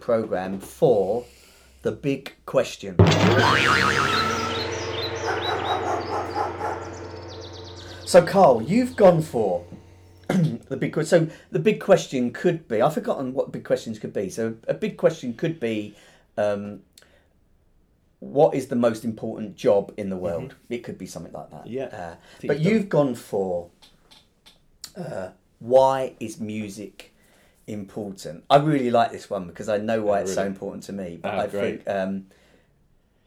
program 0.00 0.60
for 0.60 1.26
the 1.82 1.92
big 1.92 2.32
question. 2.46 2.96
So, 8.06 8.24
Carl, 8.24 8.62
you've 8.62 8.96
gone 8.96 9.20
for 9.20 9.66
the 10.68 10.76
big. 10.76 11.02
So, 11.04 11.28
the 11.50 11.58
big 11.58 11.80
question 11.80 12.32
could 12.32 12.68
be 12.68 12.82
I've 12.82 12.94
forgotten 12.94 13.32
what 13.34 13.50
big 13.52 13.64
questions 13.64 13.98
could 13.98 14.12
be. 14.12 14.28
So, 14.30 14.56
a 14.66 14.74
big 14.74 14.96
question 14.96 15.34
could 15.34 15.58
be 15.58 15.94
um, 16.36 16.80
what 18.20 18.54
is 18.54 18.66
the 18.68 18.76
most 18.76 19.04
important 19.04 19.56
job 19.56 19.92
in 19.96 20.10
the 20.10 20.16
world? 20.16 20.54
It 20.68 20.78
could 20.84 20.98
be 20.98 21.06
something 21.06 21.32
like 21.32 21.50
that. 21.50 21.64
Mm-hmm. 21.64 21.72
Yeah. 21.72 21.84
Uh, 21.86 22.14
but 22.46 22.60
you've 22.60 22.88
done- 22.88 23.06
gone 23.06 23.14
for 23.14 23.70
uh, 24.96 25.28
why 25.60 26.14
is 26.20 26.40
music 26.40 27.14
important? 27.66 28.44
I 28.50 28.56
really 28.56 28.90
like 28.90 29.12
this 29.12 29.30
one 29.30 29.46
because 29.46 29.68
I 29.68 29.78
know 29.78 30.02
why 30.02 30.18
Oh, 30.18 30.22
it's 30.22 30.34
so 30.34 30.44
important 30.44 30.82
to 30.84 30.92
me. 30.92 31.18
But 31.20 31.34
Ah, 31.34 31.40
I 31.40 31.46
great. 31.46 31.84
think, 31.84 31.88
um, 31.88 32.26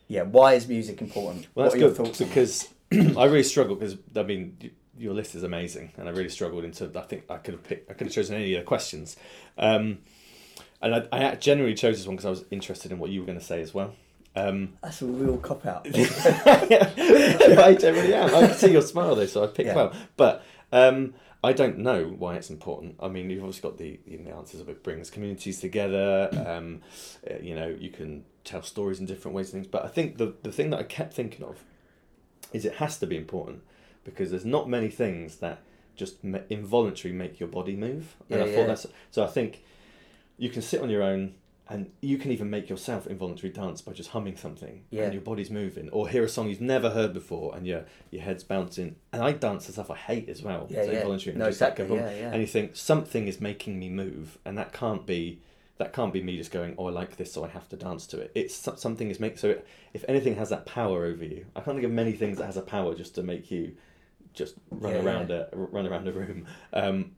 yeah, 0.08 0.24
why 0.24 0.54
is 0.54 0.68
music 0.68 1.02
important? 1.02 1.48
Well, 1.56 1.66
what 1.68 1.72
that's 1.72 1.76
are 1.76 1.80
your 1.80 1.90
good 1.90 1.98
thoughts? 2.06 2.20
because 2.20 2.68
I 3.18 3.26
really 3.26 3.44
struggle 3.44 3.76
because 3.76 3.98
I 4.16 4.24
mean 4.24 4.72
your 4.98 5.14
list 5.14 5.36
is 5.36 5.44
amazing, 5.44 5.92
and 5.98 6.08
I 6.08 6.12
really 6.12 6.30
struggled 6.30 6.64
into. 6.64 6.92
I 6.96 7.02
think 7.04 7.24
I 7.30 7.38
could 7.38 7.54
have 7.54 7.64
picked. 7.64 7.90
I 7.90 7.94
could 7.94 8.08
have 8.08 8.14
chosen 8.14 8.36
any 8.36 8.54
of 8.56 8.62
the 8.62 8.66
questions, 8.66 9.16
um, 9.58 10.00
and 10.82 10.96
I, 10.96 11.08
I 11.12 11.36
generally 11.36 11.74
chose 11.76 11.98
this 11.98 12.08
one 12.08 12.16
because 12.16 12.26
I 12.26 12.30
was 12.32 12.46
interested 12.52 12.92
in 12.92 13.00
what 13.00 13.10
you 13.10 13.20
were 13.22 13.26
going 13.26 13.40
to 13.40 13.44
say 13.46 13.62
as 13.62 13.74
well. 13.74 13.94
Um, 14.36 14.74
That's 14.82 15.02
a 15.02 15.06
real 15.06 15.38
cop 15.38 15.66
out. 15.66 15.86
I 15.96 17.76
generally 17.80 18.14
am. 18.14 18.34
I 18.34 18.48
can 18.48 18.54
see 18.56 18.72
your 18.72 18.82
smile 18.82 19.16
though, 19.16 19.26
so 19.26 19.44
I 19.44 19.48
picked 19.48 19.68
Yeah. 19.68 19.76
well. 19.76 19.94
But 20.18 20.44
um, 20.72 21.14
I 21.44 21.54
don't 21.54 21.80
know 21.80 22.06
why 22.06 22.36
it's 22.36 22.50
important. 22.50 22.96
I 23.02 23.08
mean, 23.10 23.30
you've 23.30 23.44
obviously 23.44 23.70
got 23.70 23.78
the, 23.78 24.00
you 24.06 24.20
know, 24.20 24.24
the 24.32 24.36
answers 24.38 24.62
of 24.62 24.70
it 24.70 24.84
brings 24.84 25.10
communities 25.10 25.60
together. 25.60 26.30
Um, 26.48 26.82
uh, 27.30 27.36
you 27.42 27.56
know, 27.56 27.68
you 27.68 27.90
can 27.90 28.24
tell 28.44 28.62
stories 28.64 29.00
in 29.00 29.06
different 29.06 29.36
ways 29.36 29.54
and 29.54 29.64
things. 29.64 29.68
But 29.72 29.84
I 29.86 29.88
think 29.90 30.18
the 30.18 30.34
the 30.44 30.52
thing 30.52 30.70
that 30.70 30.80
I 30.80 30.84
kept 30.84 31.14
thinking 31.14 31.44
of 31.46 31.64
is 32.54 32.66
it 32.66 32.76
has 32.76 32.98
to 33.00 33.08
be 33.08 33.18
important 33.18 33.64
because 34.04 34.30
there's 34.32 34.46
not 34.46 34.70
many 34.70 34.90
things 34.90 35.38
that 35.38 35.60
just 35.96 36.16
involuntarily 36.50 37.18
make 37.18 37.40
your 37.40 37.50
body 37.50 37.76
move. 37.76 38.16
And 38.30 38.40
Yeah, 38.40 38.46
I 38.46 38.50
yeah. 38.50 38.56
thought 38.56 38.68
that's 38.68 38.88
so. 39.12 39.24
I 39.24 39.28
think 39.28 39.64
you 40.38 40.50
can 40.50 40.62
sit 40.62 40.82
on 40.82 40.90
your 40.90 41.04
own. 41.04 41.36
And 41.70 41.90
you 42.02 42.18
can 42.18 42.32
even 42.32 42.50
make 42.50 42.70
yourself 42.70 43.08
involuntary 43.08 43.54
dance 43.54 43.80
by 43.82 43.94
just 43.94 44.10
humming 44.10 44.36
something, 44.36 44.84
Yeah. 44.90 45.04
and 45.04 45.14
your 45.14 45.22
body's 45.22 45.50
moving, 45.50 45.88
or 45.92 46.10
hear 46.10 46.26
a 46.26 46.28
song 46.28 46.50
you've 46.50 46.60
never 46.60 46.90
heard 46.90 47.14
before, 47.14 47.56
and 47.56 47.66
your 47.66 47.86
your 48.10 48.24
head's 48.24 48.44
bouncing. 48.44 48.98
And 49.14 49.22
I 49.24 49.32
dance 49.32 49.68
to 49.68 49.72
stuff 49.72 49.90
I 49.90 49.96
hate 49.96 50.28
as 50.28 50.44
well, 50.44 50.68
Yeah, 50.70 50.84
so 50.84 50.92
yeah. 50.92 50.98
involuntary. 50.98 51.32
and 51.32 51.40
No, 51.40 51.46
like 51.46 51.54
exactly, 51.54 51.86
yeah, 51.96 52.12
yeah. 52.14 52.32
And 52.34 52.42
you 52.42 52.48
think 52.48 52.76
something 52.76 53.26
is 53.26 53.40
making 53.40 53.80
me 53.80 53.88
move, 53.88 54.38
and 54.44 54.58
that 54.58 54.74
can't 54.74 55.06
be 55.06 55.40
that 55.78 55.94
can't 55.94 56.12
be 56.12 56.22
me 56.22 56.36
just 56.36 56.52
going, 56.52 56.76
oh, 56.78 56.88
I 56.88 56.92
like 56.92 57.16
this, 57.16 57.32
so 57.32 57.46
I 57.46 57.48
have 57.48 57.70
to 57.70 57.78
dance 57.78 58.06
to 58.08 58.20
it. 58.20 58.32
It's 58.36 58.54
something 58.76 59.10
is 59.10 59.22
make 59.22 59.38
so. 59.38 59.56
If 59.94 60.04
anything 60.10 60.36
has 60.36 60.50
that 60.50 60.66
power 60.66 61.06
over 61.06 61.24
you, 61.24 61.46
I 61.56 61.62
can't 61.62 61.78
think 61.78 61.86
of 61.86 61.92
many 61.92 62.12
things 62.12 62.38
that 62.40 62.48
has 62.48 62.58
a 62.58 62.62
power 62.64 62.96
just 62.96 63.16
to 63.16 63.24
make 63.24 63.50
you 63.50 63.78
just 64.34 64.56
run 64.70 64.94
Yeah, 64.94 65.04
around 65.04 65.32
a 65.32 65.48
run 65.54 65.88
around 65.88 66.08
a 66.08 66.12
room. 66.12 66.46
Um, 66.74 67.12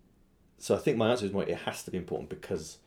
so 0.57 0.75
I 0.75 0.77
think 0.79 0.97
my 0.97 1.09
answer 1.11 1.25
is 1.25 1.33
more 1.33 1.43
it 1.43 1.57
has 1.59 1.83
to 1.83 1.91
be 1.91 1.97
important 1.97 2.29
because 2.29 2.77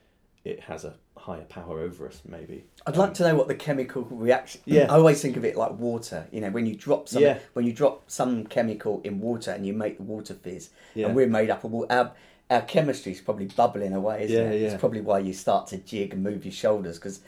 it 0.45 0.61
has 0.61 0.85
a 0.85 0.95
higher 1.17 1.45
power 1.45 1.81
over 1.81 2.07
us. 2.07 2.23
Maybe 2.27 2.65
I'd 2.87 2.97
like 2.97 3.15
to 3.15 3.25
know 3.25 3.35
what 3.35 3.49
the 3.49 3.55
chemical 3.55 4.03
reaction. 4.05 4.61
Yeah. 4.65 4.87
I 4.91 4.95
always 4.95 5.21
think 5.21 5.37
of 5.37 5.45
it 5.45 5.57
like 5.57 5.73
water. 5.79 6.27
You 6.31 6.41
know, 6.41 6.51
when 6.51 6.67
you 6.67 6.77
drop 6.77 7.09
some, 7.09 7.23
Yeah. 7.23 7.39
when 7.55 7.67
you 7.67 7.73
drop 7.73 8.09
some 8.11 8.47
chemical 8.47 9.01
in 9.03 9.21
water 9.21 9.51
and 9.51 9.67
you 9.67 9.73
make 9.73 9.97
the 9.99 10.05
water 10.05 10.35
fizz, 10.35 10.71
Yeah. 10.95 11.07
and 11.07 11.17
we're 11.17 11.27
made 11.27 11.51
up 11.51 11.65
of 11.65 11.73
water. 11.73 11.93
Our, 11.93 12.12
our 12.49 12.62
chemistry 12.62 13.11
is 13.12 13.21
probably 13.21 13.47
bubbling 13.47 13.93
away, 13.93 14.25
isn't 14.25 14.37
Yeah, 14.37 14.51
it? 14.51 14.61
yeah. 14.61 14.69
It's 14.69 14.81
probably 14.81 15.01
why 15.01 15.19
you 15.19 15.33
start 15.33 15.67
to 15.69 15.79
jig 15.79 16.12
and 16.15 16.23
move 16.23 16.45
your 16.45 16.53
shoulders 16.53 16.97
because, 16.97 17.21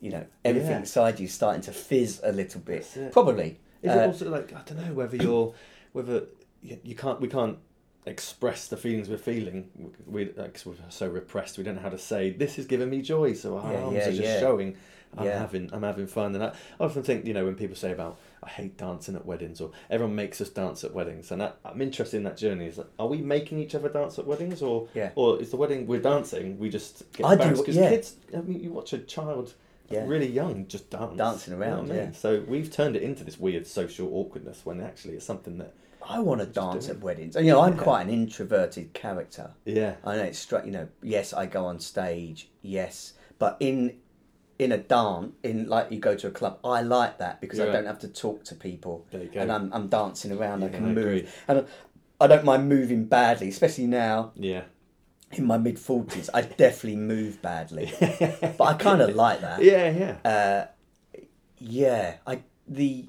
you 0.00 0.10
know, 0.10 0.26
everything 0.44 0.70
Yeah. 0.72 0.78
inside 0.78 1.20
you 1.20 1.26
is 1.26 1.32
starting 1.32 1.62
to 1.62 1.72
fizz 1.72 2.20
a 2.24 2.32
little 2.32 2.60
bit. 2.60 2.86
Probably. 3.12 3.60
Is 3.82 3.90
Uh, 3.92 3.98
it 4.00 4.06
also 4.06 4.30
like 4.30 4.52
I 4.52 4.62
don't 4.66 4.84
know 4.84 4.94
whether 4.94 5.16
you're 5.16 5.54
whether 5.92 6.24
you, 6.64 6.78
you 6.82 6.94
can't 6.94 7.20
we 7.20 7.28
can't 7.28 7.58
express 8.06 8.68
the 8.68 8.76
feelings 8.76 9.08
we're 9.08 9.16
feeling 9.16 9.70
we 10.06 10.26
like, 10.36 10.54
'cause 10.54 10.66
we're 10.66 10.74
so 10.90 11.08
repressed 11.08 11.56
we 11.56 11.64
don't 11.64 11.76
know 11.76 11.80
how 11.80 11.88
to 11.88 11.98
say 12.12 12.30
this 12.30 12.58
is 12.58 12.66
giving 12.66 12.90
me 12.90 13.00
joy 13.00 13.32
so 13.32 13.56
our 13.56 13.72
Yeah, 13.72 13.78
arms 13.80 13.94
yeah, 13.96 14.02
are 14.08 14.10
just 14.10 14.22
yeah. 14.22 14.40
showing 14.40 14.76
I'm 15.16 15.26
having 15.38 15.70
I'm 15.72 15.82
having 15.84 16.06
fun 16.08 16.34
and 16.34 16.42
I, 16.44 16.48
I 16.48 16.84
often 16.84 17.02
think 17.02 17.24
you 17.24 17.32
know 17.32 17.44
when 17.46 17.54
people 17.54 17.76
say 17.76 17.92
about 17.92 18.18
I 18.42 18.48
hate 18.50 18.76
dancing 18.76 19.14
at 19.14 19.24
weddings 19.24 19.58
or 19.60 19.70
everyone 19.88 20.16
makes 20.16 20.40
us 20.42 20.50
dance 20.50 20.84
at 20.84 20.92
weddings 20.92 21.30
and 21.30 21.42
I, 21.42 21.52
I'm 21.64 21.80
interested 21.80 22.18
in 22.18 22.24
that 22.24 22.36
journey 22.36 22.66
is 22.66 22.76
like, 22.78 22.88
are 22.98 23.06
we 23.06 23.18
making 23.22 23.58
each 23.58 23.74
other 23.74 23.88
dance 23.88 24.18
at 24.18 24.26
weddings 24.26 24.60
or 24.60 24.88
Yeah. 24.92 25.10
or 25.14 25.40
is 25.40 25.50
the 25.50 25.56
wedding 25.56 25.86
we're 25.86 26.00
dancing 26.00 26.58
we 26.58 26.68
just 26.68 27.10
get 27.14 27.24
I 27.24 27.36
do, 27.36 27.56
because 27.56 27.76
kids 27.76 28.16
I 28.36 28.40
mean 28.42 28.60
you 28.60 28.70
watch 28.72 28.92
a 28.92 28.98
child 28.98 29.54
Yeah. 29.88 30.04
really 30.06 30.26
young 30.28 30.66
just 30.66 30.90
dance 30.90 31.16
Dancing 31.16 31.54
You 31.54 31.60
know 31.60 31.64
around, 31.64 31.90
I 31.90 31.94
mean? 31.94 31.96
yeah. 31.96 32.10
so 32.12 32.44
we've 32.46 32.70
turned 32.70 32.96
it 32.96 33.02
into 33.02 33.22
this 33.24 33.38
weird 33.40 33.66
social 33.66 34.08
awkwardness 34.12 34.60
when 34.66 34.80
actually 34.80 35.14
it's 35.14 35.24
something 35.24 35.56
that 35.58 35.72
I 36.08 36.18
want 36.20 36.40
to 36.40 36.46
dance 36.46 36.88
at 36.88 37.00
weddings. 37.00 37.36
And, 37.36 37.46
you 37.46 37.52
know, 37.52 37.62
I'm 37.62 37.76
quite 37.76 38.02
an 38.02 38.10
introverted 38.12 38.92
character. 38.92 39.50
yeah 39.64 39.94
I 40.04 40.16
know 40.16 40.22
it's 40.24 40.38
straight. 40.38 40.64
You 40.66 40.72
know, 40.72 40.88
yes, 41.02 41.32
I 41.32 41.46
go 41.46 41.66
on 41.66 41.80
stage. 41.80 42.50
Yes, 42.62 43.14
but 43.38 43.56
in 43.60 43.96
in 44.58 44.70
a 44.72 44.78
dance, 44.78 45.32
in 45.42 45.68
like 45.68 45.90
you 45.90 45.98
go 45.98 46.14
to 46.14 46.28
a 46.28 46.30
club, 46.30 46.58
I 46.64 46.82
like 46.82 47.18
that 47.18 47.40
because 47.40 47.58
I 47.60 47.66
don't 47.72 47.86
have 47.86 47.98
to 48.00 48.08
talk 48.08 48.44
to 48.44 48.54
people, 48.54 49.06
There 49.10 49.22
you 49.22 49.28
go. 49.28 49.40
and 49.40 49.50
I'm 49.50 49.72
I'm 49.72 49.88
dancing 49.88 50.30
around. 50.32 50.62
I 50.62 50.66
Yeah, 50.68 50.72
can 50.72 50.84
I 50.86 50.92
move, 50.92 50.98
agree. 51.06 51.28
and 51.48 51.58
I, 52.20 52.24
I 52.24 52.26
don't 52.28 52.44
mind 52.44 52.68
moving 52.68 53.04
badly, 53.06 53.48
especially 53.48 53.86
now 53.88 54.32
yeah 54.36 54.62
in 55.32 55.44
my 55.46 55.58
mid 55.58 55.78
forties. 55.80 56.30
I 56.32 56.42
definitely 56.42 56.96
move 56.96 57.42
badly, 57.42 57.92
but 58.00 58.60
I 58.62 58.74
kind 58.74 59.00
of 59.02 59.14
like 59.16 59.40
that. 59.40 59.62
yeah 59.62 59.90
yeah 59.90 60.16
Uh, 60.30 60.66
yeah, 61.58 62.16
I 62.26 62.42
the 62.68 63.08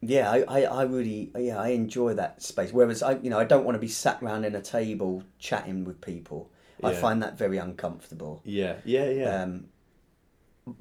yeah, 0.00 0.30
I, 0.30 0.42
I, 0.48 0.60
I 0.62 0.82
really 0.84 1.30
yeah 1.38 1.58
I 1.60 1.68
enjoy 1.68 2.14
that 2.14 2.42
space. 2.42 2.72
Whereas 2.72 3.02
I 3.02 3.16
you 3.18 3.30
know 3.30 3.38
I 3.38 3.44
don't 3.44 3.64
want 3.64 3.74
to 3.76 3.80
be 3.80 3.88
sat 3.88 4.22
round 4.22 4.44
in 4.44 4.54
a 4.54 4.62
table 4.62 5.22
chatting 5.38 5.84
with 5.84 6.00
people. 6.00 6.50
I 6.82 6.92
find 6.92 7.22
that 7.24 7.36
very 7.36 7.58
uncomfortable. 7.58 8.40
yeah 8.44 8.76
yeah 8.84 9.08
yeah 9.10 9.42
Um, 9.42 9.68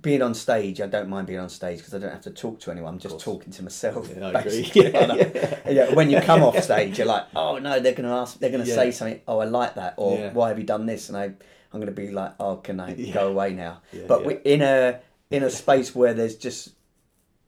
being 0.02 0.22
on 0.22 0.34
stage, 0.34 0.82
I 0.82 0.88
don't 0.88 1.08
mind 1.08 1.28
being 1.28 1.40
on 1.40 1.50
stage 1.50 1.78
because 1.80 1.94
I 1.94 2.00
don't 2.00 2.12
have 2.12 2.22
to 2.24 2.30
talk 2.32 2.60
to 2.62 2.72
anyone. 2.72 2.96
I'm 2.96 3.00
just 3.00 3.20
talking 3.22 3.54
to 3.54 3.64
myself. 3.64 4.10
Yeah, 4.16 4.28
I 4.28 4.40
agree. 4.42 4.62
basically. 4.62 4.92
Yeah, 4.94 5.16
yeah. 5.16 5.60
yeah, 5.70 5.94
when 5.94 6.10
you 6.10 6.20
come 6.22 6.44
off 6.44 6.62
stage, 6.62 6.98
you're 6.98 7.08
like, 7.08 7.24
oh 7.36 7.58
no, 7.58 7.80
they're 7.80 7.94
gonna 7.94 8.14
ask, 8.16 8.38
they're 8.38 8.52
gonna 8.52 8.66
Yeah. 8.66 8.76
say 8.76 8.92
something. 8.92 9.22
Oh, 9.28 9.40
I 9.40 9.46
like 9.46 9.76
that, 9.76 9.94
or 9.98 10.18
Yeah. 10.18 10.34
why 10.34 10.50
have 10.50 10.60
you 10.60 10.66
done 10.66 10.86
this? 10.86 11.08
And 11.10 11.18
I, 11.18 11.24
I'm 11.72 11.80
gonna 11.80 11.92
be 11.92 12.12
like, 12.12 12.34
oh, 12.40 12.58
can 12.58 12.80
I 12.82 12.96
Yeah. 12.98 13.14
go 13.14 13.28
away 13.30 13.54
now? 13.54 13.82
Yeah, 13.94 14.02
but 14.08 14.22
yeah. 14.22 14.28
we, 14.28 14.34
in 14.44 14.62
a 14.62 15.00
in 15.32 15.44
a 15.44 15.50
space 15.50 15.96
where 15.96 16.14
there's 16.14 16.36
just 16.36 16.70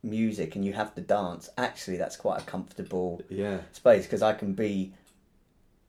music 0.04 0.56
and 0.56 0.64
you 0.66 0.74
have 0.74 0.94
to 0.96 1.02
dance, 1.02 1.50
actually, 1.58 1.98
that's 1.98 2.16
quite 2.16 2.42
a 2.42 2.46
comfortable 2.46 3.22
yeah 3.30 3.60
space 3.72 4.04
because 4.06 4.22
I 4.22 4.34
can 4.34 4.54
be 4.54 4.94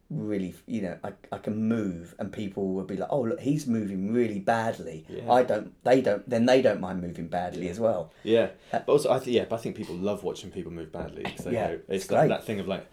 really, 0.09 0.55
you 0.67 0.83
know, 0.83 0.99
I, 1.05 1.13
I 1.31 1.39
can 1.39 1.69
move 1.69 2.15
and 2.19 2.33
people 2.33 2.75
will 2.75 2.83
be 2.85 2.97
like, 2.97 3.09
oh, 3.13 3.21
look, 3.23 3.41
he's 3.41 3.67
moving 3.69 4.13
really 4.13 4.41
badly. 4.41 5.05
Yeah. 5.09 5.31
I 5.33 5.45
don't, 5.45 5.73
they 5.85 6.01
don't, 6.01 6.29
then 6.29 6.47
they 6.47 6.61
don't 6.63 6.81
mind 6.81 7.01
moving 7.01 7.29
badly 7.29 7.69
as 7.69 7.79
well. 7.79 8.13
yeah 8.25 8.49
Uh, 8.73 8.81
but 8.85 8.89
also 8.93 9.13
I 9.13 9.19
th- 9.21 9.35
yeah 9.37 9.45
but 9.49 9.57
I 9.57 9.59
think 9.63 9.77
people 9.77 9.95
love 9.95 10.25
watching 10.25 10.51
people 10.51 10.73
move 10.73 10.91
badly 10.91 11.23
because 11.23 11.45
they 11.45 11.53
Yeah, 11.53 11.67
know 11.69 11.75
it's 11.89 12.05
it's 12.05 12.07
that, 12.09 12.29
that 12.29 12.45
thing 12.45 12.59
of 12.59 12.67
like 12.67 12.87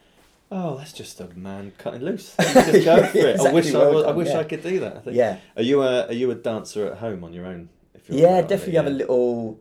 oh 0.52 0.78
that's 0.78 0.94
just 0.94 1.20
a 1.20 1.28
man 1.36 1.72
cutting 1.80 2.02
loose 2.04 2.36
just 2.38 2.86
go 2.86 3.04
for 3.04 3.18
it 3.18 3.40
I 3.40 3.52
wish 3.52 3.66
Exactly, 3.66 3.76
I, 3.76 3.80
well 3.80 3.94
was, 3.96 4.04
I 4.06 4.12
wish 4.12 4.28
yeah. 4.30 4.38
I 4.40 4.44
could 4.44 4.62
do 4.64 4.80
that 4.82 4.98
I 4.98 5.00
think 5.00 5.18
Yeah. 5.18 5.38
are 5.56 5.64
you 5.64 5.82
a 5.82 6.06
are 6.06 6.14
you 6.14 6.30
a 6.32 6.36
dancer 6.36 6.86
at 6.86 7.00
home 7.00 7.24
on 7.24 7.34
your 7.34 7.48
own 7.48 7.70
if 7.96 8.08
you're 8.08 8.20
Yeah, 8.20 8.28
out 8.28 8.38
on 8.38 8.44
it? 8.46 8.48
definitely 8.50 8.76
have 8.76 8.88
a 8.88 8.92
little, 8.92 9.60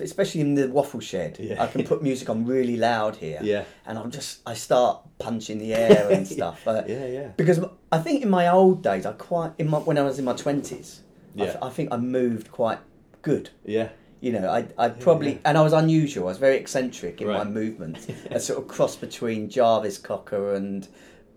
especially 0.00 0.40
in 0.40 0.54
the 0.54 0.68
waffle 0.68 1.00
shed. 1.00 1.36
Yeah. 1.40 1.62
I 1.62 1.66
can 1.66 1.84
put 1.84 2.02
music 2.02 2.28
on 2.30 2.44
really 2.46 2.76
loud 2.76 3.16
here. 3.16 3.40
Yeah. 3.42 3.64
And 3.86 3.98
I'm 3.98 4.10
just, 4.10 4.40
I 4.46 4.54
start 4.54 5.02
punching 5.18 5.58
the 5.58 5.74
air 5.74 6.10
and 6.10 6.26
stuff. 6.36 6.66
Uh, 6.66 6.82
yeah 6.86 7.06
yeah 7.06 7.28
Because 7.36 7.60
I 7.92 7.98
think 7.98 8.22
in 8.22 8.30
my 8.30 8.48
old 8.48 8.82
days, 8.82 9.06
I 9.06 9.12
quite, 9.12 9.52
in 9.58 9.68
my, 9.68 9.78
when 9.78 9.98
I 9.98 10.02
was 10.02 10.18
in 10.18 10.24
my 10.24 10.34
20s, 10.34 11.00
I, 11.00 11.38
Yeah. 11.38 11.44
th- 11.46 11.58
I 11.62 11.70
think 11.70 11.92
I 11.92 11.96
moved 11.96 12.50
quite 12.50 12.78
good. 13.22 13.50
yeah 13.64 13.88
You 14.20 14.32
know, 14.32 14.48
I 14.58 14.60
I 14.78 14.88
probably 14.88 15.32
yeah. 15.32 15.38
and 15.48 15.58
I 15.58 15.62
was 15.62 15.72
unusual. 15.72 16.24
I 16.24 16.30
was 16.34 16.38
very 16.38 16.56
eccentric 16.56 17.20
in 17.20 17.26
my 17.28 17.38
Right. 17.38 17.50
movements. 17.60 18.06
a 18.30 18.40
sort 18.40 18.58
of 18.60 18.66
cross 18.68 18.96
between 18.96 19.48
Jarvis 19.50 19.98
Cocker 19.98 20.54
and 20.54 20.88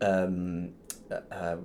um, 0.02 0.70
uh, 1.12 1.20
uh, 1.32 1.58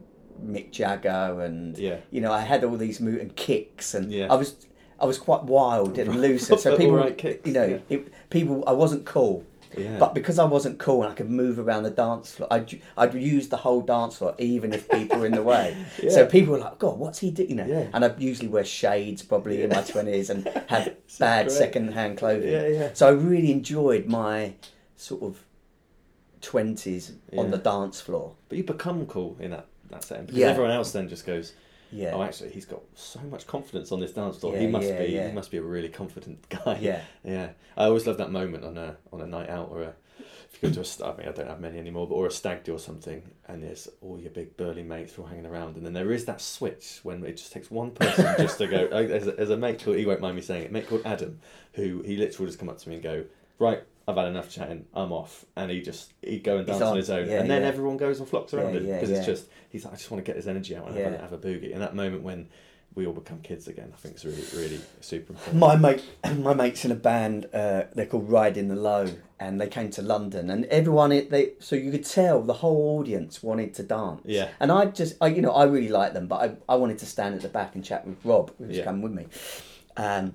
Mick 0.44 0.72
Jagger, 0.72 1.40
and 1.46 1.78
Yeah. 1.78 1.98
you 2.11 2.20
know, 2.20 2.33
I 2.33 2.40
had 2.40 2.64
all 2.64 2.76
these 2.76 2.98
move 3.00 3.20
and 3.20 3.35
kicks, 3.37 3.94
and 3.94 4.11
Yeah. 4.12 4.26
I 4.33 4.37
was 4.37 4.57
I 5.00 5.07
was 5.07 5.18
quite 5.18 5.42
wild 5.44 5.98
and 5.98 6.20
loose. 6.20 6.46
So 6.48 6.57
people, 6.76 6.92
right 6.96 7.16
kicks, 7.16 7.46
you 7.46 7.52
know, 7.52 7.64
yeah. 7.66 7.78
it, 7.96 8.12
people, 8.30 8.64
I 8.66 8.72
wasn't 8.72 9.04
cool. 9.04 9.44
Yeah. 9.76 9.98
But 9.98 10.14
because 10.14 10.38
I 10.38 10.44
wasn't 10.44 10.78
cool 10.78 11.02
and 11.02 11.11
I 11.11 11.16
could 11.16 11.28
move 11.28 11.59
around 11.59 11.83
the 11.83 11.90
dance 11.90 12.33
floor, 12.37 12.46
I'd, 12.52 12.80
I'd 12.96 13.12
use 13.14 13.48
the 13.48 13.57
whole 13.57 13.80
dance 13.80 14.18
floor 14.18 14.33
even 14.38 14.72
if 14.72 14.88
people 14.88 15.18
were 15.18 15.26
in 15.26 15.33
the 15.33 15.42
way. 15.42 15.76
So 16.11 16.26
people 16.26 16.52
were 16.52 16.61
like, 16.61 16.78
God, 16.78 16.96
what's 16.96 17.18
he 17.18 17.33
doing? 17.33 17.50
You 17.50 17.57
know? 17.57 17.66
Yeah. 17.66 17.87
And 17.92 18.04
I'd 18.04 18.20
usually 18.20 18.46
wear 18.48 18.64
shades 18.64 19.22
probably 19.22 19.62
in 19.64 19.70
my 19.70 19.76
20s 19.83 20.30
and 20.30 20.46
have 20.68 20.94
bad 21.18 21.46
great. 21.46 21.59
second-hand 21.59 22.18
clothing. 22.18 22.52
Yeah, 22.52 22.66
yeah. 22.68 22.90
So 22.94 23.09
I 23.09 23.11
really 23.11 23.50
enjoyed 23.50 24.07
my 24.07 24.52
sort 24.96 25.22
of 25.24 25.42
20s 26.40 27.12
on 27.37 27.50
the 27.50 27.59
dance 27.59 28.00
floor. 28.00 28.35
but 28.48 28.59
you 28.59 28.64
become 28.64 29.07
cool 29.07 29.37
in 29.40 29.50
that 29.50 29.66
that 29.90 30.04
setting 30.04 30.26
because 30.26 30.38
Yeah. 30.38 30.48
everyone 30.48 30.70
else 30.72 30.92
then 30.92 31.09
just 31.09 31.26
goes 31.26 31.52
Yeah. 31.94 32.12
Oh, 32.14 32.22
actually, 32.22 32.50
he's 32.50 32.64
got 32.64 32.83
so 32.94 33.20
much 33.20 33.46
confidence 33.46 33.92
on 33.92 34.00
this 34.00 34.12
dance 34.12 34.38
floor. 34.38 34.54
Yeah, 34.54 34.61
he 34.61 34.66
must 34.66 34.88
yeah, 34.88 34.98
be. 34.98 35.18
He 35.18 35.33
must 35.33 35.50
be 35.50 35.59
a 35.59 35.62
really 35.62 35.88
confident 35.88 36.48
guy. 36.64 36.78
Yeah. 36.80 37.02
yeah. 37.22 37.50
I 37.76 37.85
always 37.85 38.07
love 38.07 38.18
that 38.18 38.33
moment 38.33 38.64
on 38.64 38.76
a 38.76 38.96
on 39.12 39.20
a 39.20 39.26
night 39.26 39.48
out 39.48 39.68
or 39.70 39.83
a 39.83 39.94
if 40.18 40.62
you 40.62 40.68
go 40.68 40.74
to 40.74 40.80
a 40.80 40.85
st- 40.85 41.09
I 41.09 41.16
mean 41.16 41.28
I 41.28 41.33
don't 41.33 41.46
have 41.46 41.61
many 41.61 41.78
anymore, 41.78 42.09
but 42.09 42.16
or 42.16 42.26
a 42.26 42.30
stag 42.33 42.64
do 42.64 42.74
or 42.74 42.78
something, 42.78 43.22
and 43.46 43.62
there's 43.62 43.88
all 44.00 44.18
your 44.18 44.30
big 44.30 44.57
burly 44.57 44.83
mates 44.83 45.16
all 45.18 45.26
hanging 45.26 45.46
around, 45.46 45.76
and 45.76 45.87
then 45.87 45.92
there 45.92 46.11
is 46.11 46.24
that 46.24 46.40
switch 46.40 47.00
when 47.04 47.24
it 47.24 47.37
just 47.37 47.52
takes 47.52 47.70
one 47.70 47.92
person 47.92 48.35
just 48.38 48.59
to 48.59 48.66
go. 48.66 48.88
There's 48.88 49.28
a, 49.28 49.33
there's 49.33 49.50
a 49.50 49.57
mate 49.57 49.83
called 49.83 49.96
he 49.96 50.07
won't 50.07 50.20
mind 50.20 50.35
me 50.35 50.42
saying 50.42 50.64
it. 50.64 50.72
Mate 50.72 50.88
called 50.88 51.02
Adam, 51.04 51.40
who 51.74 52.02
he 52.02 52.16
literally 52.16 52.48
just 52.48 52.59
come 52.59 52.68
up 52.68 52.78
to 52.78 52.88
me 52.88 52.96
and 52.96 53.04
go 53.04 53.24
right. 53.59 53.85
I've 54.06 54.16
had 54.16 54.26
enough 54.28 54.50
chatting. 54.50 54.84
I'm 54.94 55.12
off, 55.12 55.44
and 55.56 55.70
he 55.70 55.80
just 55.80 56.12
he'd 56.22 56.44
go 56.44 56.58
and 56.58 56.66
dance 56.66 56.82
on, 56.82 56.88
on. 56.92 56.96
his 56.96 57.08
own, 57.10 57.28
Yeah, 57.28 57.40
and 57.40 57.50
then 57.50 57.62
yeah. 57.62 57.68
everyone 57.68 57.96
goes 57.96 58.20
and 58.20 58.28
flocks 58.28 58.52
around 58.52 58.74
Yeah, 58.74 58.80
him 58.80 58.86
because 58.86 59.10
it's 59.10 59.26
just 59.26 59.46
he's 59.70 59.84
like 59.84 59.94
I 59.94 59.96
just 59.96 60.10
want 60.10 60.24
to 60.24 60.28
get 60.28 60.36
his 60.36 60.46
energy 60.46 60.76
out 60.76 60.86
and 60.88 60.96
have, 60.96 61.12
a, 61.14 61.18
have 61.18 61.32
a 61.32 61.38
boogie. 61.38 61.72
And 61.72 61.80
that 61.80 61.94
moment 61.94 62.22
when 62.22 62.48
we 62.94 63.06
all 63.06 63.12
become 63.14 63.40
kids 63.40 63.66
again, 63.66 63.90
I 63.92 63.96
think 63.96 64.14
is 64.16 64.24
really 64.24 64.44
really 64.54 64.80
super 65.00 65.32
important. 65.32 65.56
My 65.56 65.74
mate, 65.76 66.04
my 66.38 66.52
mates 66.54 66.84
in 66.84 66.92
a 66.92 66.96
band. 66.96 67.46
Uh, 67.52 67.84
they're 67.94 68.06
called 68.06 68.28
Riding 68.30 68.68
the 68.68 68.76
Low, 68.76 69.08
and 69.40 69.58
they 69.60 69.68
came 69.68 69.90
to 69.92 70.02
London, 70.02 70.50
and 70.50 70.66
everyone 70.66 71.10
it 71.10 71.30
they 71.30 71.52
so 71.58 71.74
you 71.74 71.90
could 71.90 72.04
tell 72.04 72.42
the 72.42 72.52
whole 72.52 72.98
audience 73.00 73.42
wanted 73.42 73.72
to 73.74 73.82
dance. 73.84 74.20
Yeah. 74.26 74.48
And 74.60 74.70
I 74.70 74.84
just, 74.86 75.16
I 75.20 75.28
you 75.28 75.40
know, 75.40 75.52
I 75.52 75.64
really 75.64 75.88
liked 75.88 76.12
them, 76.14 76.26
but 76.28 76.36
I, 76.68 76.72
I 76.72 76.76
wanted 76.76 76.98
to 76.98 77.06
stand 77.06 77.34
at 77.36 77.40
the 77.40 77.48
back 77.48 77.74
and 77.74 77.82
chat 77.82 78.06
with 78.06 78.18
Rob, 78.24 78.52
who's 78.58 78.76
Yeah. 78.76 78.84
coming 78.84 79.00
with 79.02 79.12
me. 79.12 79.26
Um, 79.96 80.34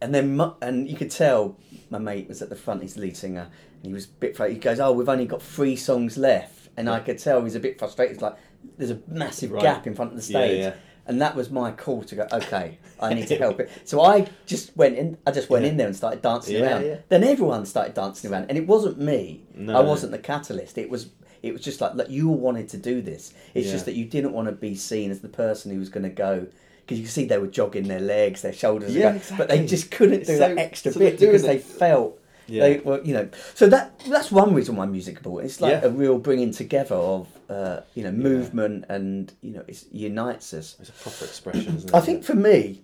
and 0.00 0.14
then 0.14 0.36
mu- 0.36 0.52
and 0.62 0.88
you 0.88 0.96
could 0.96 1.10
tell 1.10 1.56
my 1.90 1.98
mate 1.98 2.28
was 2.28 2.42
at 2.42 2.48
the 2.48 2.56
front. 2.56 2.82
He's 2.82 2.94
the 2.94 3.00
lead 3.02 3.16
singer, 3.16 3.48
and 3.82 3.86
he 3.86 3.92
was 3.92 4.06
a 4.06 4.08
bit. 4.08 4.36
He 4.50 4.54
goes, 4.56 4.80
"Oh, 4.80 4.92
we've 4.92 5.08
only 5.08 5.26
got 5.26 5.42
three 5.42 5.76
songs 5.76 6.16
left," 6.16 6.68
and 6.76 6.88
I 6.88 7.00
could 7.00 7.18
tell 7.18 7.42
he's 7.44 7.54
a 7.54 7.60
bit 7.60 7.78
frustrated. 7.78 8.14
It's 8.14 8.22
like 8.22 8.36
there's 8.76 8.90
a 8.90 9.00
massive 9.08 9.52
Right. 9.52 9.62
gap 9.62 9.86
in 9.86 9.94
front 9.94 10.12
of 10.12 10.16
the 10.24 10.32
Yeah, 10.32 10.38
stage. 10.38 10.58
yeah. 10.60 10.74
And 11.06 11.20
that 11.22 11.34
was 11.34 11.50
my 11.50 11.72
call 11.72 12.02
to 12.04 12.14
go. 12.14 12.26
Okay, 12.32 12.78
I 13.00 13.14
need 13.14 13.26
to 13.28 13.36
help 13.44 13.58
it. 13.58 13.68
So 13.84 14.00
I 14.02 14.26
just 14.46 14.76
went 14.76 14.96
in. 14.96 15.16
I 15.26 15.32
just 15.32 15.50
went 15.50 15.64
Yeah. 15.64 15.70
in 15.72 15.76
there 15.78 15.86
and 15.88 15.96
started 15.96 16.22
dancing 16.22 16.56
Yeah, 16.56 16.62
around. 16.74 16.86
yeah. 16.86 16.96
Then 17.08 17.24
everyone 17.24 17.66
started 17.66 17.94
dancing 17.94 18.30
around, 18.30 18.46
and 18.48 18.56
it 18.56 18.66
wasn't 18.66 18.98
me. 18.98 19.42
No. 19.54 19.76
I 19.76 19.80
wasn't 19.80 20.12
the 20.12 20.18
catalyst. 20.18 20.78
It 20.78 20.88
was. 20.90 21.08
It 21.42 21.54
was 21.54 21.62
just 21.62 21.80
like, 21.80 21.94
look, 21.94 22.10
you 22.10 22.28
all 22.28 22.36
wanted 22.36 22.68
to 22.68 22.76
do 22.76 23.00
this. 23.00 23.32
It's 23.54 23.66
Yeah. 23.66 23.72
just 23.72 23.86
that 23.86 23.94
you 23.94 24.04
didn't 24.04 24.34
want 24.34 24.48
to 24.48 24.52
be 24.52 24.74
seen 24.74 25.10
as 25.10 25.20
the 25.20 25.28
person 25.30 25.72
who 25.72 25.78
was 25.78 25.88
going 25.88 26.02
to 26.02 26.10
go. 26.10 26.48
Because 26.80 26.98
you 26.98 27.04
could 27.04 27.12
see 27.12 27.24
they 27.26 27.38
were 27.38 27.46
jogging 27.46 27.88
their 27.88 28.00
legs, 28.00 28.42
their 28.42 28.52
shoulders, 28.52 28.94
Yeah, 28.94 29.12
going- 29.12 29.22
but 29.38 29.48
they 29.48 29.64
just 29.66 29.90
couldn't 29.90 30.20
do 30.26 30.36
so- 30.36 30.38
that 30.38 30.58
extra 30.58 30.92
so 30.92 30.98
bit 31.00 31.18
because 31.20 31.42
they 31.42 31.58
felt 31.58 32.18
Yeah. 32.48 32.62
they 32.62 32.78
were, 32.80 33.00
you 33.02 33.14
know. 33.14 33.28
So 33.54 33.68
that 33.68 33.98
that's 34.08 34.32
one 34.32 34.54
reason 34.54 34.74
why 34.76 34.86
music 34.86 35.16
important. 35.18 35.50
It's 35.50 35.60
like 35.60 35.82
Yeah. 35.82 35.88
a 35.88 35.90
real 35.90 36.18
bringing 36.18 36.50
together 36.52 36.96
of 36.96 37.28
uh, 37.48 37.80
you 37.94 38.02
know 38.04 38.12
movement 38.12 38.84
and 38.88 39.32
you 39.40 39.52
know 39.52 39.62
it 39.68 39.84
unites 39.92 40.52
us. 40.54 40.76
It's 40.80 40.88
a 40.88 40.92
proper 40.92 41.24
expression, 41.24 41.76
isn't 41.76 41.90
it? 41.90 41.94
I 41.94 42.00
think 42.00 42.24
for 42.24 42.34
me, 42.34 42.82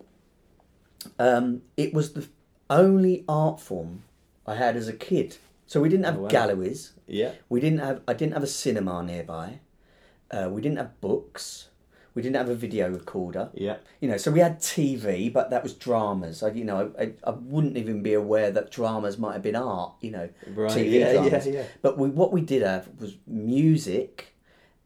um, 1.19 1.63
it 1.77 1.93
was 1.95 2.13
the 2.13 2.27
only 2.71 3.25
art 3.29 3.61
form 3.61 4.03
I 4.47 4.55
had 4.55 4.77
as 4.77 4.89
a 4.89 4.93
kid. 4.93 5.37
So 5.67 5.81
we 5.81 5.89
didn't 5.89 6.05
have 6.05 6.19
Oh, 6.19 6.23
wow. 6.23 6.29
galleries. 6.29 6.93
Yeah. 7.09 7.33
We 7.49 7.61
didn't 7.61 7.81
have. 7.81 8.01
I 8.07 8.13
didn't 8.15 8.35
have 8.35 8.43
a 8.45 8.49
cinema 8.49 9.03
nearby. 9.03 9.61
Uh, 10.31 10.49
we 10.51 10.61
didn't 10.63 10.79
have 10.79 11.01
books. 11.01 11.69
We 12.17 12.23
didn't 12.23 12.37
have 12.37 12.49
a 12.49 12.55
video 12.55 12.89
recorder. 12.91 13.51
Yeah. 13.53 13.77
You 14.01 14.09
know, 14.09 14.17
so 14.17 14.31
we 14.33 14.41
had 14.41 14.59
TV, 14.59 15.31
but 15.31 15.51
that 15.51 15.63
was 15.63 15.75
dramas. 15.75 16.43
I, 16.43 16.49
you 16.51 16.65
know, 16.65 16.91
I, 16.99 17.13
I 17.23 17.31
wouldn't 17.31 17.77
even 17.77 18.03
be 18.03 18.15
aware 18.15 18.51
that 18.51 18.71
dramas 18.73 19.19
might 19.19 19.35
have 19.35 19.43
been 19.43 19.55
art. 19.55 19.93
You 20.01 20.11
know, 20.13 20.29
Right. 20.47 20.71
TV 20.73 20.93
yeah, 20.93 21.13
yeah, 21.13 21.29
dramas. 21.29 21.47
yeah. 21.47 21.65
But 21.83 21.99
we, 21.99 22.09
what 22.09 22.33
we 22.33 22.41
did 22.41 22.63
have 22.63 22.89
was 22.99 23.19
music, 23.27 24.35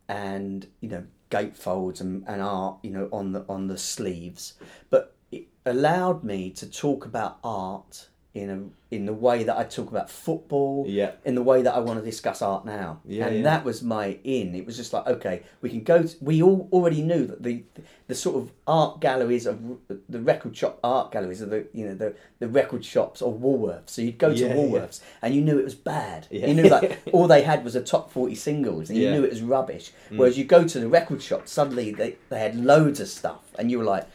and 0.08 0.66
you 0.80 0.88
know, 0.88 1.04
gatefolds 1.30 2.00
and, 2.00 2.24
and 2.26 2.42
art. 2.42 2.78
You 2.82 2.90
know, 2.90 3.08
on 3.12 3.30
the 3.30 3.44
on 3.48 3.68
the 3.68 3.78
sleeves. 3.78 4.54
But 4.90 5.14
it 5.30 5.46
allowed 5.64 6.24
me 6.24 6.50
to 6.50 6.68
talk 6.68 7.06
about 7.06 7.38
art 7.44 8.08
in 8.32 8.48
a 8.48 8.94
in 8.94 9.06
the 9.06 9.12
way 9.12 9.42
that 9.44 9.56
I 9.56 9.64
talk 9.64 9.88
about 9.90 10.08
football. 10.08 10.84
Yeah. 10.86 11.12
In 11.24 11.34
the 11.34 11.42
way 11.42 11.62
that 11.62 11.74
I 11.74 11.80
want 11.80 11.98
to 11.98 12.04
discuss 12.04 12.42
art 12.42 12.64
now. 12.64 13.00
Yeah, 13.04 13.26
and 13.26 13.36
yeah. 13.38 13.42
that 13.42 13.64
was 13.64 13.82
my 13.82 14.18
in. 14.24 14.54
It 14.54 14.66
was 14.66 14.76
just 14.76 14.92
like 14.92 15.06
okay, 15.06 15.42
we 15.60 15.70
can 15.70 15.82
go. 15.82 16.04
To, 16.04 16.16
we 16.20 16.40
all 16.42 16.68
already 16.72 17.02
knew 17.02 17.26
that 17.26 17.42
the 17.42 17.64
the 18.06 18.14
sort 18.14 18.36
of 18.36 18.52
art 18.68 19.00
galleries 19.00 19.46
of 19.46 19.78
the 20.08 20.20
record 20.20 20.56
shop 20.56 20.78
art 20.84 21.10
galleries 21.10 21.40
of 21.40 21.50
the 21.50 21.66
you 21.72 21.86
know 21.86 21.94
the 21.94 22.14
the 22.38 22.48
record 22.48 22.84
shops 22.84 23.20
of 23.20 23.34
Woolworths. 23.34 23.90
So 23.90 24.02
you'd 24.02 24.18
go 24.18 24.32
to 24.32 24.38
Yeah. 24.38 24.54
Woolworths 24.54 25.00
and 25.22 25.34
you 25.34 25.40
knew 25.40 25.58
it 25.58 25.64
was 25.64 25.74
bad. 25.74 26.28
Yeah. 26.30 26.46
You 26.46 26.54
knew 26.54 26.68
like 26.68 27.00
all 27.12 27.26
they 27.26 27.42
had 27.42 27.64
was 27.64 27.74
a 27.74 27.82
top 27.82 28.12
forty 28.12 28.36
singles, 28.36 28.90
and 28.90 28.98
you. 28.98 29.08
Mm. 29.08 29.12
knew 29.12 29.24
it 29.24 29.30
was 29.30 29.42
rubbish. 29.42 29.90
Whereas 30.10 30.38
you 30.38 30.44
go 30.44 30.66
to 30.66 30.78
the 30.78 30.88
record 30.88 31.20
shop, 31.20 31.48
suddenly 31.48 31.90
they 31.90 32.16
they 32.28 32.38
had 32.38 32.54
loads 32.54 33.00
of 33.00 33.08
stuff, 33.08 33.42
and 33.58 33.70
you 33.70 33.78
were 33.78 33.84
like. 33.84 34.06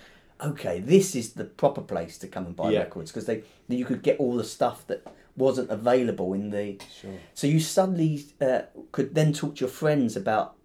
Okay, 0.44 0.80
this 0.82 1.16
is 1.16 1.34
the 1.34 1.46
proper 1.46 1.82
place 1.82 2.18
to 2.20 2.28
come 2.28 2.46
and 2.46 2.56
buy 2.56 2.72
Yeah. 2.72 2.80
records 2.80 3.12
because 3.12 3.26
they 3.26 3.44
you 3.68 3.86
could 3.86 4.02
get 4.04 4.20
all 4.20 4.36
the 4.36 4.44
stuff 4.44 4.86
that 4.88 5.02
wasn't 5.38 5.70
available 5.70 6.34
in 6.34 6.50
the 6.50 6.78
Sure. 7.02 7.12
so 7.34 7.48
you 7.48 7.60
suddenly 7.60 8.26
uh, 8.42 8.62
could 8.92 9.16
then 9.16 9.34
talk 9.34 9.56
to 9.56 9.60
your 9.62 9.70
friends 9.70 10.16
about 10.16 10.56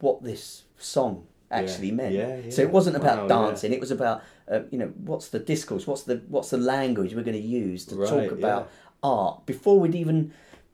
what 0.00 0.22
this 0.22 0.64
song 0.78 1.26
actually 1.50 1.88
Yeah. 1.88 1.94
meant. 1.94 2.14
Yeah, 2.14 2.36
yeah. 2.44 2.50
So 2.50 2.62
it 2.62 2.70
wasn't 2.70 2.96
about 2.96 3.28
Wow, 3.28 3.46
dancing; 3.48 3.72
it 3.72 3.80
was 3.80 3.90
about 3.90 4.22
uh, 4.50 4.60
you 4.70 4.78
know 4.78 4.88
what's 5.04 5.28
the 5.28 5.38
discourse, 5.38 5.86
what's 5.86 6.02
the 6.02 6.20
what's 6.28 6.50
the 6.50 6.58
language 6.58 7.14
we're 7.14 7.22
going 7.22 7.40
to 7.40 7.48
use 7.66 7.84
to 7.86 7.94
Right, 7.96 8.08
talk 8.10 8.32
about 8.32 8.68
art 9.02 9.46
before 9.46 9.78
we'd 9.78 9.94
even 9.94 10.32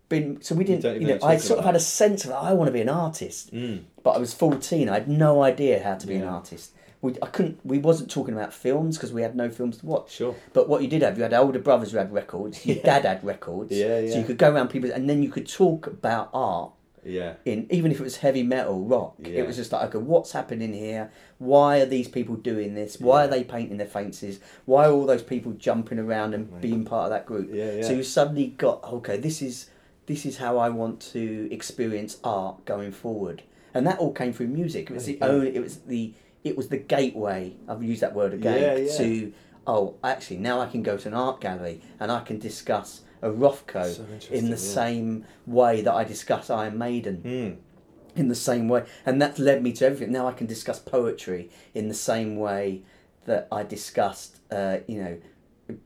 been. 0.08 0.40
So 0.42 0.54
we 0.54 0.64
didn't. 0.64 0.82
don't 0.82 1.00
You, 1.00 1.08
know, 1.08 1.18
I 1.22 1.36
sort 1.36 1.58
of 1.60 1.64
had 1.66 1.76
a 1.76 1.80
sense 1.80 2.24
of 2.24 2.32
I 2.32 2.52
want 2.54 2.68
to 2.68 2.72
be 2.72 2.80
an 2.80 2.88
artist, 2.88 3.52
Mm. 3.52 3.80
but 4.02 4.12
I 4.12 4.18
was 4.18 4.32
fourteen. 4.32 4.88
I 4.88 4.94
had 4.94 5.08
no 5.08 5.42
idea 5.42 5.82
how 5.82 5.94
to 5.96 6.06
be 6.06 6.14
an 6.16 6.24
artist. 6.24 6.72
We, 7.02 7.14
I 7.22 7.26
couldn't. 7.26 7.58
We 7.64 7.78
wasn't 7.78 8.10
talking 8.10 8.34
about 8.34 8.52
films 8.52 8.96
because 8.98 9.12
we 9.12 9.22
had 9.22 9.34
no 9.34 9.48
films 9.48 9.78
to 9.78 9.86
watch. 9.86 10.12
Sure. 10.12 10.34
But 10.52 10.68
what 10.68 10.82
you 10.82 10.88
did 10.88 11.00
have, 11.02 11.16
you 11.16 11.22
had 11.22 11.32
older 11.32 11.58
brothers 11.58 11.92
who 11.92 11.98
had 11.98 12.12
records. 12.12 12.66
Your 12.66 12.76
Yeah. 12.76 12.82
dad 12.82 13.04
had 13.06 13.24
records. 13.24 13.72
Yeah, 13.72 14.00
yeah. 14.00 14.12
So 14.12 14.18
you 14.18 14.24
could 14.24 14.36
go 14.38 14.52
around 14.52 14.68
people, 14.68 14.90
and 14.92 15.08
then 15.08 15.22
you 15.22 15.30
could 15.30 15.48
talk 15.48 15.86
about 15.86 16.28
art 16.34 16.72
Yeah. 17.02 17.34
in 17.46 17.66
even 17.70 17.90
if 17.90 18.00
it 18.00 18.02
was 18.02 18.18
heavy 18.18 18.42
metal 18.42 18.80
rock. 18.84 19.14
Yeah. 19.18 19.40
It 19.40 19.46
was 19.46 19.56
just 19.56 19.72
like, 19.72 19.88
okay, 19.88 19.98
what's 19.98 20.32
happening 20.32 20.74
here? 20.74 21.10
Why 21.38 21.80
are 21.80 21.86
these 21.86 22.06
people 22.06 22.34
doing 22.36 22.74
this? 22.74 23.00
Why 23.00 23.24
are 23.24 23.28
they 23.28 23.44
painting 23.44 23.78
their 23.78 23.86
faces? 23.86 24.38
Why 24.66 24.84
are 24.86 24.92
all 24.92 25.06
those 25.06 25.22
people 25.22 25.52
jumping 25.52 25.98
around 25.98 26.34
and 26.34 26.52
Right. 26.52 26.60
being 26.60 26.84
part 26.84 27.04
of 27.04 27.10
that 27.12 27.24
group? 27.24 27.48
Yeah, 27.50 27.76
yeah. 27.76 27.82
So 27.82 27.92
you 27.94 28.02
suddenly 28.02 28.48
got 28.58 28.84
okay. 28.84 29.16
This 29.16 29.40
is 29.40 29.70
this 30.04 30.26
is 30.26 30.36
how 30.36 30.58
I 30.58 30.68
want 30.68 31.00
to 31.12 31.48
experience 31.50 32.18
art 32.24 32.64
going 32.66 32.92
forward, 32.92 33.42
and 33.72 33.86
that 33.86 33.98
all 34.00 34.12
came 34.12 34.34
through 34.34 34.48
music. 34.48 34.90
It 34.90 34.92
was 34.94 35.06
the 35.06 35.18
only. 35.22 35.56
It 35.56 35.62
was 35.62 35.76
the. 35.78 36.12
It 36.44 36.56
was 36.56 36.68
the 36.68 36.78
gateway. 36.78 37.54
I've 37.68 37.82
used 37.82 38.00
that 38.02 38.14
word 38.14 38.32
again 38.34 38.60
Yeah, 38.62 38.76
yeah. 38.76 38.96
to. 38.98 39.32
Oh, 39.66 39.94
actually, 40.02 40.38
now 40.38 40.60
I 40.60 40.66
can 40.66 40.82
go 40.82 40.96
to 40.96 41.08
an 41.08 41.14
art 41.14 41.40
gallery 41.40 41.80
and 42.00 42.10
I 42.10 42.20
can 42.20 42.38
discuss 42.38 43.02
a 43.22 43.28
Rothko 43.28 43.84
So 43.94 44.06
in 44.34 44.44
the 44.46 44.50
yeah. 44.52 44.56
same 44.56 45.24
way 45.46 45.82
that 45.82 45.92
I 45.92 46.04
discuss 46.04 46.48
Iron 46.48 46.78
Maiden 46.78 47.18
Mm. 47.22 48.18
in 48.18 48.28
the 48.28 48.34
same 48.34 48.68
way, 48.68 48.84
and 49.04 49.20
that's 49.20 49.38
led 49.38 49.62
me 49.62 49.72
to 49.74 49.84
everything. 49.86 50.10
Now 50.12 50.26
I 50.26 50.32
can 50.32 50.46
discuss 50.46 50.78
poetry 50.78 51.50
in 51.74 51.88
the 51.88 51.94
same 51.94 52.36
way 52.36 52.82
that 53.26 53.46
I 53.52 53.62
discussed, 53.62 54.38
uh, 54.50 54.78
you 54.86 55.02
know, 55.02 55.18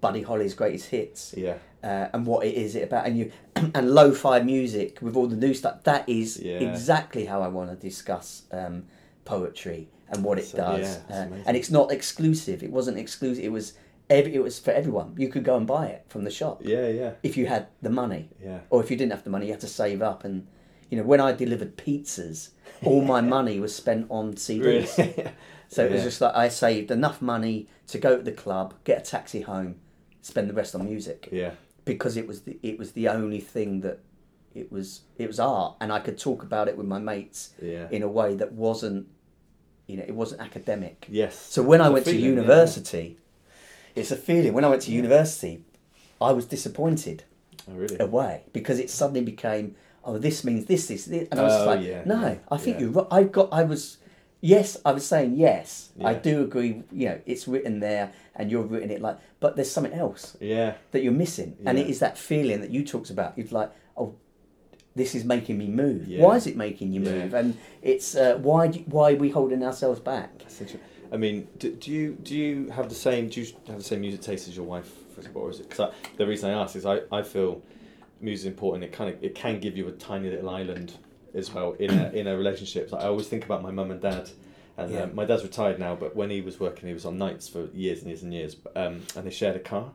Buddy 0.00 0.22
Holly's 0.22 0.54
greatest 0.54 0.86
hits, 0.90 1.34
Yeah. 1.36 1.56
uh, 1.82 2.08
and 2.14 2.24
what 2.24 2.46
it 2.46 2.54
is 2.54 2.76
it 2.76 2.84
about, 2.84 3.06
and 3.06 3.18
you 3.18 3.32
and 3.56 3.90
lo-fi 3.90 4.40
music 4.40 4.98
with 5.02 5.16
all 5.16 5.26
the 5.26 5.36
new 5.36 5.52
stuff. 5.52 5.82
That 5.82 6.08
is 6.08 6.38
Yeah. 6.40 6.60
exactly 6.60 7.24
how 7.26 7.42
I 7.42 7.48
want 7.48 7.68
to 7.70 7.76
discuss 7.76 8.44
um, 8.52 8.84
poetry 9.24 9.88
and 10.14 10.24
what 10.24 10.38
it 10.38 10.46
So, 10.46 10.58
does, 10.58 10.98
yeah, 11.10 11.16
uh, 11.16 11.34
and 11.46 11.56
it's 11.56 11.70
not 11.70 11.92
exclusive. 11.92 12.62
It 12.62 12.70
wasn't 12.70 12.98
exclusive. 12.98 13.44
It 13.44 13.52
was. 13.52 13.74
Every, 14.10 14.34
it 14.34 14.42
was 14.42 14.58
for 14.58 14.70
everyone. 14.70 15.14
You 15.16 15.28
could 15.28 15.44
go 15.44 15.56
and 15.56 15.66
buy 15.66 15.86
it 15.86 16.04
from 16.08 16.24
the 16.24 16.30
shop 16.30 16.60
Yeah. 16.62 16.88
Yeah. 16.88 17.12
if 17.22 17.38
you 17.38 17.46
had 17.46 17.68
the 17.80 17.88
money 17.88 18.28
Yeah. 18.44 18.58
or 18.68 18.82
if 18.82 18.90
you 18.90 18.98
didn't 18.98 19.12
have 19.12 19.24
the 19.24 19.30
money, 19.30 19.46
you 19.46 19.52
had 19.52 19.62
to 19.62 19.66
save 19.66 20.02
up. 20.02 20.24
And 20.24 20.46
you 20.90 20.98
know, 20.98 21.04
when 21.04 21.20
I 21.22 21.32
delivered 21.32 21.78
pizzas, 21.78 22.50
all 22.84 23.00
my 23.00 23.20
money 23.38 23.58
was 23.60 23.74
spent 23.74 24.06
on 24.10 24.34
CDs. 24.34 24.98
Really? 24.98 25.30
So 25.68 25.86
it 25.86 25.90
was 25.92 26.02
just 26.04 26.20
like 26.20 26.34
I 26.36 26.48
saved 26.48 26.90
enough 26.90 27.22
money 27.22 27.66
to 27.88 27.98
go 27.98 28.16
to 28.18 28.22
the 28.22 28.30
club, 28.44 28.74
get 28.84 28.98
a 28.98 29.10
taxi 29.10 29.40
home, 29.40 29.76
spend 30.20 30.48
the 30.50 30.54
rest 30.54 30.74
on 30.74 30.84
music 30.84 31.28
Yeah. 31.32 31.52
because 31.86 32.18
it 32.18 32.26
was 32.28 32.42
the 32.42 32.58
it 32.62 32.78
was 32.78 32.92
the 32.92 33.08
only 33.08 33.40
thing 33.40 33.80
that 33.80 33.98
it 34.54 34.70
was 34.70 35.00
it 35.16 35.26
was 35.26 35.40
art, 35.40 35.76
and 35.80 35.90
I 35.90 35.98
could 36.00 36.18
talk 36.18 36.42
about 36.42 36.68
it 36.68 36.76
with 36.76 36.86
my 36.86 36.98
mates 36.98 37.54
Yeah. 37.60 37.88
in 37.90 38.02
a 38.02 38.08
way 38.08 38.34
that 38.36 38.52
wasn't 38.52 39.06
you 39.86 39.96
know 39.96 40.04
it 40.06 40.14
wasn't 40.14 40.40
academic. 40.40 41.06
Yes. 41.10 41.38
So 41.38 41.62
when 41.62 41.80
I 41.80 41.84
It's 41.84 41.90
a 41.90 41.92
went 41.92 42.04
to 42.06 42.10
feeling, 42.12 42.24
yeah. 42.24 42.30
university, 42.30 43.16
it's 43.94 44.10
a 44.10 44.16
feeling. 44.16 44.52
When 44.54 44.64
I 44.64 44.68
went 44.68 44.82
to 44.82 44.92
university, 44.92 45.62
I 46.20 46.32
was 46.32 46.46
disappointed 46.46 47.24
Oh, 47.68 47.72
really? 47.74 47.96
away 47.98 48.42
because 48.52 48.78
it 48.78 48.90
suddenly 48.90 49.22
became 49.22 49.74
oh 50.04 50.18
this 50.18 50.44
means 50.44 50.66
this 50.66 50.86
this, 50.88 51.06
this. 51.06 51.28
and 51.30 51.40
I 51.40 51.44
was 51.44 51.52
Oh, 51.62 51.66
like 51.66 51.82
yeah, 51.86 52.02
no 52.04 52.20
yeah, 52.20 52.34
I 52.50 52.56
think 52.58 52.76
yeah. 52.76 52.80
you're 52.82 52.90
right 52.90 53.06
I 53.10 53.22
got 53.24 53.48
I 53.52 53.62
was 53.64 53.96
yes 54.42 54.76
I 54.84 54.92
was 54.92 55.06
saying 55.06 55.36
yes 55.36 55.88
I 56.04 56.12
do 56.12 56.42
agree 56.42 56.82
you 56.92 57.06
know 57.08 57.20
it's 57.24 57.48
written 57.48 57.80
there 57.80 58.12
and 58.36 58.50
you're 58.50 58.64
written 58.64 58.90
it 58.90 59.00
like 59.00 59.18
but 59.40 59.56
there's 59.56 59.70
something 59.70 59.94
else 59.94 60.36
Yeah. 60.40 60.74
that 60.92 61.02
you're 61.02 61.12
missing 61.24 61.56
and 61.64 61.78
it 61.78 61.86
is 61.88 62.00
that 62.00 62.18
feeling 62.18 62.60
that 62.60 62.70
you 62.70 62.84
talked 62.84 63.08
about 63.08 63.32
it's 63.38 63.50
like 63.52 63.70
oh 63.96 64.14
this 64.96 65.14
is 65.14 65.24
making 65.24 65.58
me 65.58 65.66
move 65.68 66.06
Yeah. 66.06 66.22
why 66.22 66.36
is 66.36 66.46
it 66.46 66.56
making 66.56 66.92
you 66.92 67.00
Yeah. 67.00 67.10
move 67.12 67.34
and 67.34 67.56
it's 67.82 68.14
uh, 68.14 68.38
why 68.40 68.68
do, 68.68 68.80
why 68.86 69.12
are 69.12 69.16
we 69.16 69.30
holding 69.30 69.62
ourselves 69.62 70.00
back 70.00 70.30
I 71.12 71.16
mean, 71.16 71.46
do, 71.58 71.72
do 71.72 71.92
you 71.92 72.12
do 72.22 72.34
you 72.34 72.70
have 72.70 72.88
the 72.88 72.94
same 72.94 73.28
do 73.28 73.40
you 73.40 73.46
have 73.68 73.76
the 73.78 73.84
same 73.84 74.00
music 74.00 74.20
taste 74.22 74.48
as 74.48 74.56
your 74.56 74.64
wife, 74.66 74.90
for 75.12 75.20
example, 75.20 75.42
or 75.42 75.50
is 75.50 75.60
it? 75.60 75.68
Because 75.68 75.92
the 76.16 76.26
reason 76.26 76.50
I 76.50 76.60
ask 76.60 76.74
is 76.74 76.84
I, 76.86 77.02
I 77.12 77.22
feel 77.22 77.62
music 78.20 78.46
is 78.46 78.52
important. 78.52 78.82
It 78.84 78.92
kind 78.92 79.14
of 79.14 79.22
it 79.22 79.34
can 79.34 79.60
give 79.60 79.76
you 79.76 79.86
a 79.86 79.92
tiny 79.92 80.28
little 80.30 80.50
island 80.50 80.94
as 81.34 81.52
well 81.54 81.72
in 81.74 81.90
a 81.90 82.10
in 82.10 82.26
a 82.26 82.36
relationship. 82.36 82.90
Like 82.90 83.02
I 83.04 83.06
always 83.06 83.28
think 83.28 83.44
about 83.44 83.62
my 83.62 83.70
mum 83.70 83.92
and 83.92 84.00
dad, 84.00 84.30
and 84.76 84.92
Yeah. 84.92 85.02
um, 85.02 85.14
my 85.14 85.24
dad's 85.24 85.44
retired 85.44 85.78
now, 85.78 85.94
but 85.94 86.16
when 86.16 86.30
he 86.30 86.40
was 86.40 86.58
working, 86.58 86.88
he 86.88 86.94
was 86.94 87.04
on 87.04 87.16
nights 87.16 87.46
for 87.48 87.66
years 87.74 87.98
and 88.00 88.08
years 88.08 88.22
and 88.24 88.32
years. 88.34 88.56
Um, 88.74 89.02
and 89.14 89.24
they 89.26 89.30
shared 89.30 89.54
a 89.54 89.60
car, 89.60 89.92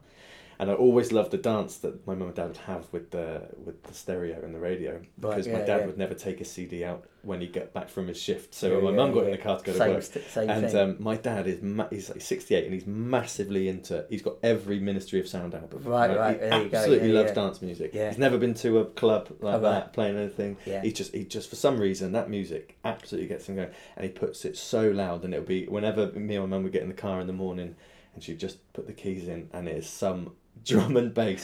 and 0.59 0.69
I 0.69 0.73
always 0.73 1.11
loved 1.13 1.31
the 1.31 1.37
dance 1.37 1.77
that 1.77 2.05
my 2.05 2.13
mum 2.15 2.27
and 2.27 2.35
dad 2.35 2.47
would 2.49 2.57
have 2.57 2.85
with 2.91 3.11
the 3.11 3.47
with 3.57 3.81
the 3.83 3.93
stereo 3.93 4.41
and 4.43 4.53
the 4.53 4.59
radio 4.59 5.01
Right, 5.19 5.35
because 5.37 5.47
my 5.47 5.59
dad 5.61 5.79
yeah. 5.81 5.85
would 5.85 5.97
never 5.97 6.13
take 6.13 6.41
a 6.41 6.45
CD 6.45 6.83
out 6.83 7.07
when 7.21 7.39
he 7.41 7.47
get 7.47 7.73
back 7.73 7.89
from 7.89 8.07
his 8.07 8.17
shift. 8.21 8.53
So 8.53 8.67
Yeah, 8.67 8.75
when 8.75 8.83
my 8.83 8.89
yeah, 8.91 8.97
mum 8.97 9.13
got 9.13 9.23
in 9.25 9.31
the 9.31 9.37
car 9.37 9.57
to 9.59 9.63
go 9.65 9.73
to 9.73 9.79
work, 9.79 10.03
st- 10.03 10.25
same 10.25 10.49
and 10.49 10.69
thing 10.69 10.79
um, 10.81 10.95
my 10.99 11.15
dad 11.15 11.47
is 11.47 11.61
ma- 11.61 11.87
he's 11.89 12.09
like 12.09 12.21
68 12.21 12.65
and 12.65 12.73
he's 12.73 12.85
massively 12.87 13.67
into 13.69 14.05
he's 14.09 14.21
got 14.21 14.35
every 14.43 14.79
Ministry 14.79 15.19
of 15.19 15.27
Sound 15.27 15.53
album. 15.55 15.81
Right, 15.83 16.15
right, 16.15 16.37
He 16.39 16.45
you 16.63 16.69
go, 16.69 16.77
absolutely 16.77 17.09
yeah, 17.13 17.19
loves 17.19 17.29
yeah. 17.29 17.35
dance 17.35 17.61
music. 17.61 17.91
Yeah. 17.93 18.09
He's 18.09 18.17
never 18.19 18.37
been 18.37 18.53
to 18.55 18.79
a 18.79 18.85
club 18.85 19.29
like 19.39 19.55
Oh, 19.55 19.59
that 19.61 19.83
right. 19.83 19.93
playing 19.93 20.17
anything. 20.17 20.57
Yeah. 20.65 20.81
He 20.81 20.91
just 20.91 21.13
he 21.13 21.23
just 21.25 21.49
for 21.49 21.55
some 21.55 21.77
reason 21.79 22.11
that 22.13 22.29
music 22.29 22.77
absolutely 22.83 23.29
gets 23.29 23.47
him 23.47 23.55
going 23.55 23.69
and 23.95 24.03
he 24.05 24.09
puts 24.11 24.43
it 24.45 24.57
so 24.57 24.89
loud 24.91 25.23
and 25.23 25.33
it'll 25.33 25.45
be 25.45 25.65
whenever 25.67 26.11
me 26.11 26.35
and 26.35 26.43
my 26.49 26.55
mum 26.57 26.63
would 26.63 26.73
get 26.73 26.81
in 26.83 26.89
the 26.89 26.93
car 26.93 27.21
in 27.21 27.27
the 27.27 27.33
morning 27.33 27.67
and 27.67 27.75
and 28.15 28.23
she 28.23 28.35
just 28.35 28.57
put 28.73 28.87
the 28.87 28.91
keys 28.93 29.27
in, 29.27 29.47
and 29.53 29.67
it 29.67 29.77
is 29.77 29.87
some 29.87 30.31
drum 30.65 30.97
and 30.97 31.13
bass 31.13 31.43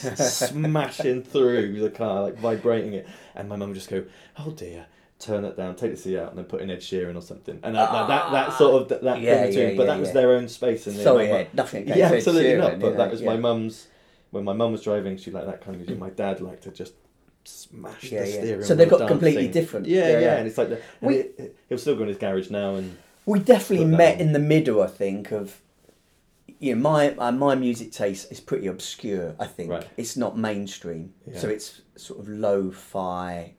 smashing 0.50 1.22
through 1.32 1.80
the 1.80 1.90
car, 1.90 2.22
like 2.22 2.38
vibrating 2.38 2.92
it, 2.94 3.06
and 3.34 3.48
my 3.48 3.56
mum 3.56 3.68
would 3.70 3.74
just 3.74 3.90
go, 3.90 4.04
"Oh 4.38 4.50
dear." 4.50 4.86
Turn 5.18 5.44
that 5.44 5.56
down, 5.56 5.74
take 5.76 5.92
the 5.92 5.96
seat 5.96 6.18
out, 6.18 6.28
and 6.28 6.36
then 6.36 6.44
put 6.44 6.60
in 6.60 6.70
Ed 6.70 6.80
Sheeran 6.80 7.16
or 7.16 7.22
something, 7.22 7.58
and 7.62 7.74
that, 7.74 7.90
that, 7.90 8.06
that, 8.08 8.32
that 8.32 8.52
sort 8.58 8.82
of 8.82 8.88
that, 8.90 9.02
that 9.02 9.18
Yeah, 9.22 9.44
in 9.44 9.48
between. 9.48 9.68
yeah, 9.70 9.74
but 9.78 9.82
yeah, 9.86 9.94
that 9.94 10.00
was 10.00 10.12
their 10.12 10.32
own 10.32 10.46
space, 10.46 10.86
and 10.86 10.94
then 10.94 11.04
Sorry, 11.04 11.28
mum- 11.28 11.36
Ed, 11.38 11.54
nothing 11.54 11.88
yeah, 11.88 12.10
absolutely 12.12 12.50
Sheeran, 12.50 12.58
not. 12.58 12.72
you 12.72 12.78
But 12.80 12.90
know, 12.90 12.96
that 12.98 13.10
was 13.10 13.22
my 13.22 13.36
mum's. 13.38 13.86
When 14.30 14.44
my 14.44 14.52
mum 14.52 14.72
was 14.72 14.82
driving, 14.82 15.16
she 15.16 15.30
liked 15.30 15.46
that 15.46 15.62
kind 15.62 15.74
of 15.76 15.80
music. 15.80 15.98
My 15.98 16.10
dad 16.10 16.42
liked 16.42 16.64
to 16.64 16.70
just 16.70 16.92
smash 17.44 18.02
the 18.10 18.26
steering. 18.26 18.62
So 18.62 18.74
they've 18.74 18.90
got 18.90 19.08
completely 19.08 19.48
different- 19.48 19.86
Yeah, 19.86 20.18
yeah, 20.20 20.36
and 20.36 20.46
it's 20.46 20.58
like 20.58 20.68
the, 20.68 20.80
We- 21.00 21.14
it- 21.16 21.56
he'll 21.70 21.78
still 21.78 21.96
go 21.96 22.02
in 22.02 22.08
his 22.08 22.18
garage 22.18 22.50
now, 22.50 22.74
and 22.74 22.98
We 23.24 23.38
definitely 23.38 23.86
met 23.86 24.16
on. 24.16 24.20
in 24.20 24.32
the 24.32 24.38
middle, 24.38 24.82
I 24.82 24.86
think, 24.88 25.32
of 25.32 25.62
you 26.66 26.74
know 26.74 26.80
my 26.82 27.10
uh, 27.14 27.32
my 27.32 27.54
music 27.54 27.92
taste 27.92 28.30
is 28.32 28.40
pretty 28.40 28.66
obscure. 28.66 29.34
I 29.38 29.46
think 29.46 29.70
Right. 29.70 29.86
it's 29.96 30.16
not 30.16 30.36
mainstream, 30.38 31.14
Yeah. 31.26 31.38
so 31.38 31.48
it's 31.48 31.82
sort 31.96 32.20
of 32.20 32.28
lo-fi 32.28 33.54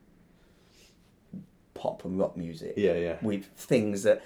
pop 1.74 2.06
and 2.06 2.18
rock 2.20 2.36
music 2.36 2.74
yeah, 2.76 2.94
yeah, 2.94 3.18
with 3.22 3.46
things 3.56 4.04
that 4.04 4.24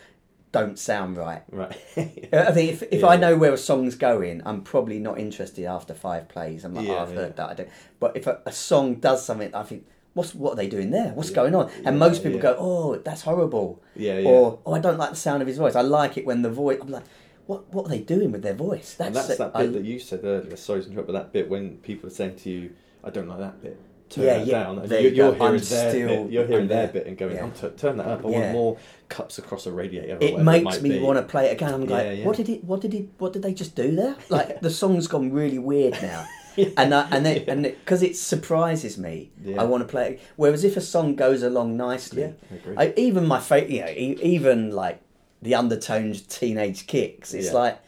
don't 0.53 0.77
sound 0.79 1.17
right. 1.17 1.43
right. 1.51 1.71
I 1.97 2.51
think 2.51 2.71
if, 2.73 2.83
if 2.83 3.01
Yeah, 3.01 3.07
I 3.07 3.15
know 3.17 3.37
where 3.37 3.53
a 3.53 3.57
song's 3.57 3.95
going, 3.95 4.41
I'm 4.45 4.61
probably 4.63 4.99
not 4.99 5.17
interested 5.17 5.65
after 5.65 5.93
five 5.93 6.27
plays. 6.27 6.65
I'm 6.65 6.73
like, 6.73 6.87
oh, 6.87 6.93
Yeah, 6.93 7.01
I've 7.01 7.09
yeah. 7.09 7.15
heard 7.15 7.35
that. 7.37 7.49
I 7.49 7.53
don't. 7.53 7.69
But 8.01 8.17
if 8.17 8.27
a, 8.27 8.41
a 8.45 8.51
song 8.51 8.95
does 8.95 9.25
something, 9.25 9.53
I 9.55 9.63
think, 9.63 9.85
what's 10.13 10.35
what 10.35 10.53
are 10.53 10.55
they 10.57 10.67
doing 10.67 10.91
there? 10.91 11.09
What's 11.13 11.29
going 11.29 11.55
on? 11.55 11.71
And 11.85 11.97
most 11.97 12.21
people 12.23 12.39
go, 12.39 12.55
oh, 12.59 12.97
that's 12.97 13.21
horrible. 13.21 13.81
yeah, 13.95 14.17
yeah. 14.19 14.27
Or 14.29 14.59
oh, 14.65 14.73
I 14.73 14.79
don't 14.79 14.97
like 14.97 15.11
the 15.11 15.15
sound 15.15 15.41
of 15.41 15.47
his 15.47 15.57
voice. 15.57 15.75
I 15.75 15.81
like 15.81 16.17
it 16.17 16.25
when 16.25 16.41
the 16.41 16.49
voice. 16.49 16.79
I'm 16.81 16.89
like, 16.89 17.03
what 17.51 17.73
what 17.73 17.85
are 17.85 17.89
they 17.89 17.99
doing 18.15 18.31
with 18.31 18.41
their 18.43 18.53
voice? 18.67 18.95
and 18.99 19.15
that's 19.15 19.35
that 19.37 19.51
I- 19.55 19.63
bit 19.63 19.73
that 19.73 19.83
you 19.83 19.99
said 19.99 20.21
earlier. 20.23 20.55
Sorry 20.55 20.81
to 20.83 20.87
interrupt, 20.89 21.07
but 21.07 21.13
that 21.19 21.31
bit 21.33 21.49
when 21.49 21.77
people 21.89 22.07
are 22.09 22.15
saying 22.19 22.35
to 22.43 22.49
you, 22.49 22.71
"I 23.03 23.09
don't 23.09 23.27
like 23.27 23.39
that 23.39 23.61
bit." 23.61 23.77
Turn 24.09 24.25
Yeah, 24.25 24.37
that 24.39 24.47
yeah. 24.47 24.63
down. 24.63 24.79
And 24.79 24.91
you, 24.91 24.97
you 24.97 25.09
go. 25.11 25.15
you're 25.15 25.35
hearing 25.35 25.61
their 25.61 25.89
still- 25.91 26.07
bit. 26.23 26.31
You're 26.33 26.47
hearing 26.47 26.67
their 26.67 26.87
bit 26.95 27.07
and 27.07 27.17
going, 27.17 27.35
Yeah. 27.35 27.49
"Oh, 27.63 27.67
t- 27.69 27.75
"Turn 27.77 27.95
that 27.97 28.07
up. 28.07 28.25
I 28.25 28.27
want 28.27 28.51
more 28.51 28.77
cups 29.07 29.37
across 29.37 29.65
a 29.67 29.71
radiator." 29.71 30.17
it 30.19 30.37
makes 30.39 30.63
might 30.65 30.81
me 30.81 30.89
be. 30.89 30.99
want 30.99 31.17
to 31.17 31.23
play 31.23 31.45
it 31.49 31.53
again. 31.53 31.73
I'm 31.73 31.85
like, 31.85 32.23
what 32.25 32.35
did 32.35 32.49
it? 32.49 32.63
What 32.63 32.81
did 32.81 32.93
it? 32.93 33.05
What 33.19 33.31
did 33.33 33.41
they 33.41 33.53
just 33.53 33.73
do 33.75 33.95
there? 33.95 34.15
Like 34.29 34.59
the 34.61 34.69
song's 34.69 35.07
gone 35.07 35.31
really 35.31 35.59
weird 35.59 35.93
now. 36.01 36.25
And 36.81 36.93
I, 36.93 37.07
and 37.11 37.25
then, 37.25 37.45
and 37.47 37.63
because 37.63 38.03
it 38.03 38.17
surprises 38.17 38.97
me. 38.97 39.31
I 39.57 39.63
want 39.63 39.81
to 39.83 39.87
play 39.87 40.05
it. 40.11 40.21
Whereas 40.35 40.65
if 40.65 40.75
a 40.75 40.81
song 40.81 41.15
goes 41.15 41.43
along 41.43 41.77
nicely, 41.77 42.25
I. 42.25 42.33
I, 42.87 42.93
even 42.97 43.25
my 43.25 43.39
favorite, 43.39 43.71
you 43.71 43.79
know, 43.79 44.17
even 44.21 44.71
like 44.71 44.99
the 45.41 45.55
undertones, 45.55 46.21
teenage 46.21 46.87
kicks. 46.87 47.33
It's 47.33 47.47
Yeah. 47.47 47.53
like 47.53 47.79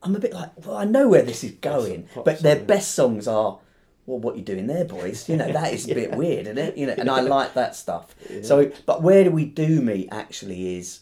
I'm 0.00 0.14
a 0.14 0.20
bit 0.20 0.32
like, 0.32 0.50
well, 0.64 0.76
I 0.76 0.84
know 0.84 1.08
where 1.08 1.22
this 1.22 1.42
is 1.42 1.52
going, 1.52 2.08
but 2.14 2.38
their 2.40 2.56
yeah. 2.58 2.62
best 2.64 2.92
songs 2.94 3.26
are. 3.26 3.58
Well, 4.06 4.20
what 4.20 4.36
you 4.36 4.42
doing 4.42 4.66
there, 4.68 4.84
boys? 4.84 5.28
You 5.28 5.36
know 5.36 5.52
that 5.52 5.72
is 5.74 5.90
a 5.90 5.94
bit 5.94 6.12
weird, 6.16 6.46
isn't 6.46 6.56
it? 6.56 6.78
You 6.78 6.86
know, 6.86 6.94
and 6.96 7.10
I 7.10 7.20
like 7.20 7.54
that 7.54 7.74
stuff. 7.76 8.14
So, 8.42 8.70
but 8.86 9.02
where 9.02 9.24
do 9.24 9.30
we 9.30 9.44
do 9.44 9.80
meet 9.82 10.08
actually 10.10 10.76
is 10.78 11.00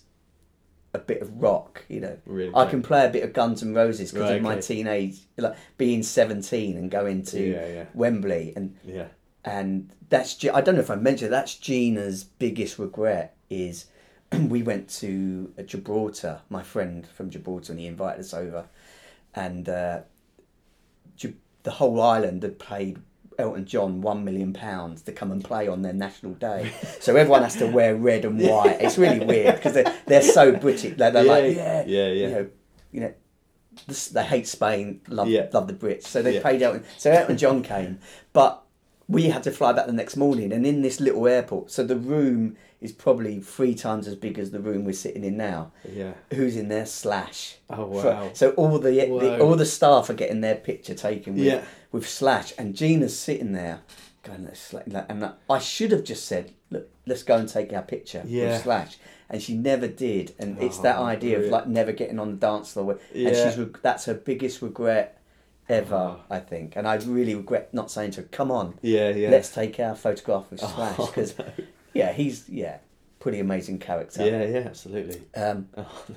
a 0.94 0.98
bit 0.98 1.20
of 1.22 1.40
rock. 1.40 1.84
You 1.88 2.00
know, 2.00 2.18
Really 2.26 2.52
I 2.54 2.66
can 2.66 2.82
play 2.82 3.06
a 3.06 3.10
bit 3.10 3.22
of 3.22 3.32
Guns 3.32 3.62
N' 3.62 3.74
Roses 3.74 4.10
because 4.12 4.30
Right, 4.30 4.36
of 4.36 4.42
my 4.42 4.52
okay. 4.54 4.62
teenage, 4.62 5.18
like 5.36 5.56
being 5.76 6.02
seventeen 6.02 6.76
and 6.76 6.90
going 6.90 7.22
to 7.24 7.40
Yeah, 7.40 7.66
yeah. 7.68 7.84
Wembley, 7.94 8.54
and 8.56 8.76
Yeah, 8.82 9.08
and 9.44 9.90
that's 10.08 10.42
I 10.52 10.60
don't 10.62 10.74
know 10.74 10.80
if 10.80 10.90
I 10.90 10.96
mentioned 10.96 11.32
that's 11.32 11.54
Gina's 11.54 12.24
biggest 12.24 12.78
regret 12.78 13.36
is 13.50 13.86
we 14.48 14.62
went 14.62 14.88
to 15.00 15.52
uh, 15.58 15.62
Gibraltar. 15.62 16.40
My 16.50 16.62
friend 16.62 17.06
from 17.06 17.30
Gibraltar, 17.30 17.72
and 17.72 17.80
he 17.80 17.86
invited 17.86 18.20
us 18.20 18.34
over, 18.34 18.66
and 19.34 19.68
uh, 19.68 20.00
the 21.62 21.72
whole 21.72 22.00
island 22.00 22.44
had 22.44 22.58
paid 22.60 22.98
Elton 23.38 23.66
John 23.66 24.00
one 24.00 24.24
million 24.24 24.52
pounds 24.52 25.02
to 25.02 25.12
come 25.12 25.32
and 25.32 25.44
play 25.44 25.66
on 25.66 25.82
their 25.82 25.92
national 25.92 26.34
day. 26.34 26.70
So 27.00 27.14
everyone 27.16 27.42
has 27.42 27.56
to 27.56 27.66
wear 27.66 27.94
red 27.96 28.24
and 28.24 28.40
white. 28.40 28.78
It's 28.80 28.96
really 28.98 29.18
weird 29.24 29.56
because 29.56 29.74
they're 29.74 29.92
they're 30.06 30.22
so 30.22 30.52
British. 30.52 30.96
They're, 30.96 31.10
they're 31.10 31.24
Yeah, 31.24 31.32
like 31.32 31.56
yeah, 31.56 31.84
yeah, 31.86 32.06
yeah. 32.06 32.12
You 32.12 32.28
know, 32.34 32.48
you 32.92 33.00
know. 33.00 33.14
This, 33.86 34.08
they 34.08 34.24
hate 34.24 34.48
Spain, 34.48 35.02
love 35.08 35.28
Yeah. 35.28 35.48
love 35.52 35.66
the 35.66 35.74
Brits, 35.74 36.04
so 36.04 36.22
they 36.22 36.36
Yeah. 36.36 36.42
paid 36.42 36.62
Elton. 36.62 36.84
So 36.96 37.10
Elton 37.10 37.36
John 37.36 37.62
came, 37.62 37.98
but 38.32 38.62
we 39.06 39.24
had 39.28 39.42
to 39.42 39.50
fly 39.50 39.72
back 39.72 39.86
the 39.86 39.92
next 39.92 40.16
morning, 40.16 40.50
and 40.52 40.64
in 40.66 40.80
this 40.82 40.98
little 40.98 41.26
airport, 41.28 41.70
so 41.70 41.84
the 41.84 41.94
room 41.96 42.56
is 42.80 42.92
probably 42.92 43.40
three 43.40 43.74
times 43.74 44.06
as 44.06 44.14
big 44.14 44.38
as 44.38 44.50
the 44.50 44.60
room 44.60 44.84
we're 44.84 44.92
sitting 44.92 45.24
in 45.24 45.36
now. 45.36 45.72
yeah. 45.90 46.12
Who's 46.34 46.56
in 46.56 46.68
there? 46.68 46.86
Slash. 46.86 47.56
Oh 47.70 47.86
wow. 47.86 48.30
so 48.34 48.50
all 48.52 48.78
the, 48.78 48.90
the 48.90 49.40
all 49.40 49.54
the 49.56 49.66
staff 49.66 50.10
are 50.10 50.14
getting 50.14 50.40
their 50.42 50.56
picture 50.56 50.94
taken 50.94 51.34
with, 51.34 51.44
Yeah. 51.44 51.64
with 51.92 52.08
Slash, 52.08 52.52
and 52.58 52.74
Gina's 52.74 53.18
sitting 53.18 53.52
there 53.52 53.80
going, 54.22 54.44
let's 54.44 54.72
like- 54.72 54.86
And 55.08 55.32
I 55.48 55.58
should 55.58 55.92
have 55.92 56.04
just 56.04 56.26
said, 56.26 56.52
look, 56.70 56.88
let's 57.06 57.22
go 57.22 57.36
and 57.36 57.48
take 57.48 57.72
our 57.72 57.82
picture 57.82 58.22
Yeah. 58.26 58.52
with 58.52 58.62
Slash. 58.62 58.96
And 59.28 59.42
she 59.42 59.56
never 59.56 59.88
did, 59.88 60.34
and 60.38 60.56
it's 60.62 60.78
oh, 60.78 60.82
that 60.82 60.98
Oh, 60.98 61.04
idea 61.04 61.40
of 61.40 61.46
like 61.50 61.66
never 61.66 61.90
getting 61.92 62.18
on 62.20 62.30
the 62.32 62.36
dance 62.36 62.72
floor. 62.74 62.92
And 62.92 63.00
Yeah. 63.22 63.50
she's 63.50 63.66
that's 63.82 64.04
her 64.04 64.14
biggest 64.14 64.62
regret 64.62 65.20
ever, 65.68 66.18
Oh. 66.18 66.20
I 66.30 66.38
think. 66.38 66.76
And 66.76 66.86
I 66.86 66.94
really 66.96 67.34
regret 67.34 67.74
not 67.74 67.90
saying 67.90 68.12
to 68.12 68.20
her, 68.20 68.28
"Come 68.30 68.52
on, 68.52 68.78
Yeah, 68.82 69.08
yeah. 69.10 69.30
let's 69.30 69.52
take 69.52 69.80
our 69.80 69.96
photograph 69.96 70.44
with 70.50 70.60
Oh, 70.62 70.68
Slash," 70.76 70.96
because 71.08 71.38
no. 71.38 71.44
Yeah, 71.96 72.12
he's 72.12 72.48
yeah, 72.48 72.78
pretty 73.20 73.40
amazing 73.40 73.78
character. 73.78 74.24
Yeah, 74.24 74.44
yeah, 74.44 74.66
absolutely. 74.66 75.22
Um, 75.34 75.68
Oh, 75.76 76.04
no. 76.08 76.14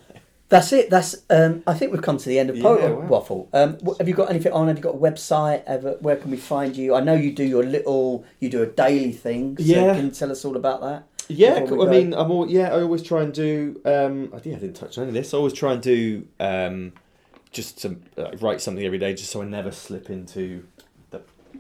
that's 0.49 0.73
it. 0.73 0.89
That's. 0.89 1.15
Um, 1.29 1.61
I 1.67 1.75
think 1.75 1.91
we've 1.91 2.01
come 2.01 2.17
to 2.17 2.27
the 2.27 2.39
end 2.39 2.49
of 2.49 2.57
Yeah, 2.57 2.63
wow. 2.63 2.99
Waffle. 3.07 3.49
Um, 3.53 3.77
have 3.99 4.07
you 4.07 4.15
got 4.15 4.29
anything 4.31 4.51
on? 4.51 4.67
Have 4.67 4.77
you 4.77 4.83
got 4.83 4.95
a 4.95 4.97
website? 4.97 5.63
Ever, 5.67 5.91
where 5.99 6.15
can 6.15 6.31
we 6.31 6.37
find 6.37 6.75
you? 6.75 6.95
I 6.95 7.01
know 7.01 7.13
you 7.13 7.31
do 7.31 7.43
your 7.43 7.63
little. 7.63 8.25
You 8.39 8.49
do 8.49 8.63
a 8.63 8.65
daily 8.65 9.11
thing. 9.11 9.57
So 9.57 9.63
Yeah. 9.63 9.93
Can 9.95 10.05
you 10.05 10.11
tell 10.11 10.31
us 10.31 10.43
all 10.45 10.55
about 10.55 10.81
that? 10.81 11.03
Yeah, 11.31 11.61
we 11.61 11.85
I 11.85 11.89
mean, 11.91 12.15
I'm 12.15 12.31
all, 12.31 12.49
yeah. 12.49 12.73
I 12.73 12.81
always 12.81 13.03
try 13.03 13.21
and 13.21 13.31
do. 13.31 13.79
Um, 13.85 14.31
I 14.33 14.39
think 14.39 14.55
I 14.55 14.59
didn't 14.59 14.75
touch 14.77 14.97
on 14.97 15.03
any 15.03 15.09
of 15.09 15.13
this. 15.13 15.31
I 15.35 15.37
always 15.37 15.53
try 15.53 15.73
and 15.73 15.81
do 15.83 16.27
um, 16.39 16.93
just 17.51 17.79
to 17.83 17.97
uh, 18.17 18.31
write 18.41 18.61
something 18.61 18.83
every 18.83 18.97
day, 18.97 19.13
just 19.13 19.29
so 19.29 19.43
I 19.43 19.45
never 19.45 19.71
slip 19.71 20.09
into 20.09 20.65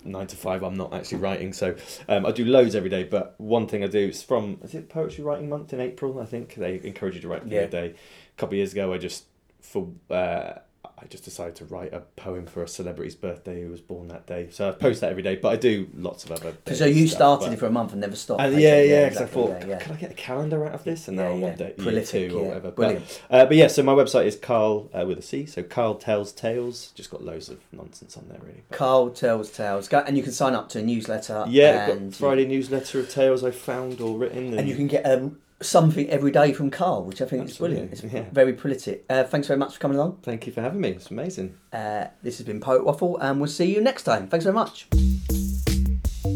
nine 0.05 0.27
to 0.27 0.35
five. 0.35 0.63
I'm 0.63 0.75
not 0.75 0.93
actually 0.93 1.19
writing, 1.19 1.53
so 1.53 1.75
um, 2.07 2.25
I 2.25 2.31
do 2.31 2.45
loads 2.45 2.75
every 2.75 2.89
day. 2.89 3.03
But 3.03 3.35
one 3.37 3.67
thing 3.67 3.83
I 3.83 3.87
do 3.87 3.99
is 4.09 4.21
from 4.23 4.59
is 4.63 4.73
it 4.75 4.89
Poetry 4.89 5.23
Writing 5.23 5.49
Month 5.49 5.73
in 5.73 5.79
April? 5.79 6.19
I 6.19 6.25
think 6.25 6.55
they 6.55 6.79
encourage 6.83 7.15
you 7.15 7.21
to 7.21 7.27
write 7.27 7.47
Yeah. 7.47 7.65
day. 7.67 7.87
A 7.87 8.37
couple 8.37 8.53
of 8.53 8.57
years 8.57 8.71
ago, 8.73 8.93
I 8.93 8.97
just 8.97 9.25
for 9.61 9.89
uh, 10.09 10.53
I 11.01 11.05
just 11.05 11.23
decided 11.23 11.55
to 11.55 11.65
write 11.65 11.93
a 11.93 11.99
poem 11.99 12.45
for 12.45 12.61
a 12.63 12.67
celebrity's 12.67 13.15
birthday 13.15 13.63
who 13.63 13.69
was 13.69 13.81
born 13.81 14.09
that 14.09 14.25
day. 14.25 14.49
So 14.51 14.69
I 14.69 14.71
post 14.71 15.01
that 15.01 15.09
every 15.09 15.23
day, 15.23 15.35
but 15.35 15.49
I 15.49 15.55
do 15.55 15.89
lots 15.93 16.23
of 16.23 16.31
other. 16.31 16.53
So 16.73 16.85
you 16.85 17.07
started 17.07 17.53
it 17.53 17.59
for 17.59 17.67
a 17.67 17.71
month 17.71 17.91
and 17.91 18.01
never 18.01 18.15
stopped. 18.15 18.41
and 18.41 18.59
yeah, 18.59 18.81
yeah, 18.81 19.09
because 19.09 19.21
exactly, 19.21 19.43
I 19.43 19.47
thought, 19.47 19.61
yeah, 19.61 19.67
yeah. 19.67 19.79
could 19.79 19.91
I 19.93 19.95
get 19.95 20.11
a 20.11 20.15
calendar 20.15 20.65
out 20.65 20.73
of 20.73 20.83
this? 20.83 21.07
And 21.07 21.17
now 21.17 21.33
yeah. 21.33 21.47
on 21.47 21.55
day 21.55 21.65
year 21.65 21.73
Prolific, 21.77 22.29
two 22.29 22.37
or 22.37 22.45
whatever. 22.45 22.71
Brilliant. 22.71 23.21
But, 23.29 23.35
uh, 23.35 23.45
but 23.45 23.57
yeah, 23.57 23.67
so 23.67 23.83
my 23.83 23.93
website 23.93 24.25
is 24.25 24.35
Carl 24.35 24.89
uh, 24.93 25.05
with 25.05 25.19
a 25.19 25.21
C, 25.21 25.45
so 25.45 25.63
Carl 25.63 25.95
Tells 25.95 26.31
Tales. 26.31 26.91
Just 26.95 27.09
got 27.09 27.23
loads 27.23 27.49
of 27.49 27.59
nonsense 27.71 28.17
on 28.17 28.27
there, 28.29 28.39
really. 28.41 28.63
But- 28.69 28.77
Carl 28.77 29.09
tells 29.09 29.51
tales. 29.51 29.87
Go, 29.87 29.99
and 29.99 30.17
you 30.17 30.23
can 30.23 30.31
sign 30.31 30.53
up 30.53 30.69
to 30.69 30.79
a 30.79 30.81
newsletter. 30.81 31.45
yeah, 31.47 31.89
and 31.89 32.15
Friday 32.15 32.45
newsletter 32.45 32.99
of 32.99 33.09
tales 33.09 33.43
I 33.43 33.51
found 33.51 34.01
or 34.01 34.17
written. 34.17 34.47
And, 34.49 34.59
and 34.59 34.69
you 34.69 34.75
can 34.75 34.87
get 34.87 35.03
um, 35.05 35.39
something 35.61 36.09
every 36.09 36.31
day 36.31 36.53
from 36.53 36.71
Carl, 36.71 37.03
which 37.03 37.21
I 37.21 37.25
think 37.25 37.43
Absolutely, 37.43 37.77
is 37.77 37.81
brilliant. 37.81 38.05
It's 38.05 38.13
yeah. 38.13 38.25
very 38.31 38.53
prolific. 38.53 39.05
Uh, 39.09 39.23
thanks 39.23 39.47
very 39.47 39.59
much 39.59 39.73
for 39.73 39.79
coming 39.79 39.97
along. 39.97 40.19
Thank 40.23 40.47
you 40.47 40.53
for 40.53 40.61
having 40.61 40.81
me. 40.81 40.89
It's 40.89 41.11
amazing. 41.11 41.57
Uh, 41.73 42.05
this 42.23 42.37
has 42.37 42.45
been 42.45 42.59
Poet 42.59 42.85
Waffle, 42.85 43.17
and 43.17 43.39
we'll 43.39 43.49
see 43.49 43.73
you 43.73 43.81
next 43.81 44.03
time. 44.03 44.27
Thanks 44.27 44.45
very 44.45 44.55
much. 44.55 44.87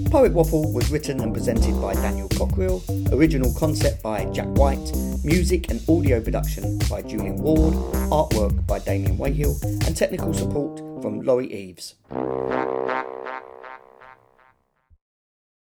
Poet 0.09 0.31
Waffle 0.31 0.71
was 0.71 0.91
written 0.91 1.19
and 1.21 1.33
presented 1.33 1.79
by 1.81 1.93
Daniel 1.95 2.29
Cockrill, 2.29 2.83
original 3.11 3.51
concept 3.57 4.03
by 4.03 4.25
Jack 4.25 4.47
White, 4.49 4.91
music 5.23 5.71
and 5.71 5.81
audio 5.89 6.21
production 6.21 6.77
by 6.89 7.01
Julian 7.01 7.37
Ward, 7.37 7.73
artwork 8.11 8.65
by 8.67 8.79
Damien 8.79 9.17
Wayhill, 9.17 9.61
and 9.87 9.97
technical 9.97 10.33
support 10.33 10.77
from 11.01 11.21
Laurie 11.21 11.51
Eves. 11.51 11.95